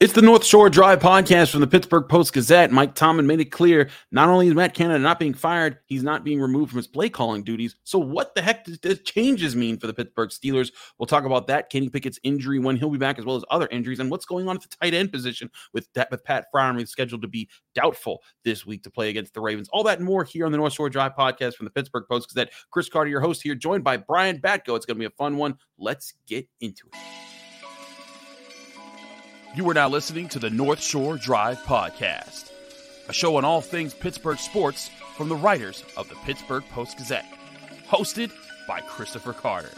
It's 0.00 0.12
the 0.12 0.22
North 0.22 0.44
Shore 0.44 0.68
Drive 0.68 0.98
podcast 0.98 1.52
from 1.52 1.60
the 1.60 1.68
Pittsburgh 1.68 2.08
Post 2.08 2.32
Gazette. 2.32 2.72
Mike 2.72 2.96
Tomlin 2.96 3.28
made 3.28 3.38
it 3.38 3.52
clear 3.52 3.90
not 4.10 4.28
only 4.28 4.48
is 4.48 4.54
Matt 4.54 4.74
Canada 4.74 4.98
not 4.98 5.20
being 5.20 5.32
fired, 5.32 5.78
he's 5.86 6.02
not 6.02 6.24
being 6.24 6.40
removed 6.40 6.72
from 6.72 6.78
his 6.78 6.88
play 6.88 7.08
calling 7.08 7.44
duties. 7.44 7.76
So, 7.84 8.00
what 8.00 8.34
the 8.34 8.42
heck 8.42 8.64
does 8.64 8.80
this 8.80 8.98
changes 9.02 9.54
mean 9.54 9.78
for 9.78 9.86
the 9.86 9.94
Pittsburgh 9.94 10.30
Steelers? 10.30 10.72
We'll 10.98 11.06
talk 11.06 11.24
about 11.24 11.46
that. 11.46 11.70
Kenny 11.70 11.88
Pickett's 11.88 12.18
injury, 12.24 12.58
when 12.58 12.76
he'll 12.76 12.90
be 12.90 12.98
back, 12.98 13.20
as 13.20 13.24
well 13.24 13.36
as 13.36 13.44
other 13.50 13.68
injuries, 13.70 14.00
and 14.00 14.10
what's 14.10 14.26
going 14.26 14.48
on 14.48 14.56
at 14.56 14.62
the 14.62 14.76
tight 14.82 14.94
end 14.94 15.12
position 15.12 15.48
with, 15.72 15.88
that, 15.94 16.10
with 16.10 16.24
Pat 16.24 16.46
Freiermuth 16.52 16.88
scheduled 16.88 17.22
to 17.22 17.28
be 17.28 17.48
doubtful 17.76 18.20
this 18.42 18.66
week 18.66 18.82
to 18.82 18.90
play 18.90 19.10
against 19.10 19.32
the 19.32 19.40
Ravens. 19.40 19.68
All 19.72 19.84
that 19.84 19.98
and 19.98 20.06
more 20.06 20.24
here 20.24 20.44
on 20.44 20.50
the 20.50 20.58
North 20.58 20.72
Shore 20.72 20.90
Drive 20.90 21.14
podcast 21.14 21.54
from 21.54 21.66
the 21.66 21.70
Pittsburgh 21.70 22.04
Post 22.10 22.30
Gazette. 22.30 22.52
Chris 22.72 22.88
Carter, 22.88 23.10
your 23.10 23.20
host 23.20 23.44
here, 23.44 23.54
joined 23.54 23.84
by 23.84 23.96
Brian 23.96 24.40
Batko. 24.40 24.74
It's 24.74 24.86
going 24.86 24.96
to 24.96 25.00
be 25.00 25.04
a 25.04 25.10
fun 25.10 25.36
one. 25.36 25.56
Let's 25.78 26.14
get 26.26 26.48
into 26.60 26.88
it. 26.92 27.43
You 29.54 29.70
are 29.70 29.74
now 29.74 29.88
listening 29.88 30.28
to 30.30 30.40
the 30.40 30.50
North 30.50 30.82
Shore 30.82 31.16
Drive 31.16 31.60
Podcast, 31.60 32.50
a 33.08 33.12
show 33.12 33.36
on 33.36 33.44
all 33.44 33.60
things 33.60 33.94
Pittsburgh 33.94 34.38
sports 34.38 34.90
from 35.16 35.28
the 35.28 35.36
writers 35.36 35.84
of 35.96 36.08
the 36.08 36.16
Pittsburgh 36.24 36.64
Post 36.72 36.98
Gazette, 36.98 37.24
hosted 37.88 38.32
by 38.66 38.80
Christopher 38.80 39.32
Carter. 39.32 39.70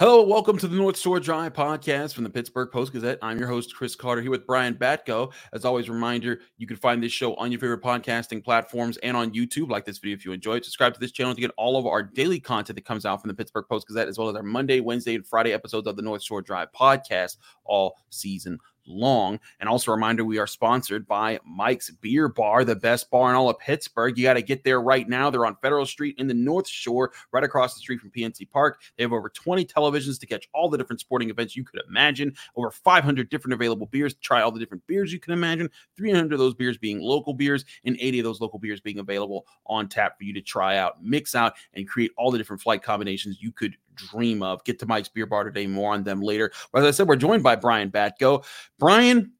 Hello, 0.00 0.22
welcome 0.22 0.56
to 0.56 0.66
the 0.66 0.76
North 0.76 0.98
Shore 0.98 1.20
Drive 1.20 1.52
podcast 1.52 2.14
from 2.14 2.24
the 2.24 2.30
Pittsburgh 2.30 2.70
Post 2.72 2.94
Gazette. 2.94 3.18
I'm 3.20 3.38
your 3.38 3.48
host, 3.48 3.76
Chris 3.76 3.94
Carter, 3.94 4.22
here 4.22 4.30
with 4.30 4.46
Brian 4.46 4.72
Batko. 4.72 5.30
As 5.52 5.66
always, 5.66 5.90
reminder 5.90 6.40
you 6.56 6.66
can 6.66 6.78
find 6.78 7.02
this 7.02 7.12
show 7.12 7.34
on 7.34 7.52
your 7.52 7.60
favorite 7.60 7.82
podcasting 7.82 8.42
platforms 8.42 8.96
and 9.02 9.14
on 9.14 9.30
YouTube. 9.34 9.68
Like 9.68 9.84
this 9.84 9.98
video 9.98 10.16
if 10.16 10.24
you 10.24 10.32
enjoyed. 10.32 10.64
Subscribe 10.64 10.94
to 10.94 11.00
this 11.00 11.12
channel 11.12 11.34
to 11.34 11.40
get 11.42 11.50
all 11.58 11.76
of 11.76 11.84
our 11.84 12.02
daily 12.02 12.40
content 12.40 12.76
that 12.76 12.86
comes 12.86 13.04
out 13.04 13.20
from 13.20 13.28
the 13.28 13.34
Pittsburgh 13.34 13.66
Post 13.68 13.88
Gazette, 13.88 14.08
as 14.08 14.16
well 14.16 14.30
as 14.30 14.36
our 14.36 14.42
Monday, 14.42 14.80
Wednesday, 14.80 15.16
and 15.16 15.26
Friday 15.26 15.52
episodes 15.52 15.86
of 15.86 15.96
the 15.96 16.02
North 16.02 16.22
Shore 16.22 16.40
Drive 16.40 16.72
podcast 16.72 17.36
all 17.66 17.98
season 18.08 18.58
long. 18.86 19.40
And 19.60 19.68
also 19.68 19.90
a 19.90 19.94
reminder, 19.94 20.24
we 20.24 20.38
are 20.38 20.46
sponsored 20.46 21.06
by 21.06 21.38
Mike's 21.44 21.90
Beer 21.90 22.28
Bar, 22.28 22.64
the 22.64 22.76
best 22.76 23.10
bar 23.10 23.30
in 23.30 23.36
all 23.36 23.48
of 23.48 23.58
Pittsburgh. 23.58 24.16
You 24.16 24.24
got 24.24 24.34
to 24.34 24.42
get 24.42 24.64
there 24.64 24.80
right 24.80 25.08
now. 25.08 25.30
They're 25.30 25.46
on 25.46 25.56
Federal 25.62 25.86
Street 25.86 26.16
in 26.18 26.26
the 26.26 26.34
North 26.34 26.68
Shore, 26.68 27.12
right 27.32 27.44
across 27.44 27.74
the 27.74 27.80
street 27.80 28.00
from 28.00 28.10
PNC 28.10 28.50
Park. 28.50 28.80
They 28.96 29.04
have 29.04 29.12
over 29.12 29.28
20 29.28 29.64
televisions 29.64 30.18
to 30.20 30.26
catch 30.26 30.48
all 30.52 30.68
the 30.68 30.78
different 30.78 31.00
sporting 31.00 31.30
events 31.30 31.56
you 31.56 31.64
could 31.64 31.80
imagine, 31.88 32.34
over 32.56 32.70
500 32.70 33.28
different 33.28 33.54
available 33.54 33.86
beers 33.86 34.14
to 34.14 34.20
try 34.20 34.42
all 34.42 34.50
the 34.50 34.60
different 34.60 34.86
beers 34.86 35.12
you 35.12 35.20
can 35.20 35.32
imagine, 35.32 35.70
300 35.96 36.32
of 36.32 36.38
those 36.38 36.54
beers 36.54 36.78
being 36.78 37.00
local 37.00 37.34
beers, 37.34 37.64
and 37.84 37.96
80 38.00 38.20
of 38.20 38.24
those 38.24 38.40
local 38.40 38.58
beers 38.58 38.80
being 38.80 38.98
available 38.98 39.46
on 39.66 39.88
tap 39.88 40.18
for 40.18 40.24
you 40.24 40.32
to 40.34 40.40
try 40.40 40.76
out, 40.76 41.02
mix 41.02 41.34
out, 41.34 41.54
and 41.74 41.88
create 41.88 42.12
all 42.16 42.30
the 42.30 42.38
different 42.38 42.62
flight 42.62 42.82
combinations 42.82 43.38
you 43.40 43.52
could 43.52 43.76
dream 44.08 44.42
of. 44.42 44.64
Get 44.64 44.78
to 44.80 44.86
Mike's 44.86 45.08
Beer 45.08 45.26
Bar 45.26 45.44
today. 45.44 45.66
More 45.66 45.92
on 45.94 46.02
them 46.04 46.20
later. 46.22 46.52
But 46.72 46.82
as 46.82 46.88
I 46.88 46.90
said, 46.92 47.08
we're 47.08 47.16
joined 47.16 47.42
by 47.42 47.56
Brian 47.56 47.90
Batko. 47.90 48.44
Brian, 48.78 49.32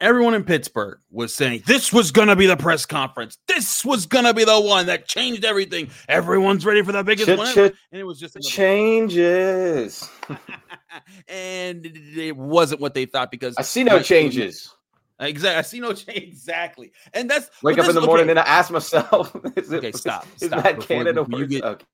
everyone 0.00 0.34
in 0.34 0.44
Pittsburgh 0.44 0.98
was 1.10 1.34
saying 1.34 1.62
this 1.66 1.92
was 1.92 2.10
going 2.10 2.28
to 2.28 2.36
be 2.36 2.46
the 2.46 2.56
press 2.56 2.84
conference. 2.86 3.38
This 3.48 3.84
was 3.84 4.06
going 4.06 4.24
to 4.24 4.34
be 4.34 4.44
the 4.44 4.60
one 4.60 4.86
that 4.86 5.06
changed 5.06 5.44
everything. 5.44 5.88
Everyone's 6.08 6.66
ready 6.66 6.82
for 6.82 6.92
the 6.92 7.02
biggest 7.04 7.28
Ch- 7.28 7.38
one. 7.38 7.52
ch- 7.54 7.58
and 7.58 7.72
it 7.92 8.04
was 8.04 8.18
just 8.20 8.36
changes. 8.42 10.08
and 11.28 11.86
it 11.86 12.36
wasn't 12.36 12.80
what 12.80 12.94
they 12.94 13.06
thought 13.06 13.30
because 13.30 13.54
I 13.58 13.62
see 13.62 13.84
no 13.84 14.00
changes. 14.02 14.74
Exactly. 15.20 15.58
I 15.58 15.62
see 15.62 15.80
no 15.80 15.92
change. 15.94 16.18
Exactly. 16.24 16.92
And 17.12 17.30
that's 17.30 17.48
Wake 17.62 17.78
up 17.78 17.88
in 17.88 17.94
the 17.94 18.00
morning 18.00 18.24
okay. 18.24 18.30
and 18.32 18.38
I 18.40 18.42
ask 18.42 18.70
myself, 18.72 19.34
is 19.56 19.70
it, 19.72 19.76
Okay, 19.78 19.92
stop, 19.92 20.26
Is 20.40 20.48
stop 20.48 20.64
Matt 20.64 20.76
before- 20.76 20.88
Canada 20.88 21.24
before 21.24 21.38
you 21.40 21.46
get- 21.46 21.64
Okay. 21.64 21.84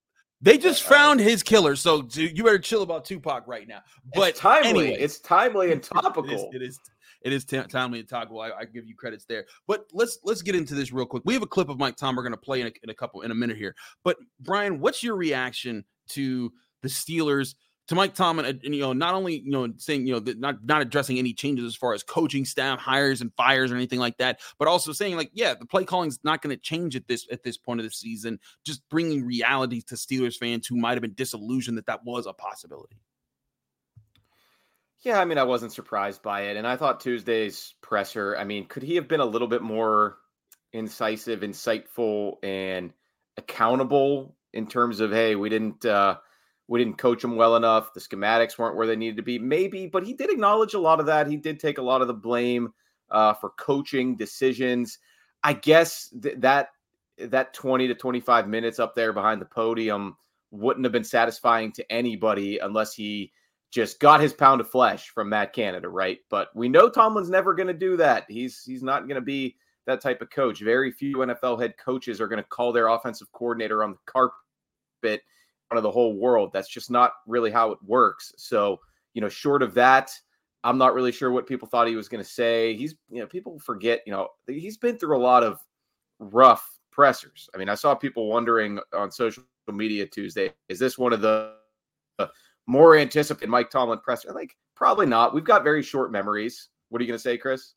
They 0.42 0.56
just 0.56 0.82
found 0.82 1.20
his 1.20 1.42
killer, 1.42 1.76
so 1.76 2.06
you 2.12 2.42
better 2.42 2.58
chill 2.58 2.82
about 2.82 3.04
Tupac 3.04 3.46
right 3.46 3.68
now. 3.68 3.80
But 4.14 4.30
it's 4.30 4.40
timely. 4.40 4.68
anyway, 4.68 4.96
it's 4.98 5.20
timely 5.20 5.72
and 5.72 5.82
topical. 5.82 6.50
it 6.52 6.62
is. 6.62 6.78
It 7.22 7.34
is 7.34 7.44
ti- 7.44 7.62
timely 7.64 7.98
and 8.00 8.08
topical. 8.08 8.40
I, 8.40 8.50
I 8.60 8.64
give 8.64 8.86
you 8.86 8.94
credits 8.94 9.26
there. 9.26 9.44
But 9.66 9.84
let's 9.92 10.18
let's 10.24 10.40
get 10.40 10.54
into 10.54 10.74
this 10.74 10.90
real 10.92 11.04
quick. 11.04 11.22
We 11.26 11.34
have 11.34 11.42
a 11.42 11.46
clip 11.46 11.68
of 11.68 11.78
Mike 11.78 11.96
Tom. 11.96 12.16
We're 12.16 12.22
going 12.22 12.32
to 12.32 12.38
play 12.38 12.62
in 12.62 12.68
a, 12.68 12.72
in 12.82 12.88
a 12.88 12.94
couple 12.94 13.20
in 13.20 13.30
a 13.30 13.34
minute 13.34 13.58
here. 13.58 13.74
But 14.04 14.16
Brian, 14.40 14.80
what's 14.80 15.02
your 15.02 15.16
reaction 15.16 15.84
to 16.10 16.50
the 16.82 16.88
Steelers? 16.88 17.54
To 17.90 17.96
Mike 17.96 18.14
Tomlin, 18.14 18.46
and, 18.46 18.72
you 18.72 18.82
know, 18.82 18.92
not 18.92 19.16
only 19.16 19.40
you 19.40 19.50
know 19.50 19.66
saying 19.76 20.06
you 20.06 20.12
know 20.12 20.32
not 20.38 20.64
not 20.64 20.80
addressing 20.80 21.18
any 21.18 21.32
changes 21.32 21.64
as 21.64 21.74
far 21.74 21.92
as 21.92 22.04
coaching 22.04 22.44
staff 22.44 22.78
hires 22.78 23.20
and 23.20 23.34
fires 23.34 23.72
or 23.72 23.74
anything 23.74 23.98
like 23.98 24.16
that, 24.18 24.38
but 24.60 24.68
also 24.68 24.92
saying 24.92 25.16
like, 25.16 25.32
yeah, 25.34 25.54
the 25.54 25.66
play 25.66 25.84
calling's 25.84 26.20
not 26.22 26.40
going 26.40 26.56
to 26.56 26.62
change 26.62 26.94
at 26.94 27.08
this 27.08 27.26
at 27.32 27.42
this 27.42 27.56
point 27.56 27.80
of 27.80 27.84
the 27.84 27.90
season. 27.90 28.38
Just 28.64 28.88
bringing 28.90 29.26
reality 29.26 29.82
to 29.88 29.96
Steelers 29.96 30.36
fans 30.36 30.68
who 30.68 30.76
might 30.76 30.92
have 30.92 31.00
been 31.00 31.14
disillusioned 31.14 31.78
that 31.78 31.86
that 31.86 32.04
was 32.04 32.26
a 32.26 32.32
possibility. 32.32 32.96
Yeah, 35.00 35.18
I 35.18 35.24
mean, 35.24 35.38
I 35.38 35.42
wasn't 35.42 35.72
surprised 35.72 36.22
by 36.22 36.42
it. 36.42 36.56
And 36.56 36.68
I 36.68 36.76
thought 36.76 37.00
Tuesday's 37.00 37.74
presser, 37.80 38.36
I 38.36 38.44
mean, 38.44 38.66
could 38.66 38.84
he 38.84 38.94
have 38.94 39.08
been 39.08 39.18
a 39.18 39.24
little 39.24 39.48
bit 39.48 39.62
more 39.62 40.18
incisive, 40.72 41.40
insightful, 41.40 42.34
and 42.44 42.92
accountable 43.36 44.36
in 44.52 44.68
terms 44.68 45.00
of, 45.00 45.10
hey, 45.10 45.34
we 45.34 45.48
didn't 45.48 45.84
uh 45.84 46.18
we 46.70 46.78
didn't 46.78 46.98
coach 46.98 47.20
them 47.20 47.34
well 47.34 47.56
enough. 47.56 47.92
The 47.92 48.00
schematics 48.00 48.56
weren't 48.56 48.76
where 48.76 48.86
they 48.86 48.94
needed 48.94 49.16
to 49.16 49.24
be. 49.24 49.40
Maybe, 49.40 49.88
but 49.88 50.06
he 50.06 50.14
did 50.14 50.30
acknowledge 50.30 50.74
a 50.74 50.78
lot 50.78 51.00
of 51.00 51.06
that. 51.06 51.26
He 51.26 51.36
did 51.36 51.58
take 51.58 51.78
a 51.78 51.82
lot 51.82 52.00
of 52.00 52.06
the 52.06 52.14
blame 52.14 52.72
uh, 53.10 53.34
for 53.34 53.50
coaching 53.58 54.16
decisions. 54.16 55.00
I 55.42 55.54
guess 55.54 56.14
th- 56.22 56.36
that 56.38 56.68
that 57.18 57.54
20 57.54 57.88
to 57.88 57.94
25 57.96 58.46
minutes 58.46 58.78
up 58.78 58.94
there 58.94 59.12
behind 59.12 59.40
the 59.40 59.46
podium 59.46 60.16
wouldn't 60.52 60.84
have 60.84 60.92
been 60.92 61.02
satisfying 61.02 61.72
to 61.72 61.92
anybody 61.92 62.58
unless 62.58 62.94
he 62.94 63.32
just 63.72 63.98
got 63.98 64.20
his 64.20 64.32
pound 64.32 64.60
of 64.60 64.70
flesh 64.70 65.08
from 65.08 65.28
Matt 65.28 65.52
Canada, 65.52 65.88
right? 65.88 66.18
But 66.30 66.50
we 66.54 66.68
know 66.68 66.88
Tomlin's 66.88 67.30
never 67.30 67.52
going 67.52 67.66
to 67.66 67.74
do 67.74 67.96
that. 67.96 68.26
He's 68.28 68.62
he's 68.64 68.84
not 68.84 69.08
going 69.08 69.16
to 69.16 69.20
be 69.20 69.56
that 69.86 70.00
type 70.00 70.22
of 70.22 70.30
coach. 70.30 70.60
Very 70.60 70.92
few 70.92 71.16
NFL 71.16 71.60
head 71.60 71.74
coaches 71.84 72.20
are 72.20 72.28
going 72.28 72.40
to 72.40 72.48
call 72.48 72.72
their 72.72 72.86
offensive 72.86 73.32
coordinator 73.32 73.82
on 73.82 73.90
the 73.90 73.98
carpet 74.06 75.24
of 75.78 75.82
the 75.82 75.90
whole 75.90 76.14
world. 76.14 76.50
That's 76.52 76.68
just 76.68 76.90
not 76.90 77.12
really 77.26 77.50
how 77.50 77.70
it 77.72 77.78
works. 77.84 78.32
So, 78.36 78.80
you 79.14 79.20
know, 79.20 79.28
short 79.28 79.62
of 79.62 79.74
that, 79.74 80.10
I'm 80.64 80.78
not 80.78 80.94
really 80.94 81.12
sure 81.12 81.30
what 81.30 81.46
people 81.46 81.68
thought 81.68 81.86
he 81.88 81.96
was 81.96 82.08
going 82.08 82.22
to 82.22 82.28
say. 82.28 82.74
He's, 82.76 82.94
you 83.10 83.20
know, 83.20 83.26
people 83.26 83.58
forget, 83.58 84.02
you 84.06 84.12
know, 84.12 84.28
he's 84.46 84.76
been 84.76 84.98
through 84.98 85.16
a 85.16 85.18
lot 85.22 85.42
of 85.42 85.58
rough 86.18 86.68
pressers. 86.92 87.48
I 87.54 87.58
mean, 87.58 87.68
I 87.68 87.74
saw 87.74 87.94
people 87.94 88.28
wondering 88.28 88.78
on 88.92 89.10
social 89.10 89.42
media 89.72 90.06
Tuesday, 90.06 90.52
is 90.68 90.78
this 90.78 90.98
one 90.98 91.12
of 91.12 91.20
the 91.20 91.54
uh, 92.18 92.26
more 92.66 92.96
anticipated 92.96 93.48
Mike 93.48 93.70
Tomlin 93.70 94.00
presser? 94.00 94.32
Like, 94.32 94.54
probably 94.74 95.06
not. 95.06 95.34
We've 95.34 95.44
got 95.44 95.64
very 95.64 95.82
short 95.82 96.12
memories. 96.12 96.68
What 96.88 97.00
are 97.00 97.04
you 97.04 97.08
going 97.08 97.18
to 97.18 97.22
say, 97.22 97.38
Chris? 97.38 97.74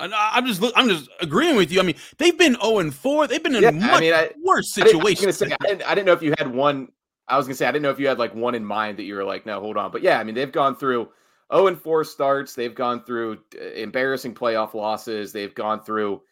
I'm 0.00 0.46
just 0.46 0.62
I'm 0.76 0.88
just 0.88 1.10
agreeing 1.20 1.56
with 1.56 1.72
you. 1.72 1.80
I 1.80 1.82
mean, 1.82 1.96
they've 2.18 2.38
been 2.38 2.54
0 2.62 2.78
and 2.78 2.94
4. 2.94 3.26
They've 3.26 3.42
been 3.42 3.56
in 3.56 3.62
Yeah, 3.64 3.70
much 3.72 3.90
I 3.90 4.00
mean, 4.00 4.14
I- 4.14 4.30
worse 4.44 4.78
I 4.78 4.84
didn't, 4.84 5.04
I 5.04 5.14
situations. 5.14 5.42
I 5.42 5.56
I 5.86 5.94
didn't 5.96 6.06
know 6.06 6.12
if 6.12 6.22
you 6.22 6.34
had 6.38 6.46
one. 6.46 6.88
I 7.28 7.36
was 7.36 7.46
gonna 7.46 7.54
say 7.56 7.66
I 7.66 7.72
didn't 7.72 7.82
know 7.82 7.90
if 7.90 7.98
you 8.00 8.08
had 8.08 8.18
like 8.18 8.34
one 8.34 8.54
in 8.54 8.64
mind 8.64 8.98
that 8.98 9.04
you 9.04 9.14
were 9.14 9.24
like, 9.24 9.46
no, 9.46 9.60
hold 9.60 9.76
on. 9.76 9.90
But 9.92 10.02
yeah, 10.02 10.18
I 10.18 10.24
mean, 10.24 10.34
they've 10.34 10.52
gone 10.52 10.76
through 10.76 11.08
0 11.52 11.66
and 11.68 11.80
4 11.80 12.04
starts. 12.04 12.54
They've 12.54 12.74
gone 12.74 13.04
through 13.04 13.38
uh, 13.60 13.64
embarrassing 13.72 14.34
playoff 14.34 14.74
losses. 14.74 15.32
They've 15.32 15.54
gone 15.54 15.82
through 15.82 16.22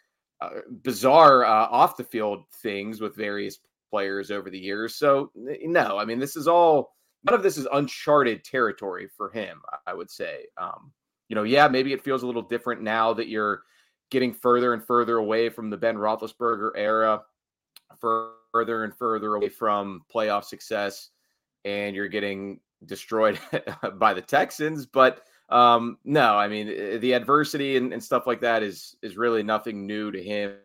uh, 0.41 0.51
bizarre 0.83 1.45
uh, 1.45 1.67
off 1.71 1.97
the 1.97 2.05
field 2.05 2.45
things 2.63 3.01
with 3.01 3.17
various 3.17 3.59
players 3.91 4.31
over 4.31 4.51
the 4.51 4.59
years. 4.59 4.95
So 4.97 5.31
no, 5.35 5.99
I 5.99 6.05
mean, 6.05 6.19
this 6.19 6.37
is 6.37 6.49
all 6.49 6.95
none 7.25 7.35
of 7.35 7.43
this 7.43 7.57
is 7.57 7.67
uncharted 7.73 8.45
territory 8.45 9.09
for 9.17 9.31
him. 9.31 9.61
I- 9.73 9.91
I 9.93 9.95
would 9.95 10.11
say, 10.11 10.47
um, 10.59 10.93
you 11.29 11.35
know, 11.35 11.43
yeah, 11.45 11.69
maybe 11.69 11.93
it 11.93 12.03
feels 12.05 12.23
a 12.23 12.27
little 12.27 12.43
different 12.43 12.83
now 12.83 13.13
that 13.15 13.29
you're 13.29 13.63
getting 14.11 14.33
further 14.33 14.73
and 14.75 14.85
further 14.85 15.17
away 15.17 15.49
from 15.49 15.71
the 15.71 15.77
Ben 15.77 15.97
Roethlisberger 15.97 16.71
era, 16.77 17.23
further 18.01 18.85
and 18.85 18.97
further 18.97 19.35
away 19.35 19.49
from 19.49 20.03
playoff 20.13 20.45
success, 20.45 21.11
and 21.65 21.95
you're 21.95 22.09
getting 22.09 22.61
destroyed 22.85 23.39
by 23.95 24.15
the 24.15 24.23
Texans. 24.23 24.87
But 24.87 25.23
um, 25.49 25.99
no, 26.05 26.37
I 26.37 26.49
mean 26.49 27.01
the 27.01 27.13
adversity 27.13 27.77
and, 27.77 27.93
and 27.93 28.03
stuff 28.03 28.27
like 28.27 28.41
that 28.41 28.63
is 28.63 28.97
is 29.03 29.17
really 29.17 29.43
nothing 29.43 29.87
new 29.87 30.11
to 30.11 30.23
him. 30.23 30.57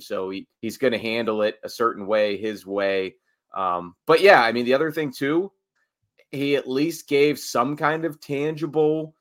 So 0.00 0.30
he, 0.30 0.46
he's 0.60 0.76
going 0.76 0.92
to 0.92 0.98
handle 0.98 1.42
it 1.42 1.58
a 1.62 1.68
certain 1.68 2.06
way, 2.06 2.36
his 2.36 2.66
way. 2.66 3.14
Um, 3.54 3.94
but 4.06 4.20
yeah, 4.20 4.42
I 4.42 4.52
mean 4.52 4.64
the 4.64 4.74
other 4.74 4.90
thing 4.90 5.12
too, 5.12 5.52
he 6.32 6.56
at 6.56 6.68
least 6.68 7.08
gave 7.08 7.38
some 7.38 7.76
kind 7.76 8.04
of 8.04 8.20
tangible 8.20 9.14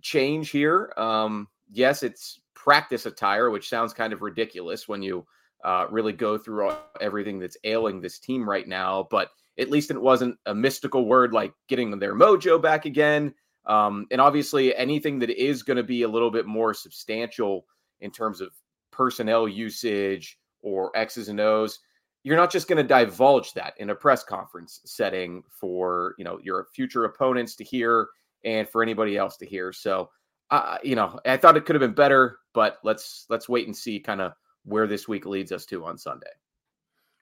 change 0.00 0.50
here. 0.50 0.92
Um, 0.96 1.48
yes, 1.70 2.02
it's 2.02 2.40
practice 2.66 3.06
attire, 3.06 3.50
which 3.50 3.68
sounds 3.68 3.94
kind 3.94 4.12
of 4.12 4.22
ridiculous 4.22 4.88
when 4.88 5.00
you 5.00 5.24
uh, 5.64 5.86
really 5.88 6.12
go 6.12 6.36
through 6.36 6.72
everything 7.00 7.38
that's 7.38 7.56
ailing 7.64 8.00
this 8.00 8.18
team 8.18 8.48
right 8.48 8.66
now. 8.66 9.06
But 9.10 9.30
at 9.58 9.70
least 9.70 9.90
it 9.90 10.00
wasn't 10.00 10.36
a 10.46 10.54
mystical 10.54 11.06
word 11.06 11.32
like 11.32 11.54
getting 11.68 11.96
their 11.98 12.14
mojo 12.14 12.60
back 12.60 12.84
again. 12.84 13.32
Um, 13.66 14.06
and 14.10 14.20
obviously, 14.20 14.74
anything 14.74 15.18
that 15.20 15.30
is 15.30 15.62
going 15.62 15.76
to 15.76 15.82
be 15.84 16.02
a 16.02 16.08
little 16.08 16.30
bit 16.30 16.46
more 16.46 16.74
substantial 16.74 17.66
in 18.00 18.10
terms 18.10 18.40
of 18.40 18.50
personnel 18.90 19.48
usage 19.48 20.38
or 20.60 20.90
X's 20.96 21.28
and 21.28 21.40
O's, 21.40 21.78
you're 22.24 22.36
not 22.36 22.50
just 22.50 22.68
going 22.68 22.78
to 22.78 22.82
divulge 22.84 23.52
that 23.54 23.74
in 23.78 23.90
a 23.90 23.94
press 23.94 24.24
conference 24.24 24.80
setting 24.84 25.42
for 25.48 26.14
you 26.18 26.24
know 26.24 26.38
your 26.42 26.66
future 26.74 27.04
opponents 27.04 27.54
to 27.56 27.64
hear 27.64 28.08
and 28.44 28.68
for 28.68 28.82
anybody 28.82 29.16
else 29.16 29.36
to 29.36 29.46
hear. 29.46 29.72
So, 29.72 30.10
uh, 30.50 30.78
you 30.82 30.94
know, 30.94 31.18
I 31.24 31.36
thought 31.36 31.56
it 31.56 31.64
could 31.64 31.74
have 31.74 31.80
been 31.80 31.94
better, 31.94 32.38
but 32.56 32.78
let's 32.82 33.26
let's 33.28 33.50
wait 33.50 33.66
and 33.66 33.76
see 33.76 34.00
kind 34.00 34.22
of 34.22 34.32
where 34.64 34.86
this 34.86 35.06
week 35.06 35.26
leads 35.26 35.52
us 35.52 35.66
to 35.66 35.84
on 35.84 35.98
Sunday. 35.98 36.30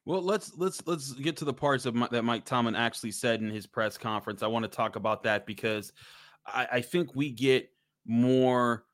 Well, 0.06 0.22
let's 0.22 0.52
let's 0.56 0.80
let's 0.86 1.12
get 1.12 1.36
to 1.38 1.44
the 1.44 1.52
parts 1.52 1.86
of 1.86 1.94
my, 1.96 2.06
that 2.12 2.22
Mike 2.22 2.44
Tomlin 2.44 2.76
actually 2.76 3.10
said 3.10 3.40
in 3.40 3.50
his 3.50 3.66
press 3.66 3.98
conference. 3.98 4.44
I 4.44 4.46
want 4.46 4.62
to 4.62 4.68
talk 4.68 4.94
about 4.94 5.24
that 5.24 5.44
because 5.44 5.92
I, 6.46 6.68
I 6.74 6.80
think 6.82 7.16
we 7.16 7.30
get 7.30 7.68
more 8.06 8.84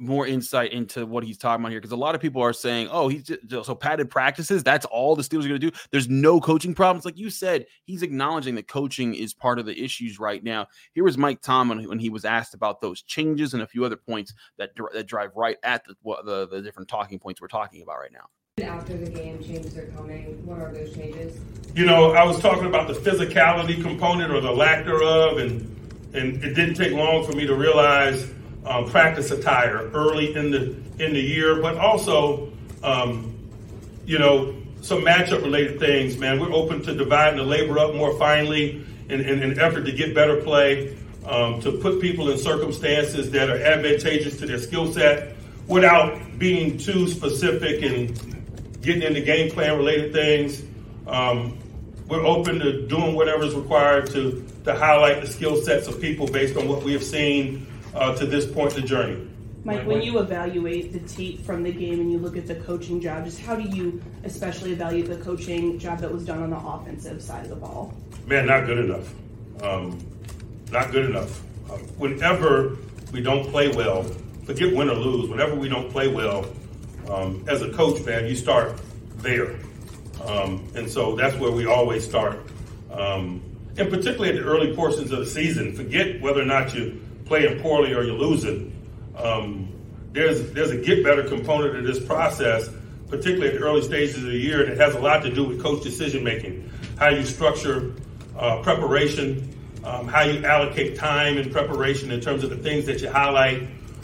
more 0.00 0.26
insight 0.26 0.72
into 0.72 1.04
what 1.04 1.22
he's 1.22 1.36
talking 1.36 1.62
about 1.62 1.70
here 1.70 1.80
because 1.80 1.92
a 1.92 1.96
lot 1.96 2.14
of 2.14 2.20
people 2.20 2.42
are 2.42 2.52
saying, 2.52 2.88
"Oh, 2.90 3.08
he's 3.08 3.24
just, 3.24 3.66
so 3.66 3.74
padded 3.74 4.10
practices. 4.10 4.64
That's 4.64 4.86
all 4.86 5.14
the 5.14 5.22
Steelers 5.22 5.44
are 5.44 5.48
going 5.48 5.60
to 5.60 5.70
do. 5.70 5.76
There's 5.90 6.08
no 6.08 6.40
coaching 6.40 6.74
problems." 6.74 7.04
Like 7.04 7.18
you 7.18 7.30
said, 7.30 7.66
he's 7.84 8.02
acknowledging 8.02 8.54
that 8.56 8.66
coaching 8.66 9.14
is 9.14 9.34
part 9.34 9.58
of 9.58 9.66
the 9.66 9.78
issues 9.78 10.18
right 10.18 10.42
now. 10.42 10.66
Here 10.94 11.04
was 11.04 11.18
Mike 11.18 11.42
Tomlin 11.42 11.86
when 11.88 11.98
he 11.98 12.10
was 12.10 12.24
asked 12.24 12.54
about 12.54 12.80
those 12.80 13.02
changes 13.02 13.54
and 13.54 13.62
a 13.62 13.66
few 13.66 13.84
other 13.84 13.96
points 13.96 14.34
that 14.58 14.70
that 14.94 15.06
drive 15.06 15.36
right 15.36 15.58
at 15.62 15.84
the 15.84 15.94
the, 16.24 16.48
the 16.48 16.62
different 16.62 16.88
talking 16.88 17.18
points 17.18 17.40
we're 17.40 17.48
talking 17.48 17.82
about 17.82 17.98
right 17.98 18.12
now 18.12 18.26
after 18.62 18.96
the 18.96 19.08
game 19.08 19.42
changes 19.42 19.76
are 19.78 19.86
coming? 19.96 20.44
What 20.44 20.58
are 20.60 20.70
those 20.72 20.94
changes? 20.94 21.40
You 21.74 21.86
know, 21.86 22.12
I 22.12 22.24
was 22.24 22.38
talking 22.40 22.66
about 22.66 22.88
the 22.88 22.94
physicality 22.94 23.80
component 23.80 24.30
or 24.32 24.40
the 24.40 24.50
lack 24.50 24.84
thereof, 24.84 25.38
and 25.38 25.62
and 26.12 26.42
it 26.44 26.54
didn't 26.54 26.74
take 26.74 26.92
long 26.92 27.24
for 27.24 27.32
me 27.32 27.46
to 27.46 27.54
realize 27.54 28.30
um, 28.64 28.88
practice 28.88 29.30
attire 29.30 29.90
early 29.92 30.34
in 30.34 30.50
the 30.50 30.74
in 30.98 31.14
the 31.14 31.20
year, 31.20 31.60
but 31.62 31.78
also, 31.78 32.52
um, 32.82 33.34
you 34.04 34.18
know, 34.18 34.54
some 34.82 35.02
matchup 35.02 35.42
related 35.42 35.78
things. 35.78 36.18
Man, 36.18 36.38
we're 36.38 36.52
open 36.52 36.82
to 36.82 36.94
dividing 36.94 37.38
the 37.38 37.44
labor 37.44 37.78
up 37.78 37.94
more 37.94 38.16
finely 38.18 38.84
in, 39.08 39.20
an 39.20 39.58
effort 39.58 39.84
to 39.84 39.92
get 39.92 40.14
better 40.14 40.36
play, 40.42 40.96
um, 41.26 41.60
to 41.62 41.72
put 41.72 42.00
people 42.00 42.30
in 42.30 42.38
circumstances 42.38 43.30
that 43.30 43.50
are 43.50 43.56
advantageous 43.56 44.38
to 44.38 44.46
their 44.46 44.58
skill 44.58 44.92
set 44.92 45.36
without 45.66 46.38
being 46.38 46.78
too 46.78 47.08
specific 47.08 47.82
and 47.82 48.82
getting 48.82 49.02
into 49.02 49.20
game 49.20 49.50
plan 49.50 49.76
related 49.76 50.12
things. 50.12 50.62
Um, 51.06 51.58
we're 52.08 52.24
open 52.26 52.58
to 52.58 52.86
doing 52.86 53.14
whatever 53.14 53.44
is 53.44 53.54
required 53.54 54.10
to, 54.10 54.44
to 54.64 54.74
highlight 54.74 55.20
the 55.20 55.28
skill 55.28 55.56
sets 55.56 55.86
of 55.86 56.00
people 56.00 56.26
based 56.26 56.56
on 56.56 56.68
what 56.68 56.82
we 56.82 56.92
have 56.92 57.04
seen 57.04 57.66
uh, 57.94 58.14
to 58.16 58.26
this 58.26 58.46
point 58.46 58.74
in 58.74 58.82
the 58.82 58.86
journey. 58.86 59.26
Mike, 59.62 59.86
when 59.86 60.00
you 60.00 60.18
evaluate 60.20 60.92
the 60.92 61.00
tape 61.00 61.44
from 61.44 61.62
the 61.62 61.72
game 61.72 62.00
and 62.00 62.10
you 62.10 62.18
look 62.18 62.36
at 62.36 62.46
the 62.46 62.54
coaching 62.54 62.98
job, 62.98 63.24
just 63.26 63.40
how 63.40 63.54
do 63.54 63.62
you 63.76 64.02
especially 64.24 64.72
evaluate 64.72 65.06
the 65.06 65.22
coaching 65.22 65.78
job 65.78 65.98
that 65.98 66.10
was 66.10 66.24
done 66.24 66.42
on 66.42 66.50
the 66.50 66.56
offensive 66.56 67.22
side 67.22 67.44
of 67.44 67.50
the 67.50 67.56
ball? 67.56 67.94
Man, 68.26 68.46
not 68.46 68.64
good 68.64 68.78
enough. 68.78 69.12
Um, 69.62 69.98
not 70.70 70.90
good 70.92 71.10
enough. 71.10 71.42
Uh, 71.70 71.76
whenever 71.98 72.78
we 73.12 73.20
don't 73.20 73.50
play 73.50 73.68
well, 73.68 74.04
forget 74.44 74.74
win 74.74 74.88
or 74.88 74.94
lose, 74.94 75.28
whenever 75.28 75.54
we 75.54 75.68
don't 75.68 75.90
play 75.90 76.08
well, 76.08 76.46
um, 77.10 77.44
as 77.46 77.60
a 77.60 77.70
coach, 77.72 78.02
man, 78.06 78.26
you 78.26 78.34
start 78.34 78.80
there. 79.18 79.56
Um, 80.24 80.66
and 80.74 80.88
so 80.88 81.16
that's 81.16 81.36
where 81.36 81.50
we 81.50 81.66
always 81.66 82.04
start. 82.04 82.40
Um, 82.90 83.42
and 83.76 83.90
particularly 83.90 84.30
at 84.30 84.36
the 84.36 84.42
early 84.42 84.74
portions 84.74 85.12
of 85.12 85.18
the 85.18 85.26
season, 85.26 85.74
forget 85.74 86.20
whether 86.20 86.40
or 86.40 86.46
not 86.46 86.74
you're 86.74 86.92
playing 87.30 87.60
poorly 87.60 87.94
or 87.94 88.02
you're 88.02 88.18
losing. 88.18 88.76
Um, 89.16 89.72
there's 90.12 90.50
there's 90.50 90.72
a 90.72 90.76
get 90.76 91.04
better 91.04 91.22
component 91.22 91.76
of 91.76 91.84
this 91.84 92.04
process, 92.04 92.68
particularly 93.08 93.54
at 93.54 93.60
the 93.60 93.64
early 93.64 93.82
stages 93.82 94.16
of 94.16 94.24
the 94.24 94.36
year, 94.36 94.64
and 94.64 94.72
it 94.72 94.78
has 94.78 94.96
a 94.96 94.98
lot 94.98 95.22
to 95.22 95.32
do 95.32 95.44
with 95.44 95.62
coach 95.62 95.84
decision 95.84 96.24
making, 96.24 96.68
how 96.98 97.08
you 97.10 97.24
structure 97.24 97.94
uh, 98.36 98.60
preparation, 98.62 99.48
um, 99.84 100.08
how 100.08 100.22
you 100.22 100.44
allocate 100.44 100.96
time 100.96 101.38
in 101.38 101.50
preparation 101.50 102.10
in 102.10 102.20
terms 102.20 102.42
of 102.42 102.50
the 102.50 102.56
things 102.56 102.84
that 102.86 103.00
you 103.00 103.08
highlight 103.08 103.62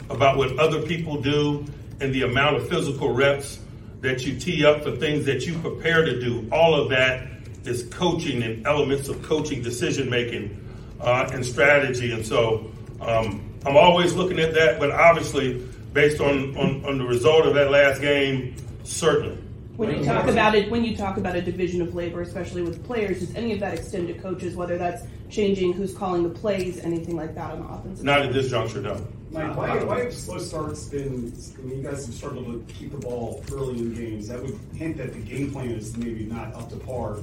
about 0.09 0.37
what 0.37 0.57
other 0.57 0.81
people 0.83 1.21
do 1.21 1.65
and 1.99 2.15
the 2.15 2.21
amount 2.23 2.55
of 2.55 2.69
physical 2.69 3.11
reps 3.11 3.59
that 3.99 4.25
you 4.25 4.39
tee 4.39 4.65
up 4.65 4.83
for 4.83 4.95
things 4.95 5.25
that 5.25 5.45
you 5.45 5.59
prepare 5.59 6.05
to 6.05 6.17
do. 6.21 6.47
All 6.49 6.75
of 6.75 6.87
that 6.91 7.27
is 7.65 7.89
coaching 7.91 8.41
and 8.43 8.65
elements 8.65 9.09
of 9.09 9.21
coaching 9.21 9.61
decision 9.61 10.09
making 10.09 10.63
uh, 11.01 11.29
and 11.33 11.45
strategy. 11.45 12.13
And 12.13 12.25
so 12.25 12.71
um, 13.01 13.53
I'm 13.65 13.77
always 13.77 14.13
looking 14.13 14.39
at 14.39 14.53
that, 14.53 14.79
but 14.79 14.91
obviously, 14.91 15.65
based 15.93 16.21
on, 16.21 16.55
on, 16.57 16.85
on 16.85 16.97
the 16.97 17.05
result 17.05 17.45
of 17.45 17.53
that 17.55 17.71
last 17.71 18.01
game, 18.01 18.55
certainly. 18.83 19.37
When 19.75 19.95
you 19.95 20.03
talk 20.03 20.27
about 20.27 20.55
it, 20.55 20.71
when 20.71 20.83
you 20.83 20.97
talk 20.97 21.17
about 21.17 21.35
a 21.35 21.41
division 21.41 21.83
of 21.83 21.93
labor, 21.93 22.21
especially 22.21 22.63
with 22.63 22.83
players, 22.83 23.19
does 23.19 23.35
any 23.35 23.53
of 23.53 23.59
that 23.59 23.75
extend 23.75 24.07
to 24.07 24.15
coaches? 24.15 24.55
Whether 24.55 24.75
that's 24.77 25.03
changing 25.29 25.73
who's 25.73 25.93
calling 25.93 26.23
the 26.23 26.29
plays, 26.29 26.79
anything 26.79 27.15
like 27.15 27.35
that 27.35 27.51
on 27.51 27.59
the 27.59 27.67
offense? 27.67 28.01
Not 28.01 28.21
at 28.21 28.33
this 28.33 28.49
juncture, 28.49 28.81
no. 28.81 29.05
Mike, 29.29 29.55
why, 29.55 29.83
why 29.83 30.03
have 30.05 30.13
slow 30.13 30.39
starts 30.39 30.85
been? 30.85 31.31
I 31.59 31.61
mean, 31.61 31.77
you 31.77 31.83
guys 31.83 32.07
have 32.07 32.15
struggled 32.15 32.67
to 32.67 32.73
keep 32.73 32.91
the 32.91 32.97
ball 32.97 33.43
early 33.51 33.77
in 33.77 33.93
games. 33.93 34.29
That 34.29 34.41
would 34.41 34.57
hint 34.75 34.97
that 34.97 35.13
the 35.13 35.19
game 35.19 35.51
plan 35.51 35.69
is 35.69 35.95
maybe 35.95 36.23
not 36.25 36.55
up 36.55 36.69
to 36.69 36.77
par. 36.77 37.17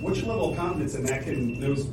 What's 0.00 0.20
your 0.20 0.28
level 0.28 0.52
of 0.52 0.56
confidence 0.56 0.94
in 0.94 1.04
that? 1.06 1.24
Can 1.24 1.60
those? 1.60 1.86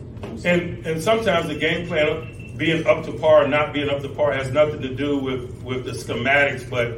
And 0.45 0.85
and 0.85 1.01
sometimes 1.01 1.47
the 1.47 1.55
game 1.55 1.87
plan 1.87 2.40
being 2.61 2.85
up 2.85 3.03
to 3.03 3.11
par, 3.13 3.47
not 3.47 3.73
being 3.73 3.89
up 3.89 4.03
to 4.03 4.09
par, 4.09 4.31
has 4.31 4.51
nothing 4.51 4.79
to 4.83 4.93
do 4.93 5.17
with 5.17 5.51
with 5.63 5.83
the 5.83 5.91
schematics, 5.91 6.69
but 6.69 6.89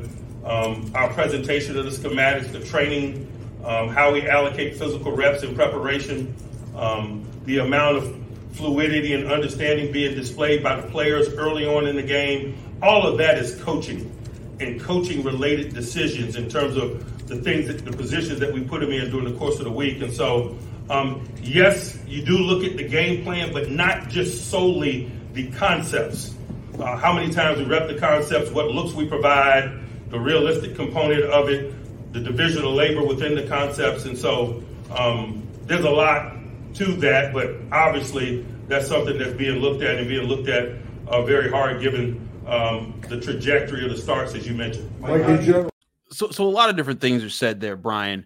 um, 0.43 0.91
our 0.93 1.09
presentation 1.13 1.79
of 1.79 1.85
the 1.85 1.91
schematics, 1.91 2.51
the 2.51 2.59
training, 2.59 3.31
um, 3.63 3.87
how 3.87 4.11
we 4.11 4.27
allocate 4.27 4.75
physical 4.75 5.13
reps 5.13 5.41
in 5.41 5.55
preparation, 5.55 6.35
um, 6.75 7.25
the 7.45 7.59
amount 7.59 7.95
of 7.95 8.13
fluidity 8.51 9.13
and 9.13 9.31
understanding 9.31 9.89
being 9.89 10.13
displayed 10.13 10.61
by 10.61 10.75
the 10.75 10.85
players 10.89 11.29
early 11.35 11.65
on 11.65 11.87
in 11.87 11.95
the 11.95 12.03
game. 12.03 12.57
All 12.81 13.07
of 13.07 13.17
that 13.19 13.37
is 13.37 13.55
coaching 13.63 14.11
and 14.59 14.81
coaching 14.81 15.23
related 15.23 15.73
decisions 15.73 16.35
in 16.35 16.49
terms 16.49 16.75
of 16.75 17.27
the 17.29 17.37
things 17.37 17.67
that 17.67 17.85
the 17.85 17.95
positions 17.95 18.41
that 18.41 18.51
we 18.51 18.65
put 18.65 18.81
them 18.81 18.91
in 18.91 19.09
during 19.09 19.31
the 19.31 19.39
course 19.39 19.59
of 19.59 19.63
the 19.63 19.71
week. 19.71 20.01
And 20.01 20.11
so, 20.11 20.57
um, 20.89 21.25
yes, 21.41 21.97
you 22.05 22.21
do 22.21 22.37
look 22.37 22.65
at 22.65 22.75
the 22.75 22.83
game 22.83 23.23
plan, 23.23 23.53
but 23.53 23.71
not 23.71 24.09
just 24.09 24.51
solely 24.51 25.09
the 25.33 25.51
concepts. 25.51 26.35
Uh, 26.79 26.97
how 26.97 27.13
many 27.13 27.31
times 27.31 27.59
we 27.59 27.65
rep 27.65 27.87
the 27.87 27.99
concepts, 27.99 28.49
what 28.51 28.67
looks 28.67 28.93
we 28.93 29.07
provide, 29.07 29.79
the 30.09 30.19
realistic 30.19 30.75
component 30.75 31.23
of 31.23 31.49
it, 31.49 31.73
the 32.13 32.19
division 32.19 32.63
of 32.63 32.73
labor 32.73 33.03
within 33.03 33.35
the 33.35 33.45
concepts. 33.47 34.05
And 34.05 34.17
so 34.17 34.63
um, 34.95 35.47
there's 35.65 35.85
a 35.85 35.89
lot 35.89 36.35
to 36.75 36.85
that, 36.97 37.33
but 37.33 37.55
obviously 37.71 38.45
that's 38.67 38.87
something 38.87 39.17
that's 39.17 39.33
being 39.33 39.59
looked 39.59 39.83
at 39.83 39.97
and 39.97 40.07
being 40.07 40.27
looked 40.27 40.47
at 40.47 40.77
uh, 41.07 41.23
very 41.23 41.49
hard 41.49 41.81
given 41.81 42.29
um, 42.47 42.99
the 43.09 43.19
trajectory 43.19 43.85
of 43.85 43.91
the 43.91 43.97
starts, 43.97 44.33
as 44.35 44.47
you 44.47 44.53
mentioned. 44.53 44.89
So, 46.11 46.29
so 46.29 46.43
a 46.43 46.49
lot 46.49 46.69
of 46.69 46.75
different 46.75 47.01
things 47.01 47.23
are 47.23 47.29
said 47.29 47.59
there, 47.59 47.75
Brian. 47.75 48.25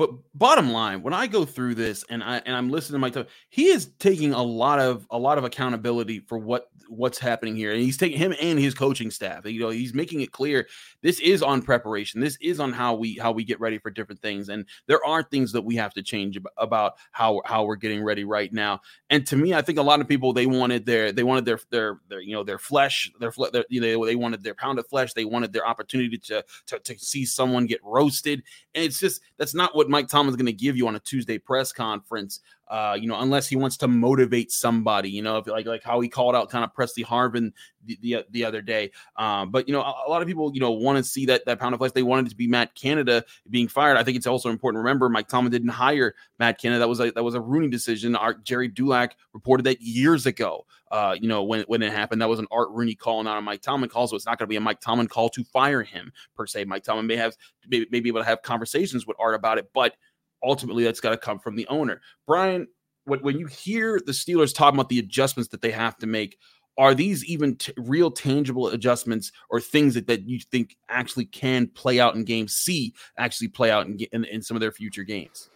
But 0.00 0.12
bottom 0.32 0.72
line, 0.72 1.02
when 1.02 1.12
I 1.12 1.26
go 1.26 1.44
through 1.44 1.74
this 1.74 2.06
and 2.08 2.24
I 2.24 2.40
and 2.46 2.56
I'm 2.56 2.70
listening 2.70 2.94
to 2.94 3.18
Mike, 3.20 3.28
he 3.50 3.66
is 3.66 3.90
taking 3.98 4.32
a 4.32 4.42
lot 4.42 4.80
of 4.80 5.06
a 5.10 5.18
lot 5.18 5.36
of 5.36 5.44
accountability 5.44 6.20
for 6.20 6.38
what 6.38 6.70
what's 6.88 7.18
happening 7.18 7.54
here, 7.54 7.72
and 7.72 7.82
he's 7.82 7.98
taking 7.98 8.16
him 8.16 8.34
and 8.40 8.58
his 8.58 8.72
coaching 8.72 9.10
staff. 9.10 9.44
You 9.44 9.60
know, 9.60 9.68
he's 9.68 9.92
making 9.92 10.22
it 10.22 10.32
clear 10.32 10.66
this 11.02 11.20
is 11.20 11.42
on 11.42 11.60
preparation. 11.60 12.18
This 12.18 12.38
is 12.40 12.60
on 12.60 12.72
how 12.72 12.94
we 12.94 13.16
how 13.16 13.30
we 13.30 13.44
get 13.44 13.60
ready 13.60 13.76
for 13.78 13.90
different 13.90 14.22
things, 14.22 14.48
and 14.48 14.64
there 14.86 15.04
are 15.04 15.22
things 15.22 15.52
that 15.52 15.60
we 15.60 15.76
have 15.76 15.92
to 15.92 16.02
change 16.02 16.38
about 16.56 16.94
how 17.12 17.42
how 17.44 17.64
we're 17.64 17.76
getting 17.76 18.02
ready 18.02 18.24
right 18.24 18.50
now. 18.54 18.80
And 19.10 19.26
to 19.26 19.36
me, 19.36 19.52
I 19.52 19.60
think 19.60 19.78
a 19.78 19.82
lot 19.82 20.00
of 20.00 20.08
people 20.08 20.32
they 20.32 20.46
wanted 20.46 20.86
their 20.86 21.12
they 21.12 21.24
wanted 21.24 21.44
their 21.44 21.60
their 21.68 22.00
their 22.08 22.20
you 22.20 22.32
know 22.32 22.42
their 22.42 22.58
flesh 22.58 23.12
their, 23.20 23.32
their 23.52 23.66
you 23.68 23.82
know 23.82 24.06
they 24.06 24.16
wanted 24.16 24.42
their 24.42 24.54
pound 24.54 24.78
of 24.78 24.86
flesh. 24.88 25.12
They 25.12 25.26
wanted 25.26 25.52
their 25.52 25.66
opportunity 25.66 26.16
to 26.16 26.42
to 26.68 26.78
to 26.78 26.98
see 26.98 27.26
someone 27.26 27.66
get 27.66 27.80
roasted, 27.84 28.42
and 28.74 28.82
it's 28.82 28.98
just 28.98 29.20
that's 29.36 29.54
not 29.54 29.76
what 29.76 29.89
Mike 29.90 30.08
Tomlin's 30.08 30.36
going 30.36 30.46
to 30.46 30.52
give 30.52 30.76
you 30.76 30.86
on 30.86 30.96
a 30.96 31.00
Tuesday 31.00 31.36
press 31.36 31.72
conference. 31.72 32.40
Uh, 32.70 32.96
you 32.98 33.08
know, 33.08 33.18
unless 33.18 33.48
he 33.48 33.56
wants 33.56 33.76
to 33.76 33.88
motivate 33.88 34.52
somebody, 34.52 35.10
you 35.10 35.22
know, 35.22 35.38
if, 35.38 35.48
like 35.48 35.66
like 35.66 35.82
how 35.82 35.98
he 35.98 36.08
called 36.08 36.36
out 36.36 36.48
kind 36.48 36.64
of 36.64 36.72
Pressley 36.72 37.02
Harvin 37.02 37.52
the, 37.84 37.98
the, 38.00 38.26
the 38.30 38.44
other 38.44 38.62
day. 38.62 38.92
Um, 39.16 39.50
but 39.50 39.66
you 39.66 39.74
know, 39.74 39.80
a, 39.80 40.04
a, 40.06 40.08
lot 40.08 40.22
of 40.22 40.28
people, 40.28 40.52
you 40.54 40.60
know, 40.60 40.70
want 40.70 40.96
to 40.96 41.02
see 41.02 41.26
that 41.26 41.44
that 41.46 41.58
pound 41.58 41.74
of 41.74 41.78
flesh. 41.78 41.90
They 41.90 42.04
wanted 42.04 42.26
it 42.26 42.30
to 42.30 42.36
be 42.36 42.46
Matt 42.46 42.76
Canada 42.76 43.24
being 43.50 43.66
fired. 43.66 43.96
I 43.96 44.04
think 44.04 44.16
it's 44.16 44.26
also 44.28 44.50
important 44.50 44.76
to 44.76 44.84
remember 44.84 45.08
Mike 45.08 45.26
Tomlin 45.26 45.50
didn't 45.50 45.70
hire 45.70 46.14
Matt 46.38 46.60
Canada. 46.60 46.78
That 46.78 46.88
was 46.88 47.00
a 47.00 47.10
that 47.10 47.24
was 47.24 47.34
a 47.34 47.40
Rooney 47.40 47.68
decision. 47.68 48.14
Our 48.14 48.34
Gerry 48.34 48.68
Dulac 48.68 49.16
reported 49.32 49.64
that 49.64 49.80
years 49.80 50.26
ago. 50.26 50.64
Uh, 50.92 51.16
you 51.20 51.28
know, 51.28 51.42
when 51.42 51.62
when 51.62 51.82
it 51.82 51.92
happened, 51.92 52.22
that 52.22 52.28
was 52.28 52.38
an 52.38 52.46
Art 52.52 52.68
Rooney 52.70 52.94
call, 52.94 53.22
not 53.22 53.38
a 53.38 53.42
Mike 53.42 53.62
Tomlin 53.62 53.90
call. 53.90 54.06
So 54.06 54.14
it's 54.14 54.26
not 54.26 54.38
going 54.38 54.46
to 54.46 54.50
be 54.50 54.56
a 54.56 54.60
Mike 54.60 54.80
Tomlin 54.80 55.08
call 55.08 55.28
to 55.30 55.42
fire 55.44 55.82
him 55.82 56.12
per 56.36 56.46
se. 56.46 56.64
Mike 56.64 56.84
Tomlin 56.84 57.06
may 57.06 57.16
have 57.16 57.36
may, 57.68 57.86
may 57.90 58.00
be 58.00 58.08
able 58.08 58.20
to 58.20 58.26
have 58.26 58.42
conversations 58.42 59.06
with 59.06 59.16
Art 59.18 59.34
about 59.34 59.58
it, 59.58 59.70
but 59.72 59.96
ultimately 60.42 60.84
that's 60.84 61.00
got 61.00 61.10
to 61.10 61.16
come 61.16 61.38
from 61.38 61.56
the 61.56 61.66
owner. 61.68 62.00
Brian, 62.26 62.66
when, 63.04 63.20
when 63.20 63.38
you 63.38 63.46
hear 63.46 64.00
the 64.04 64.12
Steelers 64.12 64.54
talking 64.54 64.78
about 64.78 64.88
the 64.88 64.98
adjustments 64.98 65.50
that 65.50 65.62
they 65.62 65.70
have 65.70 65.96
to 65.98 66.06
make, 66.06 66.38
are 66.78 66.94
these 66.94 67.24
even 67.24 67.56
t- 67.56 67.72
real 67.76 68.10
tangible 68.10 68.68
adjustments 68.68 69.32
or 69.50 69.60
things 69.60 69.94
that, 69.94 70.06
that 70.06 70.28
you 70.28 70.38
think 70.38 70.76
actually 70.88 71.26
can 71.26 71.66
play 71.66 72.00
out 72.00 72.14
in 72.14 72.24
game 72.24 72.48
C, 72.48 72.94
actually 73.18 73.48
play 73.48 73.70
out 73.70 73.86
in, 73.86 73.98
in, 74.12 74.24
in 74.24 74.42
some 74.42 74.56
of 74.56 74.60
their 74.60 74.72
future 74.72 75.02
games? 75.02 75.50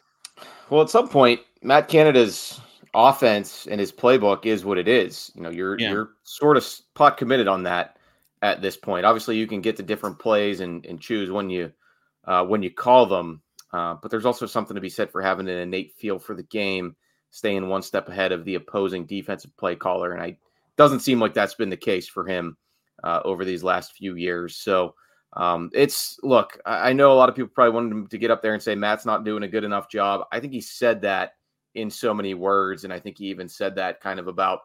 Well, 0.69 0.83
at 0.83 0.91
some 0.91 1.09
point, 1.09 1.41
Matt 1.63 1.89
Canada's 1.89 2.61
offense 2.95 3.67
and 3.71 3.81
his 3.81 3.93
playbook 3.93 4.47
is 4.47 4.65
what 4.65 4.79
it 4.79 4.89
is. 4.89 5.31
You 5.35 5.43
know, 5.43 5.51
you're 5.51 5.79
yeah. 5.79 5.91
you're 5.91 6.11
sort 6.25 6.57
of 6.57 6.67
pot 6.95 7.17
committed 7.17 7.49
on 7.49 7.63
that 7.65 7.99
at 8.43 8.61
this 8.61 8.77
point. 8.77 9.07
Obviously, 9.07 9.37
you 9.37 9.47
can 9.47 9.61
get 9.61 9.77
to 9.77 9.83
different 9.83 10.19
plays 10.19 10.61
and, 10.61 10.85
and 10.87 11.01
choose 11.01 11.31
when 11.31 11.51
you 11.51 11.73
uh, 12.27 12.45
when 12.45 12.63
you 12.63 12.71
call 12.71 13.07
them, 13.07 13.43
uh, 13.75 13.97
but 14.01 14.11
there's 14.11 14.27
also 14.27 14.47
something 14.47 14.75
to 14.75 14.81
be 14.81 14.89
said 14.89 15.11
for 15.11 15.21
having 15.21 15.49
an 15.49 15.59
innate 15.59 15.93
feel 15.93 16.19
for 16.19 16.35
the 16.35 16.45
game, 16.45 16.95
staying 17.31 17.69
one 17.69 17.83
step 17.83 18.09
ahead 18.09 18.31
of 18.31 18.45
the 18.45 18.55
opposing 18.55 19.05
defensive 19.05 19.57
play 19.57 19.75
caller, 19.75 20.13
and 20.13 20.23
I 20.23 20.39
doesn't 20.77 21.01
seem 21.01 21.21
like 21.21 21.35
that's 21.35 21.55
been 21.55 21.71
the 21.71 21.77
case 21.77 22.09
for 22.09 22.27
him 22.27 22.57
uh, 23.03 23.21
over 23.25 23.45
these 23.45 23.65
last 23.65 23.93
few 23.93 24.17
years. 24.17 24.57
So. 24.57 24.95
Um, 25.37 25.69
it's 25.75 26.17
look, 26.23 26.61
I, 26.65 26.93
know 26.93 27.13
a 27.13 27.19
lot 27.19 27.29
of 27.29 27.35
people 27.35 27.51
probably 27.53 27.75
wanted 27.75 27.91
him 27.91 28.07
to 28.07 28.19
get 28.19 28.31
up 28.31 28.41
there 28.41 28.55
and 28.55 28.63
say 28.63 28.77
Matt's 28.77 29.05
not 29.05 29.25
doing 29.25 29.43
a 29.43 29.49
good 29.49 29.65
enough 29.65 29.91
job. 29.91 30.29
I 30.31 30.39
think 30.39 30.53
he 30.53 30.61
said 30.61 31.01
that 31.01 31.33
in 31.75 31.91
so 31.91 32.15
many 32.15 32.35
words. 32.35 32.85
And 32.85 32.93
I 32.93 32.99
think 32.99 33.19
he 33.19 33.27
even 33.27 33.49
said 33.49 33.75
that 33.75 34.01
kind 34.01 34.21
of 34.21 34.29
about 34.29 34.61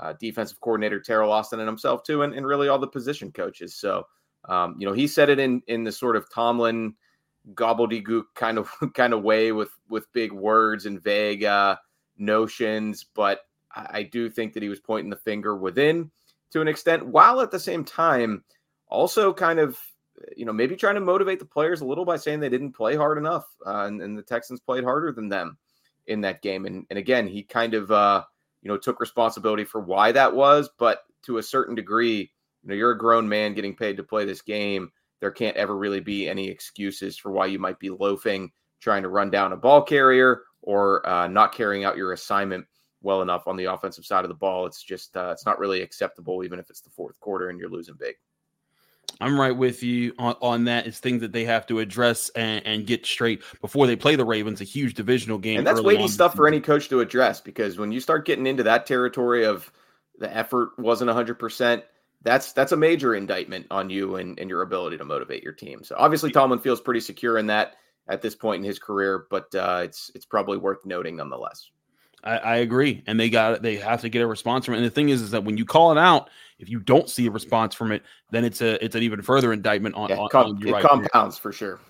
uh, 0.00 0.14
defensive 0.20 0.60
coordinator 0.60 1.00
Teryl 1.00 1.30
Austin 1.30 1.60
and 1.60 1.68
himself 1.68 2.02
too, 2.02 2.22
and, 2.22 2.34
and 2.34 2.46
really 2.46 2.68
all 2.68 2.78
the 2.78 2.86
position 2.86 3.30
coaches. 3.32 3.74
So, 3.76 4.06
um, 4.48 4.76
you 4.78 4.86
know, 4.86 4.92
he 4.92 5.06
said 5.06 5.30
it 5.30 5.38
in 5.38 5.62
in 5.68 5.84
the 5.84 5.92
sort 5.92 6.16
of 6.16 6.30
Tomlin 6.30 6.94
gobbledygook 7.52 8.24
kind 8.34 8.58
of 8.58 8.70
kind 8.94 9.12
of 9.12 9.22
way 9.22 9.52
with 9.52 9.70
with 9.88 10.12
big 10.12 10.32
words 10.32 10.86
and 10.86 11.02
vague 11.02 11.44
uh, 11.44 11.76
notions, 12.16 13.04
but 13.14 13.40
I, 13.76 14.04
do 14.04 14.30
think 14.30 14.52
that 14.54 14.62
he 14.62 14.68
was 14.68 14.80
pointing 14.80 15.10
the 15.10 15.16
finger 15.16 15.56
within 15.56 16.10
to 16.52 16.60
an 16.60 16.68
extent, 16.68 17.06
while 17.06 17.40
at 17.40 17.50
the 17.50 17.58
same 17.58 17.84
time 17.84 18.44
also 18.86 19.32
kind 19.32 19.58
of 19.58 19.78
you 20.36 20.44
know 20.44 20.52
maybe 20.52 20.76
trying 20.76 20.94
to 20.94 21.00
motivate 21.00 21.38
the 21.38 21.44
players 21.44 21.80
a 21.80 21.84
little 21.84 22.04
by 22.04 22.16
saying 22.16 22.40
they 22.40 22.48
didn't 22.48 22.72
play 22.72 22.96
hard 22.96 23.18
enough, 23.18 23.46
uh, 23.66 23.84
and, 23.86 24.00
and 24.00 24.16
the 24.16 24.22
Texans 24.22 24.60
played 24.60 24.84
harder 24.84 25.12
than 25.12 25.28
them 25.28 25.58
in 26.06 26.20
that 26.22 26.42
game. 26.42 26.66
And 26.66 26.86
and 26.90 26.98
again, 26.98 27.26
he 27.26 27.42
kind 27.42 27.74
of 27.74 27.90
uh, 27.90 28.24
you 28.62 28.68
know 28.68 28.76
took 28.76 29.00
responsibility 29.00 29.64
for 29.64 29.80
why 29.80 30.12
that 30.12 30.34
was, 30.34 30.70
but 30.78 31.02
to 31.24 31.38
a 31.38 31.42
certain 31.42 31.74
degree, 31.74 32.30
you 32.62 32.68
know, 32.68 32.74
you're 32.74 32.92
a 32.92 32.98
grown 32.98 33.28
man 33.28 33.54
getting 33.54 33.74
paid 33.74 33.96
to 33.96 34.02
play 34.02 34.24
this 34.24 34.42
game. 34.42 34.92
There 35.24 35.30
can't 35.30 35.56
ever 35.56 35.74
really 35.74 36.00
be 36.00 36.28
any 36.28 36.48
excuses 36.48 37.16
for 37.16 37.32
why 37.32 37.46
you 37.46 37.58
might 37.58 37.78
be 37.78 37.88
loafing, 37.88 38.52
trying 38.78 39.02
to 39.04 39.08
run 39.08 39.30
down 39.30 39.54
a 39.54 39.56
ball 39.56 39.80
carrier, 39.80 40.42
or 40.60 41.08
uh, 41.08 41.28
not 41.28 41.54
carrying 41.54 41.82
out 41.82 41.96
your 41.96 42.12
assignment 42.12 42.66
well 43.00 43.22
enough 43.22 43.48
on 43.48 43.56
the 43.56 43.64
offensive 43.64 44.04
side 44.04 44.26
of 44.26 44.28
the 44.28 44.34
ball. 44.34 44.66
It's 44.66 44.82
just 44.82 45.16
uh, 45.16 45.30
it's 45.32 45.46
not 45.46 45.58
really 45.58 45.80
acceptable, 45.80 46.44
even 46.44 46.58
if 46.58 46.68
it's 46.68 46.82
the 46.82 46.90
fourth 46.90 47.18
quarter 47.20 47.48
and 47.48 47.58
you're 47.58 47.70
losing 47.70 47.94
big. 47.94 48.16
I'm 49.18 49.40
right 49.40 49.56
with 49.56 49.82
you 49.82 50.12
on, 50.18 50.36
on 50.42 50.64
that. 50.64 50.86
It's 50.86 50.98
things 50.98 51.22
that 51.22 51.32
they 51.32 51.46
have 51.46 51.66
to 51.68 51.78
address 51.78 52.28
and, 52.36 52.66
and 52.66 52.86
get 52.86 53.06
straight 53.06 53.42
before 53.62 53.86
they 53.86 53.96
play 53.96 54.16
the 54.16 54.26
Ravens, 54.26 54.60
a 54.60 54.64
huge 54.64 54.92
divisional 54.92 55.38
game. 55.38 55.56
And 55.56 55.66
that's 55.66 55.80
weighty 55.80 56.06
stuff 56.08 56.34
for 56.34 56.46
any 56.46 56.60
coach 56.60 56.90
to 56.90 57.00
address 57.00 57.40
because 57.40 57.78
when 57.78 57.92
you 57.92 58.00
start 58.00 58.26
getting 58.26 58.46
into 58.46 58.64
that 58.64 58.84
territory 58.84 59.46
of 59.46 59.72
the 60.18 60.30
effort 60.36 60.78
wasn't 60.78 61.10
100%, 61.10 61.82
that's 62.24 62.52
that's 62.52 62.72
a 62.72 62.76
major 62.76 63.14
indictment 63.14 63.66
on 63.70 63.90
you 63.90 64.16
and, 64.16 64.38
and 64.38 64.50
your 64.50 64.62
ability 64.62 64.96
to 64.98 65.04
motivate 65.04 65.42
your 65.42 65.52
team. 65.52 65.84
So 65.84 65.94
obviously 65.98 66.32
Tomlin 66.32 66.58
feels 66.58 66.80
pretty 66.80 67.00
secure 67.00 67.38
in 67.38 67.46
that 67.46 67.76
at 68.08 68.22
this 68.22 68.34
point 68.34 68.60
in 68.60 68.64
his 68.64 68.78
career, 68.78 69.26
but 69.30 69.54
uh, 69.54 69.82
it's 69.84 70.10
it's 70.14 70.24
probably 70.24 70.58
worth 70.58 70.84
noting 70.84 71.16
nonetheless. 71.16 71.70
I, 72.22 72.38
I, 72.38 72.56
agree, 72.56 73.02
and 73.06 73.20
they 73.20 73.28
got 73.28 73.60
they 73.60 73.76
have 73.76 74.00
to 74.00 74.08
get 74.08 74.22
a 74.22 74.26
response 74.26 74.64
from 74.64 74.74
it. 74.74 74.78
And 74.78 74.86
the 74.86 74.90
thing 74.90 75.10
is, 75.10 75.20
is 75.20 75.30
that 75.32 75.44
when 75.44 75.58
you 75.58 75.66
call 75.66 75.92
it 75.92 75.98
out, 75.98 76.30
if 76.58 76.70
you 76.70 76.80
don't 76.80 77.08
see 77.10 77.26
a 77.26 77.30
response 77.30 77.74
from 77.74 77.92
it, 77.92 78.02
then 78.30 78.46
it's 78.46 78.62
a 78.62 78.82
it's 78.82 78.94
an 78.94 79.02
even 79.02 79.20
further 79.20 79.52
indictment 79.52 79.94
on, 79.94 80.08
yeah, 80.08 80.16
on, 80.16 80.28
com- 80.30 80.46
on 80.46 80.58
you. 80.58 80.68
It 80.68 80.72
right 80.72 80.84
compounds 80.84 81.36
here. 81.36 81.42
for 81.42 81.52
sure. 81.52 81.80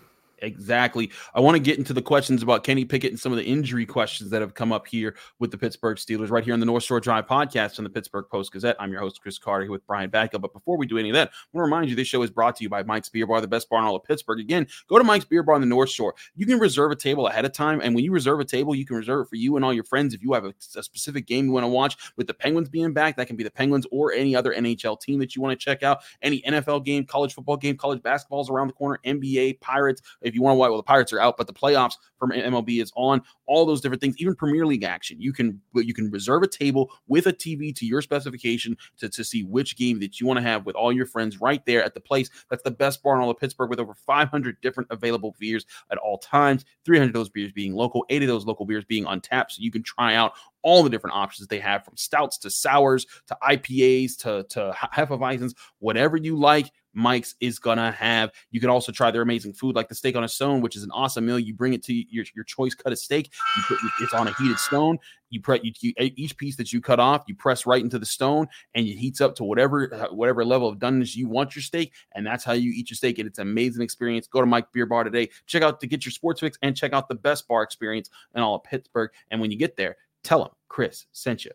Exactly. 0.44 1.10
I 1.34 1.40
want 1.40 1.54
to 1.54 1.58
get 1.58 1.78
into 1.78 1.94
the 1.94 2.02
questions 2.02 2.42
about 2.42 2.64
Kenny 2.64 2.84
Pickett 2.84 3.10
and 3.10 3.18
some 3.18 3.32
of 3.32 3.38
the 3.38 3.44
injury 3.44 3.86
questions 3.86 4.30
that 4.30 4.42
have 4.42 4.54
come 4.54 4.72
up 4.72 4.86
here 4.86 5.16
with 5.38 5.50
the 5.50 5.56
Pittsburgh 5.58 5.96
Steelers 5.96 6.30
right 6.30 6.44
here 6.44 6.52
on 6.52 6.60
the 6.60 6.66
North 6.66 6.84
Shore 6.84 7.00
Drive 7.00 7.26
podcast 7.26 7.78
on 7.78 7.84
the 7.84 7.90
Pittsburgh 7.90 8.26
Post 8.30 8.52
Gazette. 8.52 8.76
I'm 8.78 8.92
your 8.92 9.00
host, 9.00 9.22
Chris 9.22 9.38
Carter, 9.38 9.64
here 9.64 9.72
with 9.72 9.86
Brian 9.86 10.10
Batko. 10.10 10.40
But 10.40 10.52
before 10.52 10.76
we 10.76 10.86
do 10.86 10.98
any 10.98 11.08
of 11.08 11.14
that, 11.14 11.28
I 11.28 11.32
want 11.52 11.62
to 11.62 11.74
remind 11.74 11.88
you 11.88 11.96
this 11.96 12.08
show 12.08 12.22
is 12.22 12.30
brought 12.30 12.56
to 12.56 12.62
you 12.62 12.68
by 12.68 12.82
Mike's 12.82 13.08
Beer 13.08 13.26
Bar, 13.26 13.40
the 13.40 13.48
best 13.48 13.70
bar 13.70 13.80
in 13.80 13.86
all 13.86 13.96
of 13.96 14.04
Pittsburgh. 14.04 14.40
Again, 14.40 14.66
go 14.88 14.98
to 14.98 15.04
Mike's 15.04 15.24
Beer 15.24 15.42
Bar 15.42 15.54
on 15.54 15.62
the 15.62 15.66
North 15.66 15.90
Shore. 15.90 16.14
You 16.34 16.44
can 16.44 16.58
reserve 16.58 16.92
a 16.92 16.96
table 16.96 17.26
ahead 17.26 17.46
of 17.46 17.52
time. 17.52 17.80
And 17.80 17.94
when 17.94 18.04
you 18.04 18.12
reserve 18.12 18.40
a 18.40 18.44
table, 18.44 18.74
you 18.74 18.84
can 18.84 18.96
reserve 18.96 19.26
it 19.26 19.30
for 19.30 19.36
you 19.36 19.56
and 19.56 19.64
all 19.64 19.72
your 19.72 19.84
friends. 19.84 20.12
If 20.12 20.22
you 20.22 20.34
have 20.34 20.44
a, 20.44 20.52
a 20.76 20.82
specific 20.82 21.26
game 21.26 21.46
you 21.46 21.52
want 21.52 21.64
to 21.64 21.68
watch 21.68 21.96
with 22.16 22.26
the 22.26 22.34
Penguins 22.34 22.68
being 22.68 22.92
back, 22.92 23.16
that 23.16 23.26
can 23.28 23.36
be 23.36 23.44
the 23.44 23.50
Penguins 23.50 23.86
or 23.90 24.12
any 24.12 24.36
other 24.36 24.52
NHL 24.52 25.00
team 25.00 25.18
that 25.20 25.34
you 25.34 25.40
want 25.40 25.58
to 25.58 25.64
check 25.64 25.82
out. 25.82 26.00
Any 26.20 26.42
NFL 26.42 26.84
game, 26.84 27.06
college 27.06 27.32
football 27.32 27.56
game, 27.56 27.76
college 27.76 28.02
basketball's 28.02 28.50
around 28.50 28.68
the 28.68 28.74
corner, 28.74 29.00
NBA, 29.06 29.60
Pirates. 29.60 30.02
If 30.20 30.33
you 30.34 30.42
want 30.42 30.54
to 30.54 30.58
watch, 30.58 30.68
well, 30.68 30.76
the 30.76 30.82
Pirates 30.82 31.12
are 31.12 31.20
out, 31.20 31.36
but 31.36 31.46
the 31.46 31.52
playoffs 31.52 31.94
from 32.18 32.30
MLB 32.30 32.82
is 32.82 32.92
on. 32.96 33.22
All 33.46 33.66
those 33.66 33.80
different 33.80 34.00
things, 34.00 34.16
even 34.18 34.34
Premier 34.34 34.66
League 34.66 34.84
action. 34.84 35.20
You 35.20 35.32
can 35.32 35.60
you 35.74 35.94
can 35.94 36.10
reserve 36.10 36.42
a 36.42 36.48
table 36.48 36.90
with 37.06 37.26
a 37.26 37.32
TV 37.32 37.74
to 37.76 37.86
your 37.86 38.02
specification 38.02 38.76
to, 38.98 39.08
to 39.08 39.24
see 39.24 39.44
which 39.44 39.76
game 39.76 40.00
that 40.00 40.20
you 40.20 40.26
want 40.26 40.38
to 40.38 40.42
have 40.42 40.66
with 40.66 40.76
all 40.76 40.92
your 40.92 41.06
friends 41.06 41.40
right 41.40 41.64
there 41.66 41.84
at 41.84 41.94
the 41.94 42.00
place. 42.00 42.30
That's 42.50 42.62
the 42.62 42.70
best 42.70 43.02
bar 43.02 43.16
in 43.16 43.22
all 43.22 43.30
of 43.30 43.38
Pittsburgh 43.38 43.70
with 43.70 43.80
over 43.80 43.94
500 43.94 44.60
different 44.60 44.88
available 44.90 45.34
beers 45.38 45.66
at 45.90 45.98
all 45.98 46.18
times. 46.18 46.64
300 46.84 47.08
of 47.08 47.12
those 47.12 47.28
beers 47.28 47.52
being 47.52 47.74
local, 47.74 48.04
80 48.08 48.24
of 48.26 48.28
those 48.28 48.46
local 48.46 48.66
beers 48.66 48.84
being 48.84 49.06
untapped, 49.06 49.52
so 49.52 49.62
you 49.62 49.70
can 49.70 49.82
try 49.82 50.14
out 50.14 50.32
all 50.64 50.82
the 50.82 50.90
different 50.90 51.14
options 51.14 51.46
they 51.46 51.60
have 51.60 51.84
from 51.84 51.96
stouts 51.96 52.38
to 52.38 52.50
sours 52.50 53.06
to 53.26 53.36
IPAs 53.42 54.16
to, 54.16 54.44
to 54.48 54.74
Hefeweizens, 54.92 55.54
whatever 55.78 56.16
you 56.16 56.36
like. 56.36 56.72
Mike's 56.94 57.34
is 57.40 57.58
gonna 57.58 57.92
have. 57.92 58.30
You 58.50 58.60
can 58.60 58.70
also 58.70 58.92
try 58.92 59.10
their 59.10 59.22
amazing 59.22 59.52
food 59.52 59.74
like 59.74 59.88
the 59.88 59.94
steak 59.94 60.16
on 60.16 60.24
a 60.24 60.28
stone, 60.28 60.60
which 60.60 60.76
is 60.76 60.82
an 60.82 60.90
awesome 60.92 61.26
meal. 61.26 61.38
You 61.38 61.54
bring 61.54 61.74
it 61.74 61.82
to 61.84 61.92
your, 61.92 62.24
your 62.34 62.44
choice 62.44 62.74
cut 62.74 62.92
of 62.92 62.98
steak. 62.98 63.32
You 63.56 63.62
put 63.68 63.78
it's 64.00 64.14
on 64.14 64.28
a 64.28 64.34
heated 64.34 64.58
stone. 64.58 64.98
You 65.30 65.40
press 65.40 65.60
you, 65.62 65.72
you, 65.80 65.92
each 65.98 66.36
piece 66.36 66.56
that 66.56 66.72
you 66.72 66.80
cut 66.80 67.00
off, 67.00 67.24
you 67.26 67.34
press 67.34 67.66
right 67.66 67.82
into 67.82 67.98
the 67.98 68.06
stone, 68.06 68.46
and 68.74 68.86
it 68.86 68.96
heats 68.96 69.20
up 69.20 69.34
to 69.36 69.44
whatever 69.44 69.92
uh, 69.92 70.14
whatever 70.14 70.44
level 70.44 70.68
of 70.68 70.78
doneness 70.78 71.16
you 71.16 71.28
want 71.28 71.56
your 71.56 71.62
steak, 71.62 71.92
and 72.14 72.26
that's 72.26 72.44
how 72.44 72.52
you 72.52 72.70
eat 72.70 72.90
your 72.90 72.96
steak. 72.96 73.18
And 73.18 73.26
it's 73.26 73.38
an 73.38 73.48
amazing 73.48 73.82
experience. 73.82 74.26
Go 74.26 74.40
to 74.40 74.46
Mike 74.46 74.70
Beer 74.72 74.86
Bar 74.86 75.04
today. 75.04 75.30
Check 75.46 75.62
out 75.62 75.80
to 75.80 75.86
get 75.86 76.04
your 76.04 76.12
sports 76.12 76.40
fix 76.40 76.56
and 76.62 76.76
check 76.76 76.92
out 76.92 77.08
the 77.08 77.14
best 77.14 77.48
bar 77.48 77.62
experience 77.62 78.10
in 78.34 78.42
all 78.42 78.54
of 78.54 78.64
Pittsburgh. 78.64 79.10
And 79.30 79.40
when 79.40 79.50
you 79.50 79.58
get 79.58 79.76
there, 79.76 79.96
tell 80.22 80.40
them 80.40 80.52
Chris 80.68 81.06
sent 81.12 81.44
you. 81.44 81.50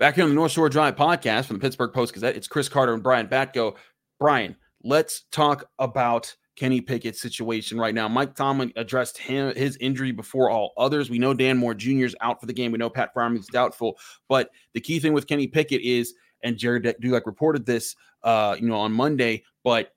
Back 0.00 0.14
here 0.14 0.24
on 0.24 0.30
the 0.30 0.34
North 0.34 0.52
Shore 0.52 0.70
Drive 0.70 0.96
podcast 0.96 1.44
from 1.44 1.56
the 1.56 1.60
Pittsburgh 1.60 1.92
Post 1.92 2.14
Gazette, 2.14 2.34
it's 2.34 2.48
Chris 2.48 2.70
Carter 2.70 2.94
and 2.94 3.02
Brian 3.02 3.28
Batko. 3.28 3.76
Brian, 4.18 4.56
let's 4.82 5.24
talk 5.30 5.68
about 5.78 6.34
Kenny 6.56 6.80
Pickett's 6.80 7.20
situation 7.20 7.78
right 7.78 7.94
now. 7.94 8.08
Mike 8.08 8.34
Tomlin 8.34 8.72
addressed 8.76 9.18
him 9.18 9.54
his 9.54 9.76
injury 9.76 10.10
before 10.10 10.48
all 10.48 10.72
others. 10.78 11.10
We 11.10 11.18
know 11.18 11.34
Dan 11.34 11.58
Moore 11.58 11.74
Jr. 11.74 12.06
is 12.06 12.16
out 12.22 12.40
for 12.40 12.46
the 12.46 12.54
game. 12.54 12.72
We 12.72 12.78
know 12.78 12.88
Pat 12.88 13.10
is 13.14 13.46
doubtful. 13.48 13.98
But 14.26 14.48
the 14.72 14.80
key 14.80 15.00
thing 15.00 15.12
with 15.12 15.26
Kenny 15.26 15.46
Pickett 15.46 15.82
is, 15.82 16.14
and 16.42 16.56
Gerry 16.56 16.80
Dulac 16.80 17.26
reported 17.26 17.66
this, 17.66 17.94
uh, 18.22 18.56
you 18.58 18.68
know, 18.68 18.76
on 18.76 18.92
Monday, 18.92 19.44
but 19.64 19.92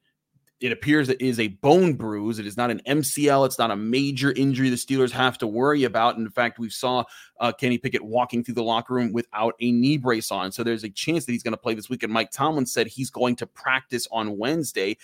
it 0.64 0.72
appears 0.72 1.10
it 1.10 1.22
is 1.22 1.42
a 1.42 1.50
bone 1.50 1.94
bruise. 1.96 2.40
It 2.40 2.48
is 2.48 2.56
not 2.56 2.72
an 2.72 2.82
MCL. 2.88 3.46
It's 3.46 3.60
not 3.60 3.70
a 3.70 3.76
major 3.76 4.32
injury 4.32 4.70
the 4.70 4.78
Steelers 4.78 5.12
have 5.12 5.38
to 5.40 5.46
worry 5.46 5.84
about. 5.84 6.16
And 6.16 6.26
in 6.26 6.32
fact, 6.32 6.58
we 6.58 6.70
saw 6.70 7.04
uh, 7.42 7.52
Kenny 7.52 7.78
Pickett 7.78 8.02
walking 8.02 8.46
through 8.46 8.54
the 8.54 8.64
locker 8.64 8.94
room 8.94 9.12
without 9.12 9.56
a 9.60 9.74
knee 9.74 9.98
brace 9.98 10.32
on. 10.32 10.54
So 10.54 10.64
there's 10.64 10.86
a 10.86 10.90
chance 10.90 11.26
that 11.26 11.34
he's 11.34 11.44
going 11.44 11.52
to 11.52 11.58
play 11.58 11.74
this 11.74 11.90
week. 11.90 12.02
And 12.02 12.14
Mike 12.14 12.32
Tomlin 12.32 12.66
said 12.66 12.88
he's 12.88 13.10
going 13.10 13.36
to 13.38 13.46
practice 13.46 14.08
on 14.10 14.38
Wednesday 14.38 14.96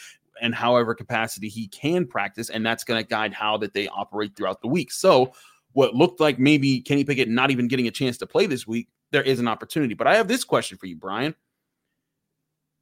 and 0.42 0.56
however 0.56 0.96
capacity 0.96 1.50
he 1.50 1.68
can 1.68 2.08
practice. 2.08 2.50
And 2.50 2.66
that's 2.66 2.86
going 2.86 3.04
to 3.04 3.06
guide 3.06 3.34
how 3.34 3.58
that 3.58 3.74
they 3.74 3.90
operate 3.90 4.38
throughout 4.38 4.62
the 4.62 4.70
week. 4.70 4.94
So 4.94 5.34
what 5.74 5.94
looked 5.94 6.22
like 6.22 6.40
maybe 6.40 6.80
Kenny 6.80 7.04
Pickett 7.04 7.28
not 7.28 7.52
even 7.52 7.68
getting 7.68 7.88
a 7.88 7.92
chance 7.92 8.18
to 8.20 8.26
play 8.26 8.46
this 8.46 8.66
week, 8.66 8.88
there 9.12 9.24
is 9.24 9.42
an 9.42 9.50
opportunity. 9.50 9.94
But 9.94 10.08
I 10.08 10.16
have 10.16 10.30
this 10.30 10.46
question 10.46 10.78
for 10.78 10.86
you, 10.86 10.96
Brian 10.96 11.36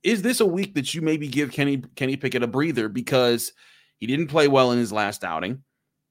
is 0.03 0.21
this 0.21 0.39
a 0.39 0.45
week 0.45 0.75
that 0.75 0.93
you 0.93 1.01
maybe 1.01 1.27
give 1.27 1.51
Kenny 1.51 1.83
Kenny 1.95 2.17
Pickett 2.17 2.43
a 2.43 2.47
breather 2.47 2.89
because 2.89 3.53
he 3.97 4.07
didn't 4.07 4.27
play 4.27 4.47
well 4.47 4.71
in 4.71 4.77
his 4.77 4.91
last 4.91 5.23
outing? 5.23 5.63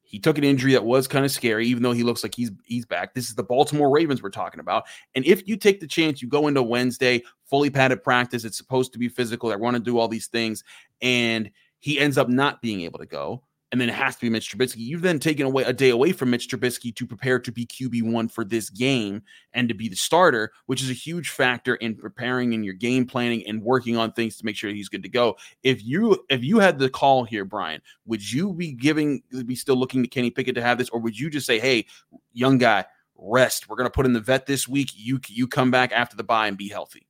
He 0.02 0.20
took 0.20 0.38
an 0.38 0.44
injury 0.44 0.72
that 0.72 0.84
was 0.84 1.08
kind 1.08 1.24
of 1.24 1.32
scary, 1.32 1.66
even 1.66 1.82
though 1.82 1.92
he 1.92 2.04
looks 2.04 2.22
like 2.22 2.34
he's 2.34 2.50
he's 2.64 2.86
back. 2.86 3.14
This 3.14 3.28
is 3.28 3.34
the 3.34 3.42
Baltimore 3.42 3.90
Ravens 3.90 4.22
we're 4.22 4.30
talking 4.30 4.60
about. 4.60 4.84
And 5.14 5.24
if 5.24 5.46
you 5.48 5.56
take 5.56 5.80
the 5.80 5.86
chance, 5.86 6.22
you 6.22 6.28
go 6.28 6.46
into 6.46 6.62
Wednesday, 6.62 7.22
fully 7.44 7.70
padded 7.70 8.04
practice, 8.04 8.44
it's 8.44 8.56
supposed 8.56 8.92
to 8.92 8.98
be 8.98 9.08
physical. 9.08 9.50
I 9.50 9.56
want 9.56 9.76
to 9.76 9.82
do 9.82 9.98
all 9.98 10.08
these 10.08 10.28
things, 10.28 10.62
and 11.02 11.50
he 11.80 11.98
ends 11.98 12.18
up 12.18 12.28
not 12.28 12.62
being 12.62 12.82
able 12.82 13.00
to 13.00 13.06
go. 13.06 13.42
And 13.76 13.80
then 13.82 13.90
it 13.90 13.94
has 13.94 14.14
to 14.14 14.22
be 14.22 14.30
Mitch 14.30 14.50
Trubisky. 14.50 14.78
You've 14.78 15.02
then 15.02 15.18
taken 15.18 15.44
away 15.44 15.62
a 15.62 15.72
day 15.74 15.90
away 15.90 16.12
from 16.12 16.30
Mitch 16.30 16.48
Trubisky 16.48 16.96
to 16.96 17.06
prepare 17.06 17.38
to 17.38 17.52
be 17.52 17.66
QB1 17.66 18.30
for 18.30 18.42
this 18.42 18.70
game 18.70 19.20
and 19.52 19.68
to 19.68 19.74
be 19.74 19.90
the 19.90 19.96
starter, 19.96 20.50
which 20.64 20.82
is 20.82 20.88
a 20.88 20.94
huge 20.94 21.28
factor 21.28 21.74
in 21.74 21.94
preparing 21.94 22.54
in 22.54 22.64
your 22.64 22.72
game 22.72 23.04
planning 23.04 23.46
and 23.46 23.62
working 23.62 23.98
on 23.98 24.12
things 24.12 24.38
to 24.38 24.46
make 24.46 24.56
sure 24.56 24.70
he's 24.70 24.88
good 24.88 25.02
to 25.02 25.10
go. 25.10 25.36
If 25.62 25.84
you 25.84 26.24
if 26.30 26.42
you 26.42 26.58
had 26.58 26.78
the 26.78 26.88
call 26.88 27.24
here, 27.24 27.44
Brian, 27.44 27.82
would 28.06 28.32
you 28.32 28.54
be 28.54 28.72
giving 28.72 29.22
be 29.44 29.54
still 29.54 29.76
looking 29.76 30.02
to 30.02 30.08
Kenny 30.08 30.30
Pickett 30.30 30.54
to 30.54 30.62
have 30.62 30.78
this, 30.78 30.88
or 30.88 30.98
would 30.98 31.20
you 31.20 31.28
just 31.28 31.44
say, 31.44 31.58
hey, 31.58 31.84
young 32.32 32.56
guy, 32.56 32.86
rest. 33.14 33.68
We're 33.68 33.76
gonna 33.76 33.90
put 33.90 34.06
in 34.06 34.14
the 34.14 34.20
vet 34.20 34.46
this 34.46 34.66
week. 34.66 34.92
You 34.94 35.20
you 35.28 35.46
come 35.46 35.70
back 35.70 35.92
after 35.92 36.16
the 36.16 36.24
bye 36.24 36.48
and 36.48 36.56
be 36.56 36.70
healthy. 36.70 37.06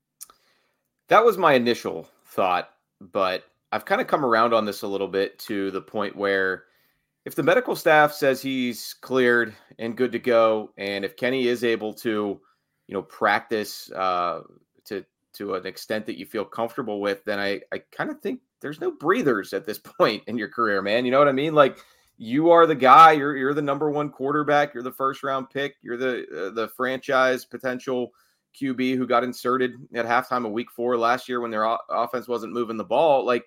That 1.06 1.24
was 1.24 1.38
my 1.38 1.52
initial 1.52 2.08
thought, 2.24 2.70
but 3.00 3.44
I've 3.76 3.84
kind 3.84 4.00
of 4.00 4.06
come 4.06 4.24
around 4.24 4.54
on 4.54 4.64
this 4.64 4.80
a 4.80 4.88
little 4.88 5.06
bit 5.06 5.38
to 5.40 5.70
the 5.70 5.82
point 5.82 6.16
where 6.16 6.64
if 7.26 7.34
the 7.34 7.42
medical 7.42 7.76
staff 7.76 8.10
says 8.14 8.40
he's 8.40 8.94
cleared 8.94 9.54
and 9.78 9.94
good 9.94 10.12
to 10.12 10.18
go, 10.18 10.72
and 10.78 11.04
if 11.04 11.14
Kenny 11.14 11.46
is 11.46 11.62
able 11.62 11.92
to, 11.92 12.40
you 12.86 12.94
know, 12.94 13.02
practice 13.02 13.90
uh, 13.92 14.40
to 14.86 15.04
to 15.34 15.56
an 15.56 15.66
extent 15.66 16.06
that 16.06 16.18
you 16.18 16.24
feel 16.24 16.46
comfortable 16.46 17.02
with, 17.02 17.22
then 17.26 17.38
I 17.38 17.60
I 17.70 17.82
kind 17.92 18.08
of 18.08 18.18
think 18.20 18.40
there's 18.62 18.80
no 18.80 18.92
breathers 18.92 19.52
at 19.52 19.66
this 19.66 19.78
point 19.98 20.22
in 20.26 20.38
your 20.38 20.48
career, 20.48 20.80
man. 20.80 21.04
You 21.04 21.10
know 21.10 21.18
what 21.18 21.28
I 21.28 21.32
mean? 21.32 21.54
Like 21.54 21.76
you 22.16 22.50
are 22.52 22.66
the 22.66 22.74
guy. 22.74 23.12
You're 23.12 23.36
you're 23.36 23.52
the 23.52 23.60
number 23.60 23.90
one 23.90 24.08
quarterback. 24.08 24.72
You're 24.72 24.84
the 24.84 24.90
first 24.90 25.22
round 25.22 25.50
pick. 25.50 25.74
You're 25.82 25.98
the 25.98 26.46
uh, 26.46 26.54
the 26.54 26.68
franchise 26.68 27.44
potential 27.44 28.12
QB 28.58 28.96
who 28.96 29.06
got 29.06 29.22
inserted 29.22 29.72
at 29.94 30.06
halftime 30.06 30.46
of 30.46 30.52
Week 30.52 30.70
Four 30.70 30.96
last 30.96 31.28
year 31.28 31.42
when 31.42 31.50
their 31.50 31.66
o- 31.66 31.76
offense 31.90 32.26
wasn't 32.26 32.54
moving 32.54 32.78
the 32.78 32.84
ball. 32.84 33.26
Like 33.26 33.44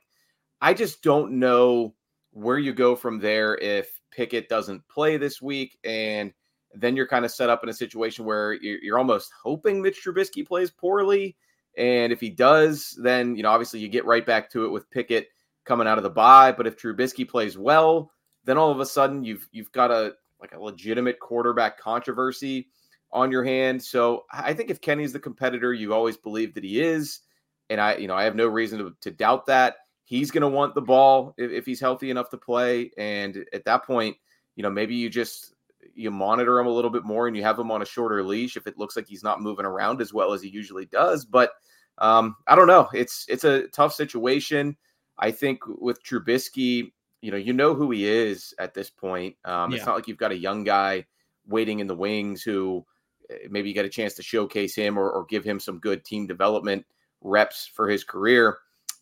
I 0.61 0.73
just 0.73 1.01
don't 1.01 1.33
know 1.33 1.95
where 2.31 2.57
you 2.57 2.73
go 2.73 2.95
from 2.95 3.19
there 3.19 3.57
if 3.57 3.99
Pickett 4.11 4.49
doesn't 4.49 4.87
play 4.87 5.17
this 5.17 5.41
week, 5.41 5.77
and 5.83 6.33
then 6.73 6.95
you're 6.95 7.07
kind 7.07 7.25
of 7.25 7.31
set 7.31 7.49
up 7.49 7.63
in 7.63 7.69
a 7.69 7.73
situation 7.73 8.25
where 8.25 8.53
you're, 8.53 8.97
almost 8.97 9.31
hoping 9.41 9.81
Mitch 9.81 10.03
Trubisky 10.03 10.45
plays 10.45 10.69
poorly, 10.69 11.35
and 11.77 12.11
if 12.11 12.19
he 12.19 12.29
does, 12.29 12.97
then 13.01 13.35
you 13.35 13.43
know 13.43 13.49
obviously 13.49 13.79
you 13.79 13.87
get 13.87 14.05
right 14.05 14.25
back 14.25 14.49
to 14.51 14.65
it 14.65 14.69
with 14.69 14.89
Pickett 14.91 15.27
coming 15.65 15.87
out 15.87 15.97
of 15.97 16.03
the 16.03 16.09
bye. 16.09 16.51
But 16.51 16.67
if 16.67 16.77
Trubisky 16.77 17.27
plays 17.27 17.57
well, 17.57 18.11
then 18.43 18.57
all 18.57 18.71
of 18.71 18.79
a 18.79 18.85
sudden 18.85 19.23
you've 19.23 19.47
you've 19.51 19.71
got 19.71 19.91
a 19.91 20.13
like 20.41 20.53
a 20.53 20.61
legitimate 20.61 21.19
quarterback 21.19 21.79
controversy 21.79 22.69
on 23.11 23.31
your 23.31 23.43
hand. 23.43 23.81
So 23.81 24.25
I 24.31 24.53
think 24.53 24.69
if 24.69 24.81
Kenny's 24.81 25.13
the 25.13 25.19
competitor 25.19 25.73
you 25.73 25.93
always 25.93 26.17
believe 26.17 26.53
that 26.53 26.63
he 26.63 26.81
is, 26.81 27.21
and 27.69 27.79
I 27.79 27.95
you 27.95 28.07
know 28.07 28.15
I 28.15 28.23
have 28.23 28.35
no 28.35 28.47
reason 28.47 28.79
to, 28.79 28.95
to 29.01 29.11
doubt 29.11 29.45
that 29.47 29.77
he's 30.09 30.31
going 30.31 30.41
to 30.41 30.47
want 30.47 30.73
the 30.73 30.81
ball 30.81 31.35
if, 31.37 31.51
if, 31.51 31.65
he's 31.67 31.79
healthy 31.79 32.09
enough 32.09 32.31
to 32.31 32.37
play. 32.37 32.89
And 32.97 33.45
at 33.53 33.63
that 33.65 33.85
point, 33.85 34.17
you 34.55 34.63
know, 34.63 34.69
maybe 34.71 34.95
you 34.95 35.07
just 35.07 35.53
you 35.93 36.09
monitor 36.09 36.59
him 36.59 36.65
a 36.65 36.71
little 36.71 36.89
bit 36.89 37.05
more 37.05 37.27
and 37.27 37.37
you 37.37 37.43
have 37.43 37.59
him 37.59 37.69
on 37.69 37.83
a 37.83 37.85
shorter 37.85 38.23
leash 38.23 38.57
if 38.57 38.65
it 38.65 38.79
looks 38.79 38.95
like 38.95 39.07
he's 39.07 39.23
not 39.23 39.39
moving 39.39 39.67
around 39.67 40.01
as 40.01 40.11
well 40.11 40.33
as 40.33 40.41
he 40.41 40.49
usually 40.49 40.87
does. 40.87 41.25
But 41.25 41.51
um, 41.99 42.37
I 42.47 42.55
don't 42.55 42.65
know. 42.65 42.89
It's 42.91 43.27
it's 43.29 43.43
a 43.43 43.67
tough 43.67 43.93
situation. 43.93 44.75
I 45.19 45.29
think 45.29 45.59
with 45.67 46.03
Trubisky, 46.03 46.91
you 47.21 47.29
know, 47.29 47.37
you 47.37 47.53
know 47.53 47.75
who 47.75 47.91
he 47.91 48.07
is 48.07 48.51
at 48.57 48.73
this 48.73 48.89
point. 48.89 49.35
Um, 49.45 49.69
yeah. 49.69 49.77
It's 49.77 49.85
not 49.85 49.95
like 49.95 50.07
you've 50.07 50.17
got 50.17 50.31
a 50.31 50.37
young 50.37 50.63
guy 50.63 51.05
waiting 51.47 51.79
in 51.79 51.87
the 51.87 51.95
wings 51.95 52.41
who 52.41 52.83
eh, 53.29 53.47
maybe 53.51 53.69
you 53.69 53.75
get 53.75 53.85
a 53.85 53.89
chance 53.89 54.15
to 54.15 54.23
showcase 54.23 54.75
him 54.75 54.97
or, 54.97 55.11
or 55.11 55.25
give 55.25 55.43
him 55.43 55.59
some 55.59 55.77
good 55.77 56.03
team 56.03 56.25
development 56.25 56.83
reps 57.21 57.69
for 57.71 57.87
his 57.87 58.03
career. 58.03 58.57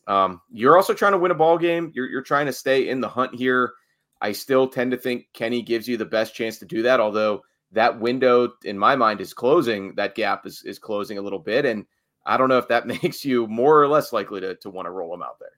Um, 0.08 0.40
you're 0.50 0.76
also 0.76 0.94
trying 0.94 1.12
to 1.12 1.18
win 1.18 1.30
a 1.30 1.34
ball 1.34 1.58
game. 1.58 1.92
You're, 1.94 2.08
you're 2.08 2.22
trying 2.22 2.46
to 2.46 2.52
stay 2.52 2.88
in 2.88 3.00
the 3.00 3.08
hunt 3.08 3.34
here. 3.34 3.74
I 4.20 4.32
still 4.32 4.66
tend 4.66 4.90
to 4.90 4.96
think 4.96 5.26
Kenny 5.34 5.62
gives 5.62 5.86
you 5.86 5.96
the 5.96 6.06
best 6.06 6.34
chance 6.34 6.58
to 6.58 6.64
do 6.64 6.82
that, 6.82 6.98
although 6.98 7.42
that 7.72 8.00
window 8.00 8.54
in 8.64 8.78
my 8.78 8.96
mind 8.96 9.20
is 9.20 9.34
closing. 9.34 9.94
That 9.94 10.14
gap 10.14 10.46
is, 10.46 10.62
is 10.64 10.78
closing 10.78 11.18
a 11.18 11.22
little 11.22 11.38
bit. 11.38 11.66
And 11.66 11.84
I 12.24 12.38
don't 12.38 12.48
know 12.48 12.58
if 12.58 12.68
that 12.68 12.86
makes 13.02 13.24
you 13.24 13.46
more 13.46 13.80
or 13.80 13.86
less 13.86 14.12
likely 14.12 14.40
to, 14.40 14.56
to 14.56 14.70
want 14.70 14.86
to 14.86 14.90
roll 14.90 15.12
him 15.14 15.22
out 15.22 15.38
there. 15.38 15.50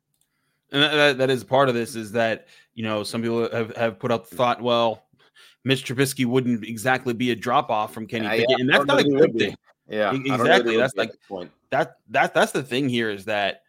And 0.72 0.82
that, 0.82 1.18
that 1.18 1.30
is 1.30 1.42
part 1.42 1.68
of 1.68 1.74
this 1.74 1.94
is 1.94 2.12
that, 2.12 2.48
you 2.74 2.84
know, 2.84 3.02
some 3.02 3.22
people 3.22 3.48
have, 3.50 3.74
have 3.76 3.98
put 3.98 4.10
up 4.10 4.28
the 4.28 4.36
thought, 4.36 4.60
well, 4.60 5.04
Mitch 5.64 5.84
Trubisky 5.84 6.26
wouldn't 6.26 6.64
exactly 6.64 7.12
be 7.12 7.30
a 7.30 7.36
drop 7.36 7.70
off 7.70 7.94
from 7.94 8.06
Kenny 8.06 8.28
Pickett. 8.28 8.46
Yeah, 8.50 8.56
and 8.58 8.68
that's 8.68 8.86
not 8.86 9.00
a 9.00 9.04
good 9.04 9.34
thing. 9.36 9.54
Yeah. 9.88 10.12
Exactly. 10.12 10.76
That's 10.76 10.96
like 10.96 11.12
that 11.70 11.96
that 12.10 12.32
that's 12.32 12.52
the 12.52 12.62
thing 12.62 12.88
here 12.88 13.10
is 13.10 13.24
that 13.24 13.62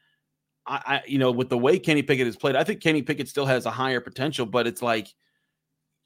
I, 0.66 0.82
I, 0.86 1.02
you 1.08 1.18
know, 1.18 1.32
with 1.32 1.50
the 1.50 1.58
way 1.58 1.80
Kenny 1.80 2.02
Pickett 2.02 2.26
has 2.26 2.36
played, 2.36 2.56
I 2.56 2.64
think 2.64 2.82
Kenny 2.82 3.02
Pickett 3.02 3.28
still 3.28 3.46
has 3.46 3.66
a 3.66 3.72
higher 3.72 4.00
potential, 4.00 4.46
but 4.46 4.68
it's 4.68 4.82
like 4.82 5.14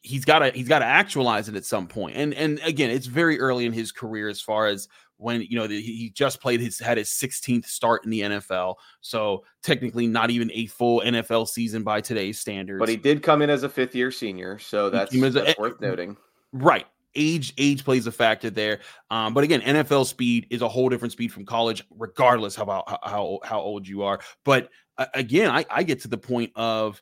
he's 0.02 0.24
got 0.24 0.40
to 0.40 0.52
he's 0.52 0.68
got 0.68 0.80
to 0.80 0.86
actualize 0.86 1.50
it 1.50 1.56
at 1.56 1.66
some 1.66 1.88
point. 1.88 2.16
And 2.16 2.34
and 2.34 2.60
again, 2.64 2.90
it's 2.90 3.08
very 3.08 3.40
early 3.40 3.66
in 3.66 3.74
his 3.74 3.92
career 3.92 4.30
as 4.30 4.40
far 4.40 4.68
as 4.68 4.88
when 5.18 5.42
you 5.42 5.58
know 5.58 5.68
the, 5.68 5.82
he 5.82 6.10
just 6.10 6.42
played 6.42 6.62
his 6.62 6.80
had 6.80 6.98
his 6.98 7.10
16th 7.10 7.66
start 7.66 8.04
in 8.06 8.12
the 8.12 8.22
NFL, 8.22 8.76
so 9.02 9.44
technically 9.64 10.08
not 10.08 10.30
even 10.30 10.52
a 10.54 10.68
full 10.68 11.02
NFL 11.02 11.48
season 11.48 11.84
by 11.84 12.02
today's 12.02 12.40
standards. 12.40 12.80
But 12.80 12.90
he 12.90 12.98
did 12.98 13.24
come 13.24 13.42
in 13.42 13.50
as 13.50 13.64
a 13.64 13.70
fifth 13.70 13.96
year 13.96 14.12
senior, 14.12 14.60
so 14.60 14.90
that's, 14.90 15.18
that's 15.18 15.36
a, 15.36 15.56
worth 15.58 15.80
noting. 15.82 16.18
Right, 16.52 16.86
age 17.16 17.54
age 17.58 17.84
plays 17.84 18.08
a 18.08 18.12
factor 18.12 18.50
there. 18.50 18.80
Um, 19.10 19.34
but 19.34 19.44
again, 19.44 19.62
NFL 19.62 20.06
speed 20.06 20.48
is 20.50 20.62
a 20.62 20.68
whole 20.68 20.90
different 20.90 21.12
speed 21.12 21.32
from 21.32 21.46
college, 21.46 21.84
regardless 21.90 22.56
how 22.56 22.84
how, 23.04 23.40
how 23.44 23.60
old 23.60 23.88
you 23.88 24.04
are. 24.04 24.20
But 24.44 24.70
uh, 24.98 25.08
again, 25.14 25.50
I, 25.50 25.66
I 25.70 25.84
get 25.84 26.02
to 26.02 26.08
the 26.08 26.18
point 26.18 26.52
of 26.56 27.02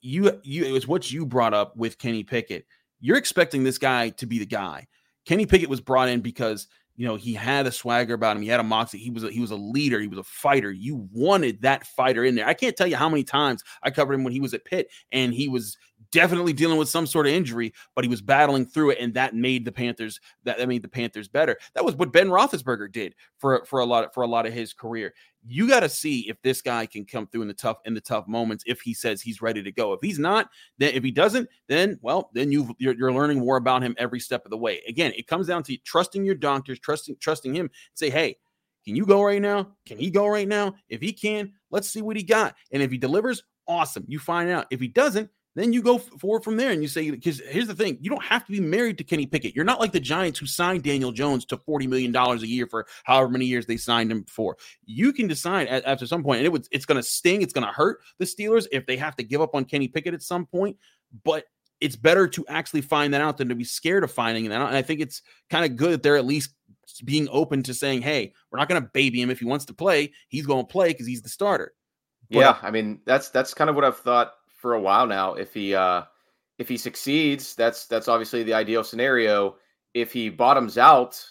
you 0.00 0.40
you 0.42 0.64
it 0.64 0.72
was 0.72 0.86
what 0.86 1.10
you 1.10 1.26
brought 1.26 1.54
up 1.54 1.76
with 1.76 1.98
Kenny 1.98 2.24
Pickett. 2.24 2.66
You're 3.00 3.16
expecting 3.16 3.64
this 3.64 3.78
guy 3.78 4.10
to 4.10 4.26
be 4.26 4.38
the 4.38 4.46
guy. 4.46 4.86
Kenny 5.24 5.46
Pickett 5.46 5.68
was 5.68 5.80
brought 5.80 6.08
in 6.08 6.20
because 6.20 6.68
you 6.96 7.06
know 7.06 7.16
he 7.16 7.34
had 7.34 7.66
a 7.66 7.72
swagger 7.72 8.14
about 8.14 8.36
him. 8.36 8.42
He 8.42 8.48
had 8.48 8.60
a 8.60 8.64
moxie. 8.64 8.98
He 8.98 9.10
was 9.10 9.24
a, 9.24 9.30
he 9.30 9.40
was 9.40 9.50
a 9.50 9.56
leader. 9.56 10.00
He 10.00 10.08
was 10.08 10.18
a 10.18 10.24
fighter. 10.24 10.72
You 10.72 11.08
wanted 11.12 11.62
that 11.62 11.86
fighter 11.86 12.24
in 12.24 12.34
there. 12.34 12.46
I 12.46 12.54
can't 12.54 12.76
tell 12.76 12.86
you 12.86 12.96
how 12.96 13.08
many 13.08 13.24
times 13.24 13.62
I 13.82 13.90
covered 13.90 14.14
him 14.14 14.24
when 14.24 14.32
he 14.32 14.40
was 14.40 14.54
at 14.54 14.64
Pitt, 14.64 14.90
and 15.12 15.32
he 15.32 15.48
was 15.48 15.76
definitely 16.12 16.52
dealing 16.52 16.78
with 16.78 16.88
some 16.88 17.06
sort 17.06 17.26
of 17.26 17.32
injury, 17.32 17.72
but 17.94 18.04
he 18.04 18.08
was 18.08 18.22
battling 18.22 18.66
through 18.66 18.90
it, 18.90 18.98
and 19.00 19.14
that 19.14 19.34
made 19.34 19.64
the 19.64 19.72
Panthers 19.72 20.20
that, 20.44 20.58
that 20.58 20.68
made 20.68 20.82
the 20.82 20.88
Panthers 20.88 21.28
better. 21.28 21.56
That 21.74 21.84
was 21.84 21.96
what 21.96 22.12
Ben 22.12 22.28
Roethlisberger 22.28 22.92
did 22.92 23.14
for 23.38 23.64
for 23.64 23.80
a 23.80 23.84
lot 23.84 24.04
of, 24.04 24.14
for 24.14 24.22
a 24.22 24.26
lot 24.26 24.46
of 24.46 24.52
his 24.52 24.72
career. 24.72 25.14
You 25.46 25.68
got 25.68 25.80
to 25.80 25.88
see 25.88 26.28
if 26.28 26.40
this 26.42 26.60
guy 26.60 26.86
can 26.86 27.04
come 27.04 27.26
through 27.26 27.42
in 27.42 27.48
the 27.48 27.54
tough 27.54 27.78
in 27.84 27.94
the 27.94 28.00
tough 28.00 28.26
moments. 28.26 28.64
If 28.66 28.80
he 28.80 28.94
says 28.94 29.22
he's 29.22 29.42
ready 29.42 29.62
to 29.62 29.72
go, 29.72 29.92
if 29.92 30.00
he's 30.02 30.18
not, 30.18 30.50
then 30.78 30.94
if 30.94 31.04
he 31.04 31.10
doesn't, 31.10 31.48
then 31.68 31.98
well, 32.02 32.30
then 32.34 32.52
you 32.52 32.74
you're, 32.78 32.94
you're 32.94 33.12
learning 33.12 33.38
more 33.38 33.56
about 33.56 33.82
him 33.82 33.94
every 33.98 34.20
step 34.20 34.44
of 34.44 34.50
the 34.50 34.58
way. 34.58 34.82
Again, 34.88 35.12
it 35.16 35.26
comes 35.26 35.46
down 35.46 35.62
to 35.64 35.76
trusting 35.78 36.24
your 36.24 36.34
doctors, 36.34 36.78
trusting 36.78 37.16
trusting 37.20 37.54
him. 37.54 37.70
Say, 37.94 38.10
hey. 38.10 38.36
Can 38.84 38.96
you 38.96 39.04
go 39.04 39.22
right 39.22 39.42
now? 39.42 39.72
Can 39.84 39.98
he 39.98 40.08
go 40.08 40.26
right 40.26 40.48
now? 40.48 40.74
If 40.88 41.02
he 41.02 41.12
can, 41.12 41.52
let's 41.70 41.90
see 41.90 42.00
what 42.00 42.16
he 42.16 42.22
got. 42.22 42.54
And 42.72 42.82
if 42.82 42.90
he 42.90 42.96
delivers, 42.96 43.42
awesome. 43.66 44.06
You 44.08 44.18
find 44.18 44.48
out. 44.48 44.66
If 44.70 44.80
he 44.80 44.88
doesn't, 44.88 45.28
then 45.58 45.72
you 45.72 45.82
go 45.82 45.98
forward 45.98 46.44
from 46.44 46.56
there 46.56 46.70
and 46.70 46.82
you 46.82 46.88
say, 46.88 47.10
because 47.10 47.40
here's 47.40 47.66
the 47.66 47.74
thing, 47.74 47.98
you 48.00 48.10
don't 48.10 48.24
have 48.24 48.44
to 48.46 48.52
be 48.52 48.60
married 48.60 48.98
to 48.98 49.04
Kenny 49.04 49.26
Pickett. 49.26 49.56
You're 49.56 49.64
not 49.64 49.80
like 49.80 49.92
the 49.92 50.00
Giants 50.00 50.38
who 50.38 50.46
signed 50.46 50.82
Daniel 50.82 51.12
Jones 51.12 51.44
to 51.46 51.56
$40 51.56 51.88
million 51.88 52.14
a 52.14 52.36
year 52.38 52.66
for 52.66 52.86
however 53.04 53.28
many 53.28 53.46
years 53.46 53.66
they 53.66 53.76
signed 53.76 54.12
him 54.12 54.24
for. 54.24 54.56
You 54.84 55.12
can 55.12 55.26
decide 55.26 55.68
at, 55.68 55.84
after 55.84 56.06
some 56.06 56.22
point, 56.22 56.44
and 56.44 56.54
it 56.54 56.68
it's 56.70 56.84
going 56.84 56.96
to 56.96 57.02
sting, 57.02 57.42
it's 57.42 57.52
going 57.52 57.66
to 57.66 57.72
hurt 57.72 58.00
the 58.18 58.24
Steelers 58.24 58.66
if 58.72 58.86
they 58.86 58.96
have 58.96 59.16
to 59.16 59.22
give 59.22 59.40
up 59.40 59.54
on 59.54 59.64
Kenny 59.64 59.88
Pickett 59.88 60.14
at 60.14 60.22
some 60.22 60.46
point. 60.46 60.76
But 61.24 61.44
it's 61.80 61.96
better 61.96 62.28
to 62.28 62.44
actually 62.48 62.82
find 62.82 63.14
that 63.14 63.20
out 63.20 63.36
than 63.38 63.48
to 63.48 63.54
be 63.54 63.64
scared 63.64 64.04
of 64.04 64.12
finding 64.12 64.48
that 64.48 64.60
out. 64.60 64.68
And 64.68 64.76
I 64.76 64.82
think 64.82 65.00
it's 65.00 65.22
kind 65.48 65.64
of 65.64 65.76
good 65.76 65.92
that 65.92 66.02
they're 66.02 66.16
at 66.16 66.26
least 66.26 66.50
being 67.04 67.28
open 67.30 67.62
to 67.64 67.74
saying, 67.74 68.02
hey, 68.02 68.32
we're 68.50 68.58
not 68.58 68.68
going 68.68 68.82
to 68.82 68.90
baby 68.92 69.20
him 69.20 69.30
if 69.30 69.38
he 69.38 69.44
wants 69.44 69.66
to 69.66 69.74
play. 69.74 70.12
He's 70.28 70.46
going 70.46 70.66
to 70.66 70.70
play 70.70 70.88
because 70.88 71.06
he's 71.06 71.22
the 71.22 71.28
starter. 71.28 71.72
But, 72.30 72.40
yeah, 72.40 72.58
I 72.60 72.70
mean 72.70 73.00
that's 73.06 73.30
that's 73.30 73.54
kind 73.54 73.70
of 73.70 73.76
what 73.76 73.86
I've 73.86 73.96
thought 73.96 74.32
for 74.58 74.74
a 74.74 74.80
while 74.80 75.06
now. 75.06 75.34
If 75.34 75.54
he 75.54 75.74
uh, 75.74 76.02
if 76.58 76.68
he 76.68 76.76
succeeds, 76.76 77.54
that's 77.54 77.86
that's 77.86 78.08
obviously 78.08 78.42
the 78.42 78.54
ideal 78.54 78.84
scenario. 78.84 79.56
If 79.94 80.12
he 80.12 80.28
bottoms 80.28 80.76
out, 80.76 81.24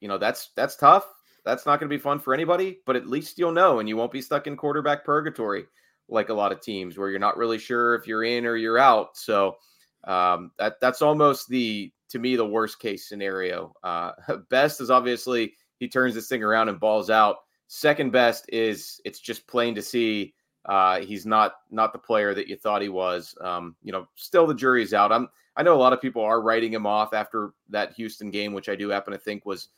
you 0.00 0.08
know 0.08 0.18
that's 0.18 0.50
that's 0.54 0.76
tough. 0.76 1.06
That's 1.44 1.66
not 1.66 1.78
going 1.80 1.90
to 1.90 1.94
be 1.94 2.00
fun 2.00 2.20
for 2.20 2.32
anybody. 2.32 2.78
But 2.86 2.96
at 2.96 3.08
least 3.08 3.38
you'll 3.38 3.52
know, 3.52 3.80
and 3.80 3.88
you 3.88 3.96
won't 3.96 4.12
be 4.12 4.22
stuck 4.22 4.46
in 4.46 4.56
quarterback 4.56 5.04
purgatory 5.04 5.64
like 6.08 6.28
a 6.28 6.34
lot 6.34 6.52
of 6.52 6.60
teams 6.60 6.98
where 6.98 7.08
you're 7.08 7.18
not 7.18 7.36
really 7.36 7.58
sure 7.58 7.94
if 7.94 8.06
you're 8.06 8.24
in 8.24 8.46
or 8.46 8.56
you're 8.56 8.78
out. 8.78 9.16
So 9.16 9.56
um, 10.04 10.50
that 10.58 10.80
that's 10.80 11.02
almost 11.02 11.48
the 11.48 11.92
to 12.10 12.18
me 12.18 12.36
the 12.36 12.46
worst 12.46 12.78
case 12.78 13.08
scenario. 13.08 13.72
Uh, 13.82 14.12
best 14.50 14.80
is 14.80 14.90
obviously 14.90 15.54
he 15.78 15.88
turns 15.88 16.14
this 16.14 16.28
thing 16.28 16.42
around 16.42 16.68
and 16.68 16.78
balls 16.78 17.10
out. 17.10 17.36
Second 17.66 18.12
best 18.12 18.44
is 18.52 19.00
it's 19.04 19.20
just 19.20 19.46
plain 19.48 19.74
to 19.74 19.82
see 19.82 20.34
uh, 20.66 21.00
he's 21.00 21.26
not 21.26 21.56
not 21.70 21.92
the 21.92 21.98
player 21.98 22.34
that 22.34 22.48
you 22.48 22.56
thought 22.56 22.82
he 22.82 22.88
was. 22.88 23.36
Um, 23.40 23.76
you 23.82 23.92
know, 23.92 24.08
still 24.14 24.46
the 24.46 24.54
jury's 24.54 24.94
out. 24.94 25.12
I'm 25.12 25.28
I 25.56 25.62
know 25.62 25.74
a 25.74 25.78
lot 25.78 25.92
of 25.92 26.00
people 26.00 26.22
are 26.22 26.40
writing 26.40 26.72
him 26.72 26.86
off 26.86 27.14
after 27.14 27.52
that 27.70 27.92
Houston 27.94 28.30
game, 28.30 28.52
which 28.52 28.68
I 28.68 28.74
do 28.74 28.88
happen 28.88 29.12
to 29.12 29.18
think 29.18 29.46
was 29.46 29.68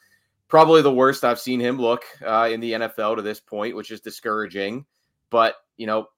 probably 0.48 0.82
the 0.82 0.92
worst 0.92 1.24
I've 1.24 1.40
seen 1.40 1.60
him 1.60 1.78
look 1.78 2.04
uh, 2.24 2.48
in 2.50 2.60
the 2.60 2.72
NFL 2.72 3.16
to 3.16 3.22
this 3.22 3.40
point, 3.40 3.76
which 3.76 3.90
is 3.90 4.00
discouraging. 4.00 4.86
But 5.30 5.56
you 5.76 5.86
know, 5.86 6.08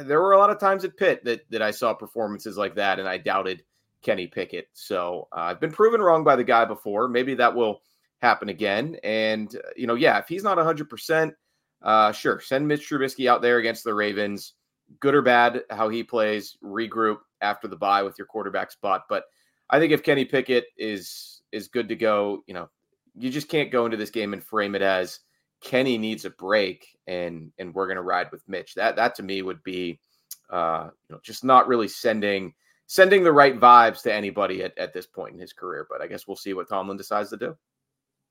there 0.00 0.20
were 0.20 0.32
a 0.32 0.38
lot 0.38 0.50
of 0.50 0.58
times 0.58 0.84
at 0.84 0.96
Pitt 0.96 1.24
that 1.24 1.48
that 1.50 1.62
I 1.62 1.70
saw 1.70 1.94
performances 1.94 2.56
like 2.56 2.74
that, 2.74 2.98
and 2.98 3.08
I 3.08 3.18
doubted 3.18 3.62
Kenny 4.02 4.26
Pickett. 4.26 4.68
So 4.72 5.28
uh, 5.32 5.40
I've 5.40 5.60
been 5.60 5.72
proven 5.72 6.00
wrong 6.00 6.24
by 6.24 6.36
the 6.36 6.44
guy 6.44 6.64
before. 6.64 7.08
Maybe 7.08 7.34
that 7.34 7.54
will 7.54 7.82
happen 8.20 8.48
again. 8.48 8.96
And 9.02 9.54
uh, 9.54 9.70
you 9.76 9.86
know, 9.86 9.94
yeah, 9.94 10.18
if 10.18 10.28
he's 10.28 10.42
not 10.42 10.56
100, 10.56 10.90
percent 10.90 11.34
uh, 11.86 12.10
sure, 12.10 12.40
send 12.40 12.66
Mitch 12.66 12.90
Trubisky 12.90 13.30
out 13.30 13.42
there 13.42 13.58
against 13.58 13.84
the 13.84 13.94
Ravens. 13.94 14.54
Good 14.98 15.14
or 15.14 15.22
bad, 15.22 15.62
how 15.70 15.88
he 15.88 16.02
plays, 16.02 16.58
regroup 16.62 17.18
after 17.40 17.68
the 17.68 17.76
bye 17.76 18.02
with 18.02 18.18
your 18.18 18.26
quarterback 18.26 18.72
spot. 18.72 19.04
But 19.08 19.24
I 19.70 19.78
think 19.78 19.92
if 19.92 20.02
Kenny 20.02 20.24
Pickett 20.24 20.66
is 20.76 21.42
is 21.52 21.68
good 21.68 21.88
to 21.88 21.94
go, 21.94 22.42
you 22.48 22.54
know, 22.54 22.68
you 23.14 23.30
just 23.30 23.48
can't 23.48 23.70
go 23.70 23.84
into 23.84 23.96
this 23.96 24.10
game 24.10 24.32
and 24.32 24.42
frame 24.42 24.74
it 24.74 24.82
as 24.82 25.20
Kenny 25.62 25.96
needs 25.96 26.24
a 26.24 26.30
break 26.30 26.88
and 27.06 27.52
and 27.58 27.72
we're 27.72 27.86
going 27.86 27.96
to 27.96 28.02
ride 28.02 28.32
with 28.32 28.42
Mitch. 28.48 28.74
That 28.74 28.96
that 28.96 29.14
to 29.16 29.22
me 29.22 29.42
would 29.42 29.62
be 29.62 30.00
uh, 30.50 30.88
you 31.08 31.14
know 31.14 31.20
just 31.22 31.44
not 31.44 31.68
really 31.68 31.88
sending 31.88 32.52
sending 32.88 33.22
the 33.22 33.32
right 33.32 33.60
vibes 33.60 34.02
to 34.02 34.12
anybody 34.12 34.64
at, 34.64 34.76
at 34.76 34.92
this 34.92 35.06
point 35.06 35.34
in 35.34 35.40
his 35.40 35.52
career. 35.52 35.86
But 35.88 36.02
I 36.02 36.08
guess 36.08 36.26
we'll 36.26 36.36
see 36.36 36.52
what 36.52 36.68
Tomlin 36.68 36.96
decides 36.96 37.30
to 37.30 37.36
do. 37.36 37.56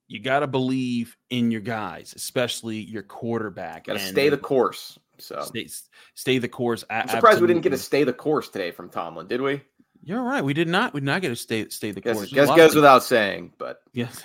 You 0.08 0.20
got 0.20 0.39
to 0.39 0.48
believe 0.48 1.18
in 1.30 1.52
your 1.52 1.62
guys, 1.62 2.13
especially 2.15 2.78
your 2.78 3.04
quarterback. 3.04 3.86
Got 3.86 3.94
to 3.94 4.00
stay 4.00 4.30
the 4.30 4.38
course. 4.38 5.00
So 5.18 5.41
stay, 5.41 5.68
stay 6.13 6.38
the 6.38 6.48
course. 6.48 6.84
I'm 6.89 7.08
surprised 7.08 7.15
absolutely. 7.15 7.41
we 7.41 7.48
didn't 7.48 7.63
get 7.63 7.70
to 7.72 7.78
stay 7.78 8.04
the 8.04 8.13
course 8.13 8.50
today 8.50 8.72
from 8.72 8.89
Tomlin, 8.89 9.28
did 9.28 9.41
we? 9.41 9.62
You're 10.04 10.22
right. 10.22 10.44
We 10.44 10.54
did 10.54 10.68
not. 10.68 10.94
We 10.94 11.00
did 11.00 11.08
not 11.08 11.22
get 11.24 11.30
to 11.30 11.36
stay 11.36 11.68
stay 11.70 11.89
the 11.89 12.02
guess, 12.02 12.15
course. 12.15 12.32
Guess 12.32 12.56
goes 12.56 12.76
without 12.76 13.04
saying, 13.04 13.54
but 13.58 13.82
yes, 13.91 14.22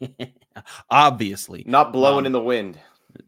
obviously 0.90 1.64
not 1.66 1.92
blowing 1.92 2.20
um, 2.20 2.26
in 2.26 2.32
the 2.32 2.40
wind. 2.40 2.78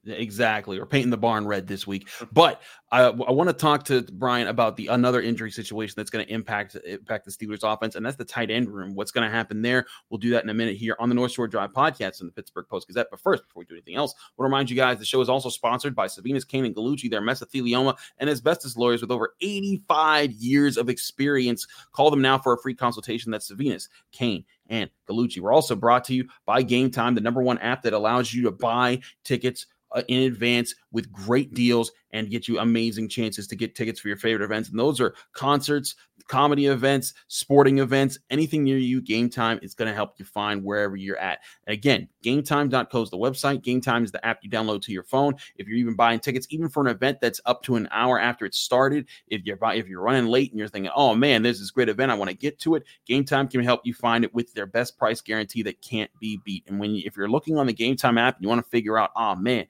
Exactly, 0.06 0.78
or 0.78 0.86
painting 0.86 1.10
the 1.10 1.16
barn 1.16 1.46
red 1.46 1.66
this 1.66 1.86
week. 1.86 2.08
But 2.32 2.62
I, 2.92 3.02
I 3.02 3.32
want 3.32 3.48
to 3.48 3.52
talk 3.52 3.84
to 3.86 4.02
Brian 4.12 4.46
about 4.46 4.76
the 4.76 4.88
another 4.88 5.20
injury 5.20 5.50
situation 5.50 5.94
that's 5.96 6.10
going 6.10 6.24
to 6.24 6.32
impact 6.32 6.76
impact 6.84 7.24
the 7.24 7.30
Steelers 7.30 7.60
offense, 7.62 7.96
and 7.96 8.06
that's 8.06 8.16
the 8.16 8.24
tight 8.24 8.50
end 8.50 8.68
room. 8.68 8.94
What's 8.94 9.10
going 9.10 9.28
to 9.28 9.34
happen 9.34 9.62
there? 9.62 9.86
We'll 10.08 10.18
do 10.18 10.30
that 10.30 10.44
in 10.44 10.50
a 10.50 10.54
minute 10.54 10.76
here 10.76 10.96
on 11.00 11.08
the 11.08 11.14
North 11.14 11.32
Shore 11.32 11.48
Drive 11.48 11.72
podcast 11.72 12.20
in 12.20 12.26
the 12.26 12.32
Pittsburgh 12.32 12.66
Post 12.68 12.86
Gazette. 12.86 13.08
But 13.10 13.20
first, 13.20 13.44
before 13.44 13.60
we 13.60 13.64
do 13.66 13.74
anything 13.74 13.96
else, 13.96 14.14
I 14.16 14.30
want 14.36 14.48
to 14.48 14.50
remind 14.52 14.70
you 14.70 14.76
guys 14.76 14.98
the 14.98 15.04
show 15.04 15.20
is 15.20 15.28
also 15.28 15.48
sponsored 15.48 15.96
by 15.96 16.06
Savinis 16.06 16.46
Kane 16.46 16.64
and 16.64 16.74
Gallucci, 16.74 17.10
their 17.10 17.22
mesothelioma 17.22 17.96
and 18.18 18.30
asbestos 18.30 18.76
lawyers 18.76 19.00
with 19.00 19.10
over 19.10 19.34
85 19.40 20.32
years 20.32 20.76
of 20.76 20.88
experience. 20.88 21.66
Call 21.92 22.10
them 22.10 22.22
now 22.22 22.38
for 22.38 22.52
a 22.52 22.58
free 22.58 22.74
consultation. 22.74 23.32
That's 23.32 23.50
Savinis 23.50 23.88
Kane 24.12 24.44
and 24.68 24.90
Gallucci. 25.08 25.40
We're 25.40 25.52
also 25.52 25.74
brought 25.76 26.04
to 26.04 26.14
you 26.14 26.28
by 26.44 26.62
Game 26.62 26.90
Time, 26.90 27.14
the 27.14 27.20
number 27.20 27.42
one 27.42 27.58
app 27.58 27.82
that 27.82 27.92
allows 27.92 28.32
you 28.32 28.44
to 28.44 28.50
buy 28.50 29.00
tickets 29.24 29.66
Uh, 29.94 30.02
in 30.08 30.22
advance 30.24 30.74
with 30.92 31.12
great 31.12 31.54
deals 31.54 31.92
and 32.16 32.30
get 32.30 32.48
you 32.48 32.58
amazing 32.58 33.08
chances 33.08 33.46
to 33.46 33.56
get 33.56 33.74
tickets 33.74 34.00
for 34.00 34.08
your 34.08 34.16
favorite 34.16 34.44
events. 34.44 34.70
And 34.70 34.78
those 34.78 35.00
are 35.00 35.14
concerts, 35.32 35.94
comedy 36.28 36.66
events, 36.66 37.12
sporting 37.28 37.78
events, 37.78 38.18
anything 38.30 38.64
near 38.64 38.78
you. 38.78 39.02
Game 39.02 39.28
Time 39.28 39.58
is 39.62 39.74
going 39.74 39.88
to 39.88 39.94
help 39.94 40.14
you 40.18 40.24
find 40.24 40.64
wherever 40.64 40.96
you're 40.96 41.18
at. 41.18 41.40
And 41.66 41.74
again, 41.74 42.08
gametime.co 42.24 43.02
is 43.02 43.10
the 43.10 43.18
website. 43.18 43.62
Game 43.62 43.82
Time 43.82 44.02
is 44.02 44.12
the 44.12 44.24
app 44.24 44.38
you 44.42 44.48
download 44.48 44.80
to 44.82 44.92
your 44.92 45.02
phone. 45.02 45.34
If 45.56 45.68
you're 45.68 45.76
even 45.76 45.94
buying 45.94 46.18
tickets, 46.18 46.46
even 46.50 46.70
for 46.70 46.80
an 46.80 46.88
event 46.88 47.20
that's 47.20 47.40
up 47.44 47.62
to 47.64 47.76
an 47.76 47.86
hour 47.90 48.18
after 48.18 48.46
it 48.46 48.54
started, 48.54 49.06
if 49.28 49.44
you're 49.44 49.58
if 49.62 49.86
you're 49.86 50.00
running 50.00 50.26
late 50.26 50.50
and 50.50 50.58
you're 50.58 50.68
thinking, 50.68 50.92
"Oh 50.96 51.14
man, 51.14 51.42
there's 51.42 51.58
this 51.58 51.70
great 51.70 51.90
event, 51.90 52.10
I 52.10 52.14
want 52.14 52.30
to 52.30 52.36
get 52.36 52.58
to 52.60 52.76
it," 52.76 52.84
Game 53.06 53.24
Time 53.24 53.46
can 53.46 53.62
help 53.62 53.82
you 53.84 53.92
find 53.92 54.24
it 54.24 54.34
with 54.34 54.52
their 54.54 54.66
best 54.66 54.96
price 54.96 55.20
guarantee 55.20 55.62
that 55.64 55.82
can't 55.82 56.10
be 56.18 56.40
beat. 56.44 56.64
And 56.66 56.80
when 56.80 56.94
you, 56.94 57.02
if 57.04 57.16
you're 57.16 57.28
looking 57.28 57.58
on 57.58 57.66
the 57.66 57.72
Game 57.72 57.96
Time 57.96 58.16
app, 58.16 58.38
you 58.40 58.48
want 58.48 58.64
to 58.64 58.70
figure 58.70 58.98
out, 58.98 59.10
"Oh 59.14 59.34
man." 59.34 59.66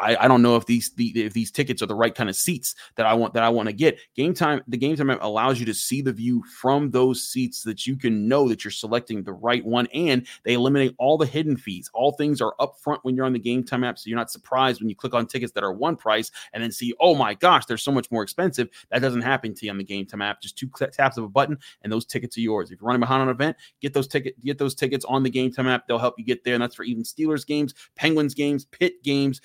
I, 0.00 0.24
I 0.24 0.28
don't 0.28 0.42
know 0.42 0.56
if 0.56 0.66
these 0.66 0.90
the, 0.94 1.08
if 1.24 1.32
these 1.32 1.50
tickets 1.50 1.82
are 1.82 1.86
the 1.86 1.94
right 1.94 2.14
kind 2.14 2.28
of 2.28 2.36
seats 2.36 2.74
that 2.96 3.06
I 3.06 3.14
want 3.14 3.34
that 3.34 3.42
I 3.42 3.48
want 3.48 3.68
to 3.68 3.72
get. 3.72 3.98
Game 4.16 4.34
time, 4.34 4.62
the 4.66 4.76
game 4.76 4.96
time 4.96 5.10
allows 5.10 5.60
you 5.60 5.66
to 5.66 5.74
see 5.74 6.00
the 6.00 6.12
view 6.12 6.42
from 6.60 6.90
those 6.90 7.22
seats 7.22 7.62
that 7.64 7.86
you 7.86 7.96
can 7.96 8.26
know 8.26 8.48
that 8.48 8.64
you're 8.64 8.70
selecting 8.70 9.22
the 9.22 9.32
right 9.32 9.64
one, 9.64 9.86
and 9.94 10.26
they 10.44 10.54
eliminate 10.54 10.94
all 10.98 11.18
the 11.18 11.26
hidden 11.26 11.56
fees. 11.56 11.90
All 11.94 12.12
things 12.12 12.40
are 12.40 12.54
up 12.58 12.78
front 12.78 13.00
when 13.04 13.14
you're 13.14 13.26
on 13.26 13.32
the 13.32 13.38
game 13.38 13.62
time 13.62 13.84
app, 13.84 13.98
so 13.98 14.08
you're 14.08 14.18
not 14.18 14.30
surprised 14.30 14.80
when 14.80 14.88
you 14.88 14.96
click 14.96 15.14
on 15.14 15.26
tickets 15.26 15.52
that 15.52 15.64
are 15.64 15.72
one 15.72 15.96
price 15.96 16.30
and 16.52 16.62
then 16.62 16.72
see, 16.72 16.94
oh 17.00 17.14
my 17.14 17.34
gosh, 17.34 17.66
they're 17.66 17.76
so 17.76 17.92
much 17.92 18.10
more 18.10 18.22
expensive. 18.22 18.68
That 18.90 19.00
doesn't 19.00 19.22
happen 19.22 19.54
to 19.54 19.66
you 19.66 19.70
on 19.70 19.78
the 19.78 19.84
game 19.84 20.06
time 20.06 20.22
app. 20.22 20.40
Just 20.40 20.56
two 20.56 20.70
taps 20.92 21.18
of 21.18 21.24
a 21.24 21.28
button, 21.28 21.58
and 21.82 21.92
those 21.92 22.06
tickets 22.06 22.36
are 22.38 22.42
yours. 22.42 22.70
If 22.70 22.80
you're 22.80 22.86
running 22.86 23.00
behind 23.00 23.22
on 23.22 23.28
an 23.28 23.34
event, 23.34 23.56
get 23.80 23.92
those 23.92 24.08
ticket 24.08 24.40
get 24.40 24.58
those 24.58 24.74
tickets 24.74 25.04
on 25.04 25.22
the 25.22 25.30
game 25.30 25.52
time 25.52 25.68
app. 25.68 25.86
They'll 25.86 25.98
help 25.98 26.14
you 26.18 26.24
get 26.24 26.44
there, 26.44 26.54
and 26.54 26.62
that's 26.62 26.74
for 26.74 26.84
even 26.84 27.02
Steelers 27.02 27.46
games, 27.46 27.74
Penguins 27.96 28.34
games, 28.34 28.64
Pitt 28.64 29.02
games, 29.02 29.40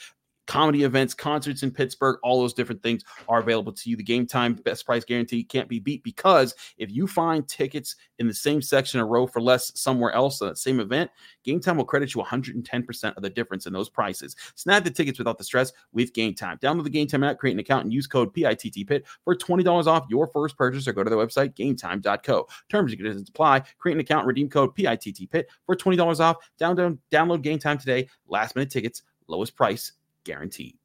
comedy 0.47 0.83
events, 0.83 1.13
concerts 1.13 1.63
in 1.63 1.71
Pittsburgh, 1.71 2.17
all 2.23 2.39
those 2.39 2.53
different 2.53 2.83
things 2.83 3.03
are 3.27 3.39
available 3.39 3.71
to 3.71 3.89
you. 3.89 3.95
The 3.95 4.03
game 4.03 4.25
time 4.25 4.53
best 4.53 4.85
price 4.85 5.03
guarantee 5.03 5.43
can't 5.43 5.69
be 5.69 5.79
beat 5.79 6.03
because 6.03 6.55
if 6.77 6.91
you 6.91 7.07
find 7.07 7.47
tickets 7.47 7.95
in 8.19 8.27
the 8.27 8.33
same 8.33 8.61
section 8.61 8.99
or 8.99 9.07
row 9.07 9.27
for 9.27 9.41
less 9.41 9.71
somewhere 9.79 10.11
else 10.13 10.41
at 10.41 10.49
the 10.49 10.55
same 10.55 10.79
event, 10.79 11.09
game 11.43 11.59
time 11.59 11.77
will 11.77 11.85
credit 11.85 12.13
you 12.13 12.21
110% 12.21 13.15
of 13.15 13.23
the 13.23 13.29
difference 13.29 13.65
in 13.65 13.73
those 13.73 13.89
prices. 13.89 14.35
Snag 14.55 14.83
the 14.83 14.91
tickets 14.91 15.17
without 15.17 15.37
the 15.37 15.43
stress 15.43 15.71
with 15.93 16.13
game 16.13 16.33
time. 16.33 16.57
Download 16.59 16.83
the 16.83 16.89
game 16.89 17.07
time 17.07 17.23
app, 17.23 17.37
create 17.37 17.53
an 17.53 17.59
account, 17.59 17.83
and 17.85 17.93
use 17.93 18.07
code 18.07 18.33
PITTPIT 18.33 19.03
for 19.23 19.35
$20 19.35 19.87
off 19.87 20.05
your 20.09 20.27
first 20.27 20.57
purchase 20.57 20.87
or 20.87 20.93
go 20.93 21.03
to 21.03 21.09
their 21.09 21.19
website, 21.19 21.55
gametime.co. 21.55 22.47
Terms 22.69 22.91
and 22.91 22.99
conditions 22.99 23.29
apply. 23.29 23.61
Create 23.77 23.95
an 23.95 24.01
account, 24.01 24.25
redeem 24.25 24.49
code 24.49 24.75
PITTPIT 24.75 25.45
for 25.65 25.75
$20 25.75 26.19
off. 26.19 26.37
Download, 26.59 26.97
download 27.11 27.41
game 27.41 27.59
time 27.59 27.77
today. 27.77 28.07
Last 28.27 28.55
minute 28.55 28.69
tickets, 28.69 29.03
lowest 29.27 29.55
price 29.55 29.93
guaranteed. 30.25 30.75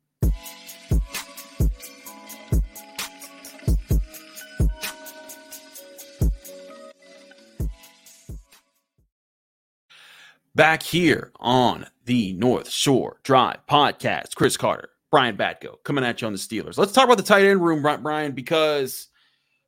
Back 10.54 10.82
here 10.82 11.32
on 11.40 11.86
the 12.04 12.32
North 12.34 12.68
Shore 12.68 13.18
Drive 13.22 13.60
podcast, 13.68 14.34
Chris 14.34 14.56
Carter, 14.56 14.90
Brian 15.10 15.36
Batko 15.36 15.82
coming 15.84 16.04
at 16.04 16.20
you 16.20 16.26
on 16.26 16.32
the 16.32 16.38
Steelers. 16.38 16.76
Let's 16.76 16.92
talk 16.92 17.04
about 17.04 17.16
the 17.16 17.22
tight 17.22 17.44
end 17.44 17.64
room, 17.64 17.82
Brian, 17.82 18.32
because 18.32 19.08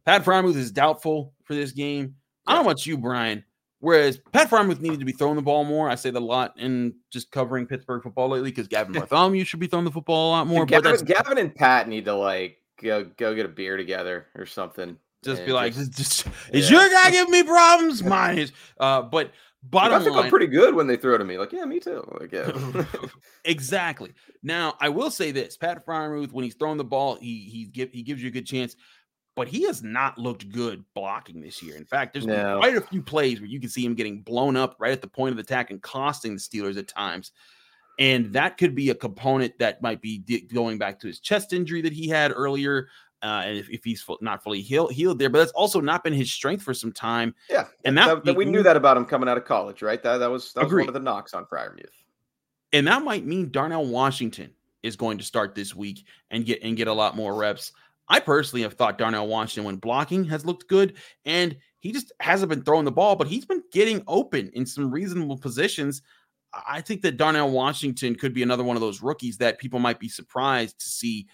Pat 0.05 0.25
Freiermuth 0.25 0.57
is 0.57 0.71
doubtful 0.73 1.33
for 1.45 1.55
this 1.55 1.73
game. 1.73 2.17
I 2.47 2.55
don't 2.55 2.67
want 2.67 2.85
you, 2.85 2.99
Brian. 2.99 3.45
Whereas 3.83 4.17
Pat 4.33 4.49
Freiermuth 4.49 4.81
needed 4.81 5.01
to 5.01 5.05
be 5.05 5.11
throwing 5.11 5.35
the 5.35 5.43
ball 5.43 5.65
more. 5.65 5.91
I 5.91 5.97
say 5.97 6.11
that 6.11 6.19
a 6.19 6.25
lot 6.25 6.55
in 6.57 6.95
just 7.11 7.33
covering 7.33 7.67
Pittsburgh 7.67 8.01
football 8.01 8.29
lately 8.29 8.51
because 8.51 8.69
Gavin 8.69 8.93
Bartholomew 8.93 9.43
should 9.43 9.59
be 9.59 9.67
throwing 9.67 9.85
the 9.85 9.91
football 9.91 10.29
a 10.29 10.31
lot 10.31 10.47
more. 10.47 10.65
Gavin, 10.65 10.93
but 10.93 11.05
Gavin 11.05 11.37
and 11.37 11.53
Pat 11.53 11.89
need 11.89 12.05
to 12.05 12.15
like 12.15 12.59
go 12.81 13.03
go 13.03 13.35
get 13.35 13.45
a 13.45 13.49
beer 13.49 13.77
together 13.77 14.29
or 14.37 14.47
something. 14.47 14.97
Just 15.25 15.45
be 15.45 15.51
like, 15.53 15.75
just, 15.75 15.91
just 15.97 16.27
yeah. 16.27 16.33
is 16.53 16.71
your 16.71 16.89
guy 16.91 17.11
giving 17.11 17.33
me 17.33 17.43
problems? 17.43 18.05
Mine 18.05 18.39
is. 18.39 18.53
Uh, 18.79 19.03
but 19.03 19.33
bottom 19.65 20.01
I 20.01 20.05
think 20.05 20.17
I'm 20.17 20.31
pretty 20.31 20.47
good 20.47 20.77
when 20.77 20.87
they 20.87 20.97
throw 20.97 21.19
to 21.19 21.25
me. 21.25 21.37
Like, 21.37 21.53
yeah, 21.53 21.65
me 21.65 21.81
too. 21.81 22.09
Like, 22.21 22.31
yeah. 22.31 22.85
exactly. 23.45 24.13
Now, 24.45 24.77
I 24.79 24.91
will 24.91 25.11
say 25.11 25.33
this: 25.33 25.57
Pat 25.57 25.85
Freiermuth, 25.85 26.31
when 26.31 26.45
he's 26.45 26.55
throwing 26.55 26.79
the 26.79 26.85
ball, 26.85 27.17
he 27.17 27.49
he 27.51 27.65
give 27.65 27.91
he 27.91 28.03
gives 28.03 28.23
you 28.23 28.29
a 28.29 28.33
good 28.33 28.47
chance 28.47 28.77
but 29.35 29.49
he 29.49 29.65
has 29.65 29.83
not 29.83 30.19
looked 30.19 30.51
good 30.51 30.85
blocking 30.95 31.41
this 31.41 31.63
year. 31.63 31.77
In 31.77 31.85
fact, 31.85 32.13
there's 32.13 32.27
no. 32.27 32.59
quite 32.59 32.77
a 32.77 32.81
few 32.81 33.03
plays 33.03 33.41
where 33.41 33.49
you 33.49 33.61
can 33.61 33.71
see 33.71 33.85
him 33.85 33.95
getting 33.95 34.21
blown 34.21 34.57
up 34.57 34.77
right 34.79 34.93
at 34.93 35.01
the 35.01 35.09
point 35.09 35.33
of 35.33 35.39
attack 35.39 35.71
and 35.71 35.81
costing 35.81 36.35
the 36.35 36.41
Steelers 36.41 36.77
at 36.77 36.89
times. 36.89 37.33
And 37.99 38.33
that 38.33 38.59
could 38.59 38.75
be 38.75 38.91
a 38.91 38.95
component 38.95 39.59
that 39.59 39.83
might 39.83 40.01
be 40.01 40.19
going 40.53 40.79
back 40.79 40.99
to 41.01 41.07
his 41.07 41.21
chest 41.21 41.53
injury 41.53 41.83
that 41.83 41.93
he 41.93 42.09
had 42.09 42.33
earlier. 42.35 42.89
Uh, 43.23 43.43
and 43.45 43.57
if, 43.57 43.71
if 43.71 43.85
he's 43.85 44.03
full, 44.03 44.19
not 44.21 44.43
fully 44.43 44.61
healed, 44.61 44.93
healed 44.93 45.19
there, 45.19 45.31
but 45.31 45.39
that's 45.39 45.53
also 45.53 45.81
not 45.81 46.03
been 46.03 46.13
his 46.13 46.33
strength 46.33 46.63
for 46.63 46.75
some 46.75 46.91
time. 46.91 47.35
Yeah, 47.49 47.67
and 47.85 47.97
that, 47.97 48.07
that, 48.07 48.25
that 48.25 48.37
we 48.37 48.45
knew 48.45 48.65
that 48.65 48.77
about 48.77 48.97
him 48.97 49.05
coming 49.05 49.29
out 49.29 49.39
of 49.39 49.45
college, 49.45 49.81
right? 49.81 50.03
That 50.03 50.19
that 50.19 50.31
was 50.31 50.53
that 50.55 50.65
was 50.65 50.73
one 50.73 50.89
of 50.89 50.95
the 50.95 51.01
knocks 51.01 51.33
on 51.33 51.47
Freiermuth. 51.47 51.87
And 52.73 52.87
that 52.89 53.05
might 53.05 53.25
mean 53.25 53.51
Darnell 53.51 53.87
Washington 53.87 54.51
is 54.83 54.97
going 54.97 55.19
to 55.19 55.25
start 55.25 55.55
this 55.55 55.75
week 55.75 56.05
and 56.33 56.45
get 56.45 56.63
and 56.65 56.77
get 56.77 56.89
a 56.89 56.93
lot 56.93 57.15
more 57.15 57.35
reps. 57.35 57.73
I 58.09 58.21
personally 58.21 58.63
have 58.63 58.75
thought 58.75 58.99
Darnell 58.99 59.29
Washington, 59.29 59.65
when 59.65 59.77
blocking, 59.77 60.25
has 60.25 60.45
looked 60.45 60.69
good, 60.69 60.97
and 61.25 61.57
he 61.81 61.93
just 61.93 62.13
hasn't 62.21 62.51
been 62.51 62.63
throwing 62.63 62.85
the 62.85 62.93
ball, 62.93 63.17
but 63.17 63.27
he's 63.27 63.45
been 63.45 63.63
getting 63.73 64.03
open 64.07 64.51
in 64.55 64.67
some 64.67 64.91
reasonable 64.91 65.39
positions. 65.39 66.03
I 66.67 66.81
think 66.81 67.03
that 67.03 67.17
Darnell 67.17 67.51
Washington 67.51 68.15
could 68.15 68.35
be 68.35 68.43
another 68.43 68.65
one 68.65 68.77
of 68.77 68.83
those 68.83 69.03
rookies 69.03 69.39
that 69.39 69.59
people 69.59 69.79
might 69.79 69.99
be 69.99 70.09
surprised 70.09 70.79
to 70.81 70.89
see 70.89 71.27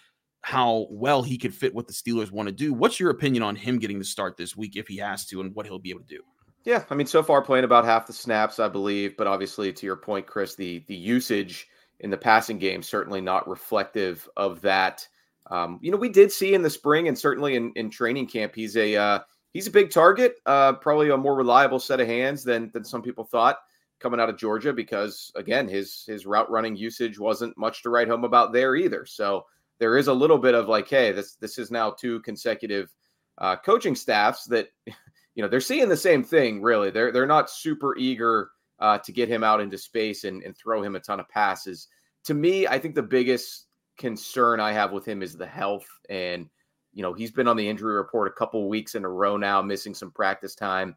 how 0.43 0.87
well 0.91 1.23
he 1.23 1.37
could 1.37 1.55
fit 1.55 1.75
what 1.75 1.89
the 1.89 1.93
Steelers 1.93 2.31
want 2.31 2.49
to 2.49 2.55
do. 2.55 2.73
What's 2.73 3.01
your 3.01 3.11
opinion 3.11 3.43
on 3.43 3.57
him 3.57 3.79
getting 3.79 3.99
the 3.99 4.05
start 4.05 4.37
this 4.37 4.57
week 4.57 4.77
if 4.77 4.87
he 4.87 4.97
has 4.99 5.27
to, 5.27 5.41
and 5.41 5.55
what 5.55 5.67
he'll 5.67 5.79
be 5.79 5.91
able 5.91 6.01
to 6.01 6.07
do? 6.07 6.23
Yeah, 6.65 6.85
I 6.91 6.95
mean, 6.95 7.07
so 7.07 7.23
far 7.23 7.43
playing 7.43 7.65
about 7.65 7.85
half 7.85 8.07
the 8.07 8.13
snaps, 8.13 8.59
I 8.59 8.69
believe, 8.69 9.17
but 9.17 9.27
obviously, 9.27 9.73
to 9.73 9.87
your 9.87 9.97
point, 9.97 10.27
Chris, 10.27 10.55
the 10.55 10.85
the 10.87 10.95
usage 10.95 11.67
in 12.01 12.11
the 12.11 12.17
passing 12.17 12.59
game 12.59 12.83
certainly 12.83 13.21
not 13.21 13.49
reflective 13.49 14.29
of 14.37 14.61
that. 14.61 15.07
Um, 15.51 15.79
you 15.83 15.91
know, 15.91 15.97
we 15.97 16.09
did 16.09 16.31
see 16.31 16.55
in 16.55 16.63
the 16.63 16.71
spring 16.71 17.09
and 17.09 17.19
certainly 17.19 17.57
in, 17.57 17.73
in 17.75 17.91
training 17.91 18.27
camp, 18.27 18.55
he's 18.55 18.77
a 18.77 18.97
uh, 18.97 19.21
he's 19.53 19.67
a 19.67 19.71
big 19.71 19.91
target, 19.91 20.37
uh, 20.47 20.75
probably 20.75 21.11
a 21.11 21.17
more 21.17 21.35
reliable 21.35 21.79
set 21.79 22.01
of 22.01 22.07
hands 22.07 22.45
than 22.45 22.71
than 22.73 22.85
some 22.85 23.03
people 23.03 23.25
thought 23.25 23.59
coming 24.01 24.21
out 24.21 24.29
of 24.29 24.37
Georgia 24.37 24.73
because 24.73 25.33
again, 25.35 25.69
his 25.69 26.05
his 26.07 26.27
route 26.27 26.51
running 26.51 26.77
usage 26.77 27.19
wasn't 27.19 27.57
much 27.57 27.83
to 27.83 27.91
write 27.91 28.09
home 28.09 28.25
about 28.25 28.53
there 28.53 28.77
either. 28.77 29.05
So 29.07 29.47
there 29.79 29.97
is 29.97 30.09
a 30.09 30.13
little 30.13 30.39
bit 30.39 30.55
of 30.55 30.69
like, 30.69 30.89
hey, 30.89 31.13
this 31.13 31.35
this 31.37 31.59
is 31.59 31.71
now 31.71 31.91
two 31.91 32.21
consecutive 32.21 32.93
uh, 33.39 33.57
coaching 33.57 33.95
staffs 33.95 34.45
that 34.47 34.69
you 34.87 35.43
know 35.43 35.49
they're 35.49 35.61
seeing 35.61 35.89
the 35.89 35.97
same 35.97 36.23
thing. 36.23 36.63
Really, 36.63 36.91
they're 36.91 37.13
they're 37.13 37.27
not 37.27 37.51
super 37.51 37.97
eager 37.97 38.51
uh, 38.81 38.99
to 38.99 39.13
get 39.13 39.29
him 39.29 39.43
out 39.43 39.61
into 39.61 39.79
space 39.79 40.25
and, 40.25 40.43
and 40.43 40.57
throw 40.57 40.83
him 40.83 40.95
a 40.95 41.01
ton 41.01 41.21
of 41.21 41.29
passes. 41.29 41.89
To 42.25 42.35
me, 42.35 42.67
I 42.67 42.79
think 42.79 42.95
the 42.95 43.03
biggest 43.03 43.67
concern 43.99 44.61
I 44.61 44.73
have 44.73 44.93
with 44.93 45.07
him 45.07 45.23
is 45.23 45.37
the 45.37 45.47
health. 45.47 45.87
And, 46.09 46.49
you 46.95 47.03
know, 47.03 47.13
he's 47.13 47.33
been 47.33 47.49
on 47.49 47.57
the 47.57 47.69
injury 47.69 47.95
report 47.95 48.29
a 48.29 48.39
couple 48.39 48.69
weeks 48.69 48.95
in 48.95 49.05
a 49.05 49.09
row 49.09 49.37
now, 49.37 49.61
missing 49.61 49.95
some 49.95 50.11
practice 50.11 50.55
time 50.55 50.97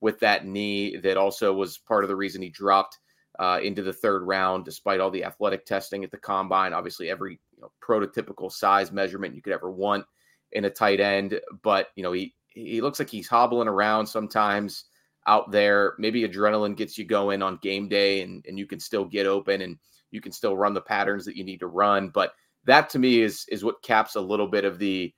with 0.00 0.18
that 0.20 0.46
knee 0.46 0.96
that 0.96 1.16
also 1.16 1.52
was 1.52 1.78
part 1.78 2.04
of 2.04 2.08
the 2.08 2.16
reason 2.16 2.42
he 2.42 2.48
dropped 2.48 2.98
uh, 3.38 3.60
into 3.62 3.82
the 3.82 3.92
third 3.92 4.22
round, 4.22 4.64
despite 4.64 5.00
all 5.00 5.10
the 5.10 5.24
athletic 5.24 5.64
testing 5.64 6.04
at 6.04 6.10
the 6.10 6.18
combine. 6.18 6.72
Obviously, 6.72 7.08
every 7.08 7.40
you 7.54 7.62
know, 7.62 7.72
prototypical 7.82 8.50
size 8.50 8.92
measurement 8.92 9.34
you 9.34 9.42
could 9.42 9.52
ever 9.52 9.70
want 9.70 10.04
in 10.52 10.64
a 10.64 10.70
tight 10.70 11.00
end. 11.00 11.40
But, 11.62 11.88
you 11.96 12.02
know, 12.02 12.12
he, 12.12 12.34
he 12.48 12.80
looks 12.80 12.98
like 12.98 13.08
he's 13.08 13.28
hobbling 13.28 13.68
around 13.68 14.06
sometimes 14.06 14.84
out 15.26 15.50
there. 15.50 15.94
Maybe 15.98 16.26
adrenaline 16.26 16.76
gets 16.76 16.98
you 16.98 17.04
going 17.04 17.42
on 17.42 17.58
game 17.62 17.88
day 17.88 18.22
and, 18.22 18.44
and 18.48 18.58
you 18.58 18.66
can 18.66 18.80
still 18.80 19.04
get 19.04 19.26
open 19.26 19.62
and 19.62 19.78
you 20.10 20.20
can 20.20 20.32
still 20.32 20.56
run 20.56 20.74
the 20.74 20.80
patterns 20.80 21.24
that 21.24 21.36
you 21.36 21.44
need 21.44 21.60
to 21.60 21.66
run. 21.66 22.08
But 22.08 22.32
that 22.64 22.90
to 22.90 22.98
me 22.98 23.20
is 23.20 23.46
is 23.48 23.64
what 23.64 23.82
caps 23.82 24.16
a 24.16 24.20
little 24.20 24.48
bit 24.48 24.64
of 24.64 24.78
the 24.78 25.12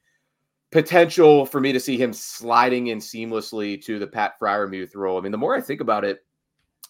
potential 0.70 1.44
for 1.44 1.60
me 1.60 1.72
to 1.72 1.80
see 1.80 1.98
him 1.98 2.12
sliding 2.12 2.88
in 2.88 2.98
seamlessly 2.98 3.82
to 3.84 3.98
the 3.98 4.06
Pat 4.06 4.40
Freiermuth 4.40 4.94
role. 4.94 5.18
I 5.18 5.20
mean, 5.20 5.32
the 5.32 5.38
more 5.38 5.54
I 5.54 5.60
think 5.60 5.80
about 5.80 6.04
it, 6.04 6.24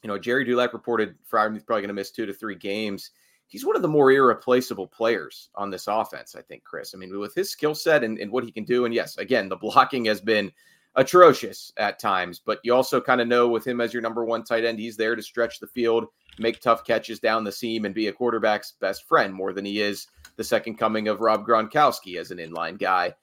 you 0.02 0.08
know, 0.08 0.18
Gerry 0.18 0.44
Dulac 0.44 0.72
reported 0.72 1.16
Freiermuth 1.30 1.66
probably 1.66 1.82
going 1.82 1.88
to 1.88 1.94
miss 1.94 2.10
two 2.10 2.26
to 2.26 2.32
three 2.32 2.54
games. 2.54 3.10
He's 3.48 3.66
one 3.66 3.76
of 3.76 3.82
the 3.82 3.88
more 3.88 4.10
irreplaceable 4.10 4.86
players 4.86 5.50
on 5.56 5.68
this 5.68 5.86
offense, 5.86 6.34
I 6.34 6.42
think, 6.42 6.64
Chris. 6.64 6.94
I 6.94 6.98
mean, 6.98 7.18
with 7.18 7.34
his 7.34 7.50
skill 7.50 7.74
set 7.74 8.02
and, 8.02 8.18
and 8.18 8.30
what 8.30 8.44
he 8.44 8.52
can 8.52 8.64
do, 8.64 8.86
and 8.86 8.94
yes, 8.94 9.18
again, 9.18 9.48
the 9.48 9.56
blocking 9.56 10.06
has 10.06 10.20
been 10.20 10.50
atrocious 10.94 11.72
at 11.76 11.98
times, 11.98 12.40
but 12.44 12.60
you 12.62 12.74
also 12.74 13.00
kind 13.00 13.20
of 13.20 13.28
know 13.28 13.48
with 13.48 13.66
him 13.66 13.80
as 13.80 13.92
your 13.92 14.02
number 14.02 14.24
one 14.24 14.44
tight 14.44 14.64
end, 14.64 14.78
he's 14.78 14.96
there 14.96 15.16
to 15.16 15.22
stretch 15.22 15.58
the 15.58 15.66
field, 15.66 16.06
make 16.38 16.60
tough 16.60 16.84
catches 16.84 17.18
down 17.18 17.44
the 17.44 17.52
seam, 17.52 17.84
and 17.84 17.94
be 17.94 18.08
a 18.08 18.12
quarterback's 18.12 18.74
best 18.80 19.08
friend 19.08 19.32
more 19.32 19.52
than 19.52 19.64
he 19.64 19.80
is 19.80 20.06
the 20.36 20.44
second 20.44 20.76
coming 20.76 21.08
of 21.08 21.20
Rob 21.20 21.46
Gronkowski 21.46 22.18
as 22.18 22.30
an 22.30 22.38
inline 22.38 22.78
guy. 22.78 23.14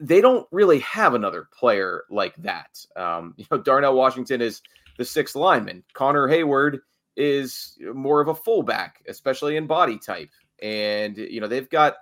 They 0.00 0.20
don't 0.20 0.46
really 0.50 0.80
have 0.80 1.14
another 1.14 1.48
player 1.56 2.04
like 2.10 2.34
that. 2.36 2.84
Um, 2.96 3.34
you 3.38 3.46
know, 3.50 3.58
Darnell 3.58 3.94
Washington 3.94 4.40
is 4.40 4.62
the 4.96 5.04
sixth 5.04 5.36
lineman. 5.36 5.84
Connor 5.92 6.28
Heyward 6.28 6.80
is 7.16 7.78
more 7.94 8.20
of 8.20 8.28
a 8.28 8.34
fullback, 8.34 9.02
especially 9.06 9.56
in 9.56 9.66
body 9.66 9.98
type. 9.98 10.30
And, 10.62 11.16
you 11.16 11.40
know, 11.40 11.48
they've 11.48 11.68
got 11.68 11.96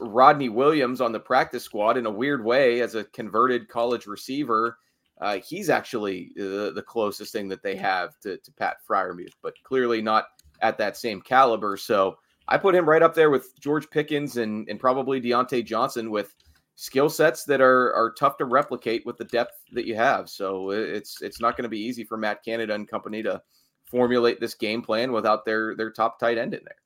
Rodney 0.00 0.48
Williams 0.48 1.00
on 1.00 1.12
the 1.12 1.20
practice 1.20 1.64
squad 1.64 1.96
in 1.96 2.06
a 2.06 2.10
weird 2.10 2.44
way 2.44 2.80
as 2.80 2.94
a 2.94 3.04
converted 3.04 3.68
college 3.68 4.06
receiver. 4.06 4.78
Uh, 5.20 5.38
he's 5.38 5.70
actually 5.70 6.32
the, 6.36 6.72
the, 6.74 6.82
closest 6.82 7.32
thing 7.32 7.48
that 7.48 7.62
they 7.62 7.76
have 7.76 8.18
to, 8.18 8.36
to 8.38 8.52
Pat 8.52 8.78
Freiermuth, 8.88 9.32
but 9.42 9.54
clearly 9.62 10.02
not 10.02 10.26
at 10.60 10.76
that 10.78 10.96
same 10.96 11.20
caliber. 11.20 11.76
So 11.76 12.18
I 12.48 12.58
put 12.58 12.74
him 12.74 12.88
right 12.88 13.02
up 13.02 13.14
there 13.14 13.30
with 13.30 13.58
George 13.60 13.88
Pickens 13.90 14.36
and, 14.38 14.68
and 14.68 14.80
probably 14.80 15.20
Diontae 15.20 15.64
Johnson 15.64 16.10
with 16.10 16.34
skill 16.76 17.08
sets 17.08 17.44
that 17.44 17.60
are 17.60 17.94
are 17.94 18.12
tough 18.18 18.36
to 18.38 18.44
replicate 18.44 19.06
with 19.06 19.16
the 19.16 19.24
depth 19.24 19.60
that 19.72 19.86
you 19.86 19.94
have. 19.94 20.28
So 20.28 20.70
it's 20.70 21.22
it's 21.22 21.40
not 21.40 21.56
going 21.56 21.64
to 21.64 21.68
be 21.68 21.80
easy 21.80 22.04
for 22.04 22.16
Matt 22.16 22.44
Canada 22.44 22.74
and 22.74 22.88
company 22.88 23.22
to 23.22 23.40
formulate 23.84 24.40
this 24.40 24.54
game 24.54 24.82
plan 24.82 25.12
without 25.12 25.44
their 25.44 25.76
their 25.76 25.90
top 25.90 26.18
tight 26.18 26.38
end 26.38 26.54
in 26.54 26.60
there. 26.64 26.76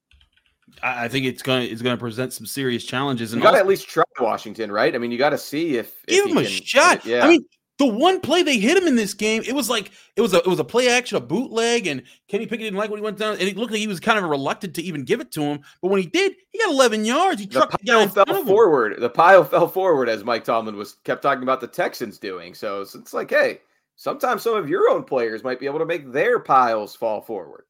I 0.82 1.08
think 1.08 1.26
it's 1.26 1.42
going 1.42 1.66
to 1.66 1.72
it's 1.72 1.82
going 1.82 1.96
to 1.96 2.00
present 2.00 2.32
some 2.32 2.46
serious 2.46 2.84
challenges. 2.84 3.32
And 3.32 3.40
you 3.40 3.44
got 3.44 3.52
to 3.52 3.58
at 3.58 3.66
least 3.66 3.88
try 3.88 4.04
Washington, 4.20 4.70
right? 4.70 4.94
I 4.94 4.98
mean, 4.98 5.10
you 5.10 5.18
got 5.18 5.30
to 5.30 5.38
see 5.38 5.76
if, 5.76 6.04
give 6.06 6.26
if 6.26 6.30
him 6.30 6.38
a 6.38 6.42
can, 6.42 6.50
shot. 6.50 7.04
Yeah. 7.04 7.24
I 7.24 7.28
mean, 7.28 7.44
the 7.78 7.86
one 7.86 8.20
play 8.20 8.42
they 8.42 8.58
hit 8.58 8.76
him 8.76 8.88
in 8.88 8.96
this 8.96 9.14
game, 9.14 9.42
it 9.46 9.54
was 9.54 9.70
like 9.70 9.92
it 10.16 10.20
was 10.20 10.34
a 10.34 10.38
it 10.38 10.46
was 10.46 10.58
a 10.58 10.64
play 10.64 10.88
action, 10.88 11.16
a 11.16 11.20
bootleg, 11.20 11.86
and 11.86 12.02
Kenny 12.26 12.44
Pickett 12.44 12.64
didn't 12.64 12.76
like 12.76 12.90
when 12.90 12.98
he 12.98 13.04
went 13.04 13.18
down, 13.18 13.34
and 13.34 13.42
it 13.42 13.56
looked 13.56 13.70
like 13.70 13.80
he 13.80 13.86
was 13.86 14.00
kind 14.00 14.18
of 14.18 14.28
reluctant 14.28 14.74
to 14.74 14.82
even 14.82 15.04
give 15.04 15.20
it 15.20 15.30
to 15.32 15.42
him. 15.42 15.60
But 15.80 15.88
when 15.88 16.00
he 16.00 16.06
did, 16.06 16.34
he 16.50 16.58
got 16.58 16.70
11 16.70 17.04
yards. 17.04 17.40
He 17.40 17.46
the 17.46 17.54
trucked 17.54 17.78
the 17.78 17.86
guy 17.86 18.06
fell 18.08 18.44
forward. 18.44 19.00
The 19.00 19.08
pile 19.08 19.44
fell 19.44 19.68
forward 19.68 20.08
as 20.08 20.24
Mike 20.24 20.44
Tomlin 20.44 20.76
was 20.76 20.94
kept 21.04 21.22
talking 21.22 21.44
about 21.44 21.60
the 21.60 21.68
Texans 21.68 22.18
doing. 22.18 22.52
So 22.52 22.80
it's, 22.82 22.96
it's 22.96 23.14
like, 23.14 23.30
hey, 23.30 23.60
sometimes 23.94 24.42
some 24.42 24.56
of 24.56 24.68
your 24.68 24.90
own 24.90 25.04
players 25.04 25.44
might 25.44 25.60
be 25.60 25.66
able 25.66 25.78
to 25.78 25.86
make 25.86 26.10
their 26.10 26.40
piles 26.40 26.96
fall 26.96 27.20
forward. 27.20 27.64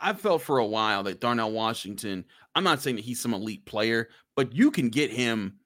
I, 0.00 0.12
felt 0.12 0.42
for 0.42 0.58
a 0.58 0.66
while 0.66 1.02
that 1.04 1.20
Darnell 1.20 1.52
Washington. 1.52 2.24
I'm 2.54 2.64
not 2.64 2.80
saying 2.80 2.96
that 2.96 3.04
he's 3.04 3.20
some 3.20 3.34
elite 3.34 3.64
player, 3.66 4.08
but 4.36 4.52
you 4.54 4.70
can 4.70 4.88
get 4.88 5.10
him 5.10 5.58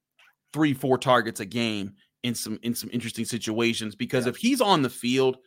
three, 0.52 0.72
four 0.74 0.98
targets 0.98 1.40
a 1.40 1.46
game 1.46 1.94
in 2.22 2.34
some 2.34 2.58
in 2.62 2.74
some 2.74 2.90
interesting 2.92 3.24
situations 3.24 3.94
because 3.94 4.24
Yeah. 4.24 4.30
if 4.30 4.36
he's 4.36 4.60
on 4.60 4.82
the 4.82 4.90
field, 4.90 5.38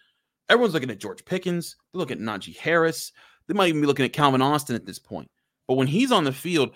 everyone's 0.49 0.73
looking 0.73 0.91
at 0.91 0.99
George 0.99 1.25
Pickens, 1.25 1.75
they're 1.93 1.99
looking 1.99 2.17
at 2.17 2.23
Najee 2.23 2.57
Harris, 2.57 3.11
they 3.47 3.53
might 3.53 3.69
even 3.69 3.81
be 3.81 3.87
looking 3.87 4.05
at 4.05 4.13
Calvin 4.13 4.41
Austin 4.41 4.75
at 4.75 4.85
this 4.85 4.99
point. 4.99 5.29
But 5.67 5.75
when 5.75 5.87
he's 5.87 6.11
on 6.11 6.23
the 6.23 6.31
field, 6.31 6.75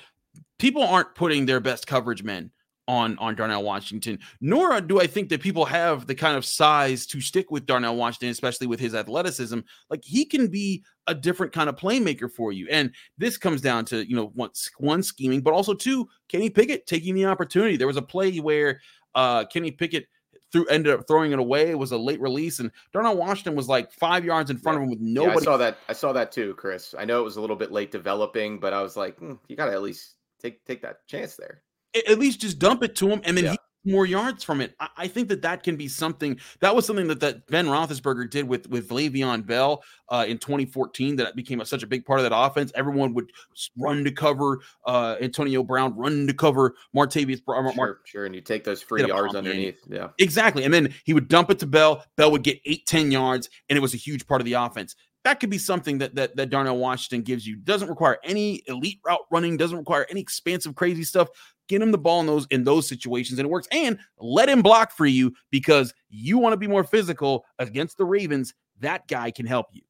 people 0.59 0.83
aren't 0.83 1.15
putting 1.15 1.45
their 1.45 1.59
best 1.59 1.87
coverage 1.87 2.23
men 2.23 2.51
on 2.87 3.17
on 3.17 3.35
Darnell 3.35 3.63
Washington. 3.63 4.19
Nor 4.41 4.79
do 4.81 4.99
I 4.99 5.07
think 5.07 5.29
that 5.29 5.41
people 5.41 5.65
have 5.65 6.07
the 6.07 6.15
kind 6.15 6.37
of 6.37 6.45
size 6.45 7.05
to 7.07 7.21
stick 7.21 7.51
with 7.51 7.65
Darnell 7.65 7.95
Washington, 7.95 8.29
especially 8.29 8.67
with 8.67 8.79
his 8.79 8.95
athleticism. 8.95 9.59
Like 9.89 10.03
he 10.03 10.25
can 10.25 10.47
be 10.47 10.83
a 11.07 11.15
different 11.15 11.53
kind 11.53 11.69
of 11.69 11.75
playmaker 11.75 12.31
for 12.31 12.51
you. 12.51 12.67
And 12.69 12.91
this 13.17 13.37
comes 13.37 13.61
down 13.61 13.85
to 13.85 14.07
you 14.07 14.15
know 14.15 14.31
one, 14.35 14.51
one 14.77 15.03
scheming, 15.03 15.41
but 15.41 15.53
also 15.53 15.73
two 15.73 16.07
Kenny 16.27 16.49
Pickett 16.49 16.87
taking 16.87 17.15
the 17.15 17.25
opportunity. 17.25 17.77
There 17.77 17.87
was 17.87 17.97
a 17.97 18.01
play 18.01 18.37
where 18.37 18.81
uh, 19.13 19.45
Kenny 19.45 19.71
Pickett 19.71 20.07
threw 20.51 20.65
ended 20.67 20.93
up 20.93 21.07
throwing 21.07 21.31
it 21.31 21.39
away. 21.39 21.69
It 21.69 21.77
was 21.77 21.91
a 21.91 21.97
late 21.97 22.21
release, 22.21 22.59
and 22.59 22.71
Darnell 22.93 23.17
Washington 23.17 23.55
was 23.55 23.67
like 23.67 23.91
five 23.91 24.23
yards 24.23 24.51
in 24.51 24.57
front 24.57 24.77
of 24.77 24.83
him 24.83 24.89
with 24.89 24.99
Yeah, 25.01 25.33
I 25.33 25.39
saw 25.39 25.57
that. 25.57 25.77
I 25.89 25.93
saw 25.93 26.13
that 26.13 26.31
too, 26.31 26.53
Chris. 26.55 26.95
I 26.97 27.05
know 27.05 27.19
it 27.19 27.25
was 27.25 27.37
a 27.37 27.41
little 27.41 27.55
bit 27.55 27.71
late 27.71 27.91
developing, 27.91 28.59
but 28.59 28.73
I 28.73 28.81
was 28.81 28.95
like, 28.95 29.17
hmm, 29.17 29.33
you 29.47 29.55
got 29.55 29.65
to 29.65 29.73
at 29.73 29.81
least 29.81 30.15
take 30.39 30.63
take 30.65 30.81
that 30.81 31.05
chance 31.07 31.35
there. 31.35 31.61
At 32.07 32.19
least 32.19 32.41
just 32.41 32.59
dump 32.59 32.83
it 32.83 32.95
to 32.97 33.09
him, 33.09 33.21
and 33.23 33.37
then 33.37 33.45
Yeah. 33.45 33.51
he 33.51 33.57
more 33.87 34.07
yards 34.07 34.43
from 34.43 34.61
it. 34.61 34.73
I, 34.79 34.87
I 34.97 35.07
think 35.07 35.27
that 35.29 35.43
that 35.43 35.61
can 35.61 35.75
be 35.75 35.87
something. 35.87 36.39
That 36.59 36.75
was 36.75 36.87
something 36.87 37.07
that 37.07 37.19
that 37.19 37.45
Ben 37.45 37.67
Roethlisberger 37.67 38.27
did 38.31 38.47
with 38.47 38.67
with 38.67 38.89
Le'Veon 38.89 39.45
Bell 39.45 39.83
uh, 40.09 40.25
in 40.27 40.39
2014. 40.39 41.17
That 41.17 41.35
became 41.35 41.61
a, 41.61 41.65
such 41.67 41.83
a 41.83 41.87
big 41.87 42.03
part 42.03 42.19
of 42.19 42.23
that 42.23 42.35
offense. 42.35 42.71
Everyone 42.73 43.13
would 43.13 43.31
run 43.77 44.03
to 44.03 44.11
cover 44.11 44.61
uh, 44.87 45.17
Antonio 45.21 45.61
Brown, 45.61 45.95
run 45.95 46.25
to 46.25 46.33
cover 46.33 46.73
Martavis. 46.95 47.45
Br- 47.45 47.61
Mar- 47.61 47.73
Sure, 47.73 47.99
sure. 48.05 48.25
And 48.25 48.33
you 48.33 48.41
take 48.41 48.63
those 48.63 48.81
free 48.81 49.05
yards 49.05 49.35
underneath. 49.35 49.77
Yeah. 49.87 50.07
Exactly. 50.17 50.63
And 50.63 50.73
then 50.73 50.91
he 51.03 51.13
would 51.13 51.27
dump 51.27 51.51
it 51.51 51.59
to 51.59 51.67
Bell. 51.67 52.03
Bell 52.17 52.31
would 52.31 52.43
get 52.43 52.59
eight, 52.65 52.87
10 52.87 53.11
yards, 53.11 53.51
and 53.69 53.77
it 53.77 53.81
was 53.81 53.93
a 53.93 53.97
huge 53.97 54.25
part 54.25 54.41
of 54.41 54.45
the 54.45 54.53
offense. 54.53 54.95
That 55.25 55.39
could 55.39 55.49
be 55.49 55.57
something 55.57 55.97
that 55.99 56.13
that, 56.15 56.35
that 56.35 56.51
Darnell 56.51 56.77
Washington 56.77 57.23
gives 57.23 57.47
you. 57.47 57.55
Doesn't 57.55 57.89
require 57.89 58.19
any 58.23 58.61
elite 58.67 58.99
route 59.03 59.21
running, 59.31 59.57
doesn't 59.57 59.77
require 59.77 60.05
any 60.09 60.21
expansive, 60.21 60.75
crazy 60.75 61.03
stuff. 61.03 61.29
Get 61.67 61.81
him 61.81 61.91
the 61.91 61.97
ball 61.97 62.21
in 62.21 62.27
those 62.27 62.47
in 62.51 62.63
those 62.63 62.87
situations, 62.87 63.39
and 63.39 63.45
it 63.45 63.49
works. 63.49 63.67
And 63.71 63.97
let 64.19 64.49
him 64.49 64.61
block 64.61 64.91
for 64.91 65.05
you 65.05 65.33
because 65.51 65.93
you 66.09 66.37
want 66.37 66.53
to 66.53 66.57
be 66.57 66.67
more 66.67 66.83
physical 66.83 67.45
against 67.59 67.97
the 67.97 68.05
Ravens. 68.05 68.53
That 68.79 69.07
guy 69.07 69.31
can 69.31 69.45
help 69.45 69.67
you. 69.71 69.81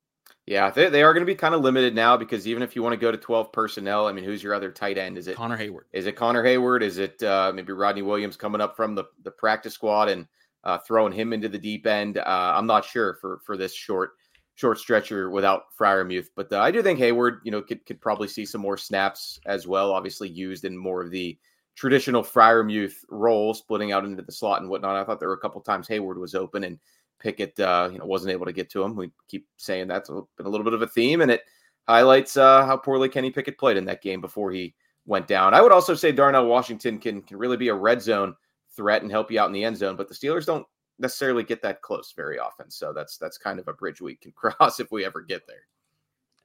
Yeah, 0.48 0.70
they, 0.70 0.90
they 0.90 1.02
are 1.02 1.12
going 1.12 1.26
to 1.26 1.32
be 1.32 1.36
kind 1.36 1.56
of 1.56 1.62
limited 1.62 1.96
now 1.96 2.16
because 2.16 2.48
even 2.48 2.62
if 2.62 2.76
you 2.76 2.84
want 2.84 2.94
to 2.94 2.98
go 2.98 3.12
to 3.12 3.18
12 3.18 3.52
personnel, 3.52 4.08
I 4.08 4.12
mean, 4.12 4.24
who's 4.24 4.44
your 4.44 4.54
other 4.54 4.72
tight 4.72 4.98
end? 4.98 5.18
Is 5.18 5.28
it 5.28 5.36
Connor 5.36 5.58
Heyward. 5.58 5.86
Is 5.92 6.06
it 6.06 6.16
Connor 6.16 6.44
Heyward? 6.44 6.84
Is 6.84 7.00
it 7.00 7.22
uh, 7.24 7.52
maybe 7.54 7.74
Rodney 7.74 8.04
Williams 8.04 8.38
coming 8.38 8.62
up 8.62 8.76
from 8.76 8.94
the, 8.94 9.06
the 9.24 9.32
practice 9.32 9.74
squad 9.74 10.08
and 10.08 10.28
uh, 10.64 10.78
throwing 10.78 11.12
him 11.12 11.34
into 11.34 11.50
the 11.50 11.58
deep 11.58 11.88
end? 11.88 12.20
Uh, 12.20 12.54
I'm 12.56 12.68
not 12.68 12.86
sure 12.86 13.18
for 13.22 13.40
for 13.44 13.58
this 13.58 13.74
short 13.74 14.12
short 14.54 14.78
stretcher 14.78 15.32
without 15.32 15.64
Freiermuth, 15.78 16.28
but 16.36 16.52
uh, 16.54 16.60
I 16.60 16.70
do 16.70 16.84
think 16.84 17.00
Heyward, 17.00 17.40
you 17.44 17.52
know, 17.52 17.64
could 17.64 17.84
could 17.88 18.00
probably 18.00 18.28
see 18.28 18.46
some 18.46 18.62
more 18.62 18.78
snaps 18.78 19.40
as 19.48 19.66
well. 19.66 19.92
Obviously, 19.92 20.30
used 20.30 20.64
in 20.64 20.78
more 20.78 21.02
of 21.02 21.10
the 21.10 21.38
traditional 21.76 22.24
Freiermuth 22.24 22.96
role, 23.10 23.54
splitting 23.54 23.92
out 23.92 24.06
into 24.06 24.24
the 24.24 24.32
slot 24.32 24.62
and 24.62 24.70
whatnot. 24.70 24.96
I 24.96 25.04
thought 25.04 25.20
there 25.20 25.30
were 25.30 25.36
a 25.36 25.40
couple 25.40 25.62
times 25.62 25.88
Heyward 25.88 26.18
was 26.18 26.36
open 26.36 26.64
and 26.64 26.80
Pickett, 27.20 27.60
uh, 27.60 27.90
you 27.92 28.00
know, 28.00 28.06
wasn't 28.06 28.32
able 28.32 28.46
to 28.46 28.54
get 28.54 28.70
to 28.72 28.84
him. 28.84 28.96
We 28.96 29.12
keep 29.28 29.48
saying 29.58 29.88
that's 29.88 30.10
been 30.10 30.46
a 30.46 30.50
little 30.50 30.64
bit 30.64 30.74
of 30.74 30.82
a 30.82 30.88
theme, 30.88 31.22
and 31.22 31.32
it 31.32 31.44
highlights 31.88 32.38
uh, 32.38 32.66
how 32.66 32.78
poorly 32.78 33.10
Kenny 33.10 33.32
Pickett 33.32 33.58
played 33.58 33.78
in 33.78 33.86
that 33.86 34.02
game 34.02 34.22
before 34.22 34.52
he 34.52 34.76
went 35.06 35.28
down. 35.28 35.54
I 35.54 35.62
would 35.62 35.72
also 35.72 35.94
say 35.96 36.12
Darnell 36.12 36.48
Washington 36.48 37.00
can 37.00 37.22
can 37.22 37.38
really 37.38 37.58
be 37.58 37.70
a 37.70 37.76
red 37.76 38.02
zone 38.02 38.36
threat 38.76 39.02
and 39.02 39.12
help 39.12 39.32
you 39.32 39.40
out 39.40 39.48
in 39.48 39.54
the 39.54 39.64
end 39.64 39.78
zone, 39.78 39.96
but 39.96 40.08
the 40.08 40.14
Steelers 40.14 40.46
don't 40.46 40.66
necessarily 41.00 41.44
get 41.44 41.62
that 41.62 41.82
close 41.82 42.14
very 42.16 42.40
often. 42.40 42.70
So 42.70 42.94
that's 42.94 43.18
that's 43.18 43.38
kind 43.38 43.60
of 43.60 43.68
a 43.68 43.74
bridge 43.74 44.02
we 44.02 44.16
can 44.16 44.32
cross 44.36 44.80
if 44.80 44.92
we 44.92 45.06
ever 45.06 45.22
get 45.22 45.48
there. 45.48 45.64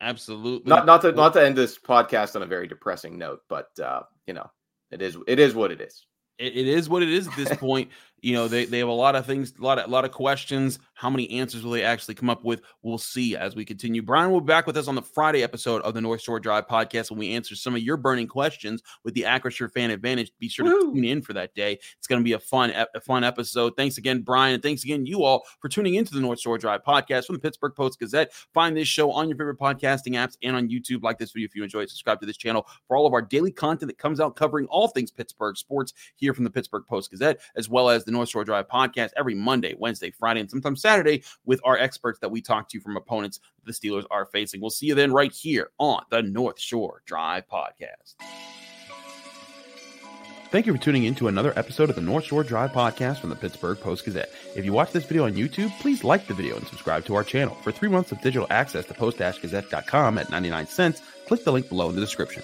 Absolutely. 0.01 0.69
Not 0.69 0.87
not 0.87 1.03
to 1.03 1.13
not 1.13 1.33
to 1.35 1.45
end 1.45 1.57
this 1.57 1.79
podcast 1.79 2.37
on 2.37 2.43
a 2.43 2.47
very 2.47 2.67
depressing 2.67 3.19
note, 3.19 3.41
but 3.49 3.69
uh, 3.81 4.03
you 4.27 4.35
know, 4.35 4.51
it 4.91 5.03
is 5.03 5.17
it 5.27 5.39
is 5.39 5.55
what 5.55 5.71
it 5.71 5.81
is. 5.81 6.07
it, 6.39 6.57
it 6.57 6.69
is 6.69 6.89
what 6.89 7.03
it 7.03 7.09
is 7.11 7.29
at 7.29 7.37
this 7.37 7.57
point. 7.59 7.91
You 8.23 8.35
know, 8.35 8.49
they, 8.49 8.65
they 8.65 8.79
have 8.79 8.89
a 8.89 8.93
lot 8.93 9.17
of 9.17 9.27
things, 9.27 9.53
a 9.59 9.63
lot 9.63 9.79
of 9.79 9.87
a 9.87 9.91
lot 9.91 10.05
of 10.05 10.13
questions. 10.13 10.79
How 10.95 11.09
many 11.09 11.31
answers 11.31 11.63
will 11.63 11.73
they 11.73 11.83
actually 11.83 12.15
come 12.15 12.29
up 12.29 12.45
with? 12.45 12.61
We'll 12.83 12.99
see 12.99 13.37
as 13.37 13.57
we 13.57 13.65
continue. 13.65 14.03
Brian 14.03 14.31
will 14.31 14.41
be 14.41 14.47
back 14.47 14.67
with 14.67 14.77
us 14.77 14.89
on 14.89 14.95
the 14.95 15.03
Friday 15.03 15.43
episode 15.43 15.81
of 15.83 15.95
the 15.95 16.01
North 16.01 16.21
Shore 16.21 16.39
Drive 16.39 16.67
podcast 16.67 17.11
when 17.11 17.19
we 17.19 17.33
answer 17.33 17.57
some 17.57 17.75
of 17.75 17.81
your 17.81 17.97
burning 17.97 18.27
questions 18.27 18.83
with 19.05 19.15
the 19.15 19.23
Acrisure 19.23 19.73
Fan 19.73 19.91
Advantage. 19.91 20.31
Be 20.39 20.49
sure 20.49 20.67
Woo. 20.67 20.91
to 20.91 20.95
tune 20.95 21.05
in 21.05 21.23
for 21.23 21.33
that 21.33 21.55
day. 21.55 21.79
It's 21.97 22.07
going 22.07 22.21
to 22.21 22.25
be 22.25 22.35
a 22.35 22.39
fun, 22.39 22.73
a 22.95 23.01
fun 23.01 23.25
episode. 23.25 23.73
Thanks 23.77 23.97
again, 23.97 24.21
Brian, 24.21 24.55
and 24.55 24.63
thanks 24.63 24.85
again 24.85 25.07
you 25.07 25.25
all 25.25 25.45
for 25.61 25.69
tuning 25.69 25.95
into 25.95 26.13
the 26.13 26.21
North 26.21 26.41
Shore 26.41 26.59
Drive 26.59 26.85
podcast 26.85 27.27
from 27.27 27.37
the 27.37 27.41
Pittsburgh 27.41 27.75
Post 27.75 27.99
Gazette. 27.99 28.33
Find 28.53 28.77
this 28.77 28.89
show 28.89 29.11
on 29.11 29.29
your 29.29 29.39
favorite 29.39 29.59
podcasting 29.59 30.13
apps 30.13 30.37
and 30.43 30.55
on 30.55 30.69
YouTube. 30.69 31.03
Like 31.03 31.19
this 31.19 31.33
video 31.33 31.47
if 31.47 31.55
you 31.55 31.65
enjoy 31.65 31.81
it. 31.81 31.91
Subscribe 31.91 32.21
to 32.21 32.27
this 32.27 32.37
channel 32.37 32.67
for 32.87 32.97
all 32.97 33.07
of 33.07 33.15
our 33.15 33.23
daily 33.23 33.53
content 33.53 33.89
that 33.89 33.99
comes 33.99 34.21
out 34.21 34.37
covering 34.37 34.67
all 34.67 34.89
things 34.89 35.11
Pittsburgh 35.11 35.57
sports 35.57 35.95
here 36.17 36.35
from 36.35 36.45
the 36.45 36.51
Pittsburgh 36.51 36.85
Post 36.87 37.11
Gazette, 37.11 37.41
as 37.57 37.69
well 37.69 37.89
as 37.89 38.05
the 38.11 38.17
North 38.17 38.29
Shore 38.29 38.45
Drive 38.45 38.69
podcast 38.69 39.11
every 39.17 39.35
Monday, 39.35 39.75
Wednesday, 39.79 40.11
Friday, 40.11 40.41
and 40.41 40.51
sometimes 40.51 40.83
Saturday 40.83 41.23
with 41.45 41.61
our 41.65 41.79
experts 41.79 42.19
that 42.21 42.31
we 42.31 42.41
talk 42.41 42.69
to 42.71 42.81
from 42.81 42.97
opponents 42.97 43.41
the 43.65 43.73
Steelers 43.73 44.05
are 44.11 44.25
facing. 44.27 44.61
We'll 44.61 44.71
see 44.71 44.87
you 44.87 44.95
then 44.95 45.13
right 45.13 45.33
here 45.33 45.71
on 45.79 46.03
the 46.11 46.23
North 46.23 46.59
Shore 46.59 47.03
Drive 47.07 47.45
podcast. 47.49 48.15
Thank 50.51 50.67
you 50.67 50.73
for 50.73 50.83
tuning 50.83 51.05
in 51.05 51.15
to 51.17 51.29
another 51.29 51.53
episode 51.57 51.91
of 51.91 51.95
the 51.95 52.03
North 52.03 52.25
Shore 52.25 52.43
Drive 52.43 52.73
podcast 52.73 53.19
from 53.19 53.31
the 53.31 53.37
Pittsburgh 53.37 53.79
Post 53.79 54.05
Gazette. 54.05 54.33
If 54.57 54.65
you 54.65 54.73
watch 54.73 54.91
this 54.91 55.05
video 55.05 55.27
on 55.27 55.35
YouTube, 55.35 55.71
please 55.79 56.03
like 56.03 56.27
the 56.27 56.35
video 56.35 56.57
and 56.57 56.67
subscribe 56.67 57.05
to 57.05 57.15
our 57.15 57.23
channel. 57.23 57.55
For 57.63 57.71
three 57.71 57.89
months 57.89 58.11
of 58.11 58.21
digital 58.21 58.49
access 58.51 58.85
to 58.87 58.95
post-gazette.com 58.95 60.19
at 60.19 60.31
99 60.31 60.67
cents, 60.67 61.03
click 61.29 61.45
the 61.45 61.53
link 61.53 61.69
below 61.69 61.89
in 61.89 61.95
the 61.95 62.01
description. 62.01 62.43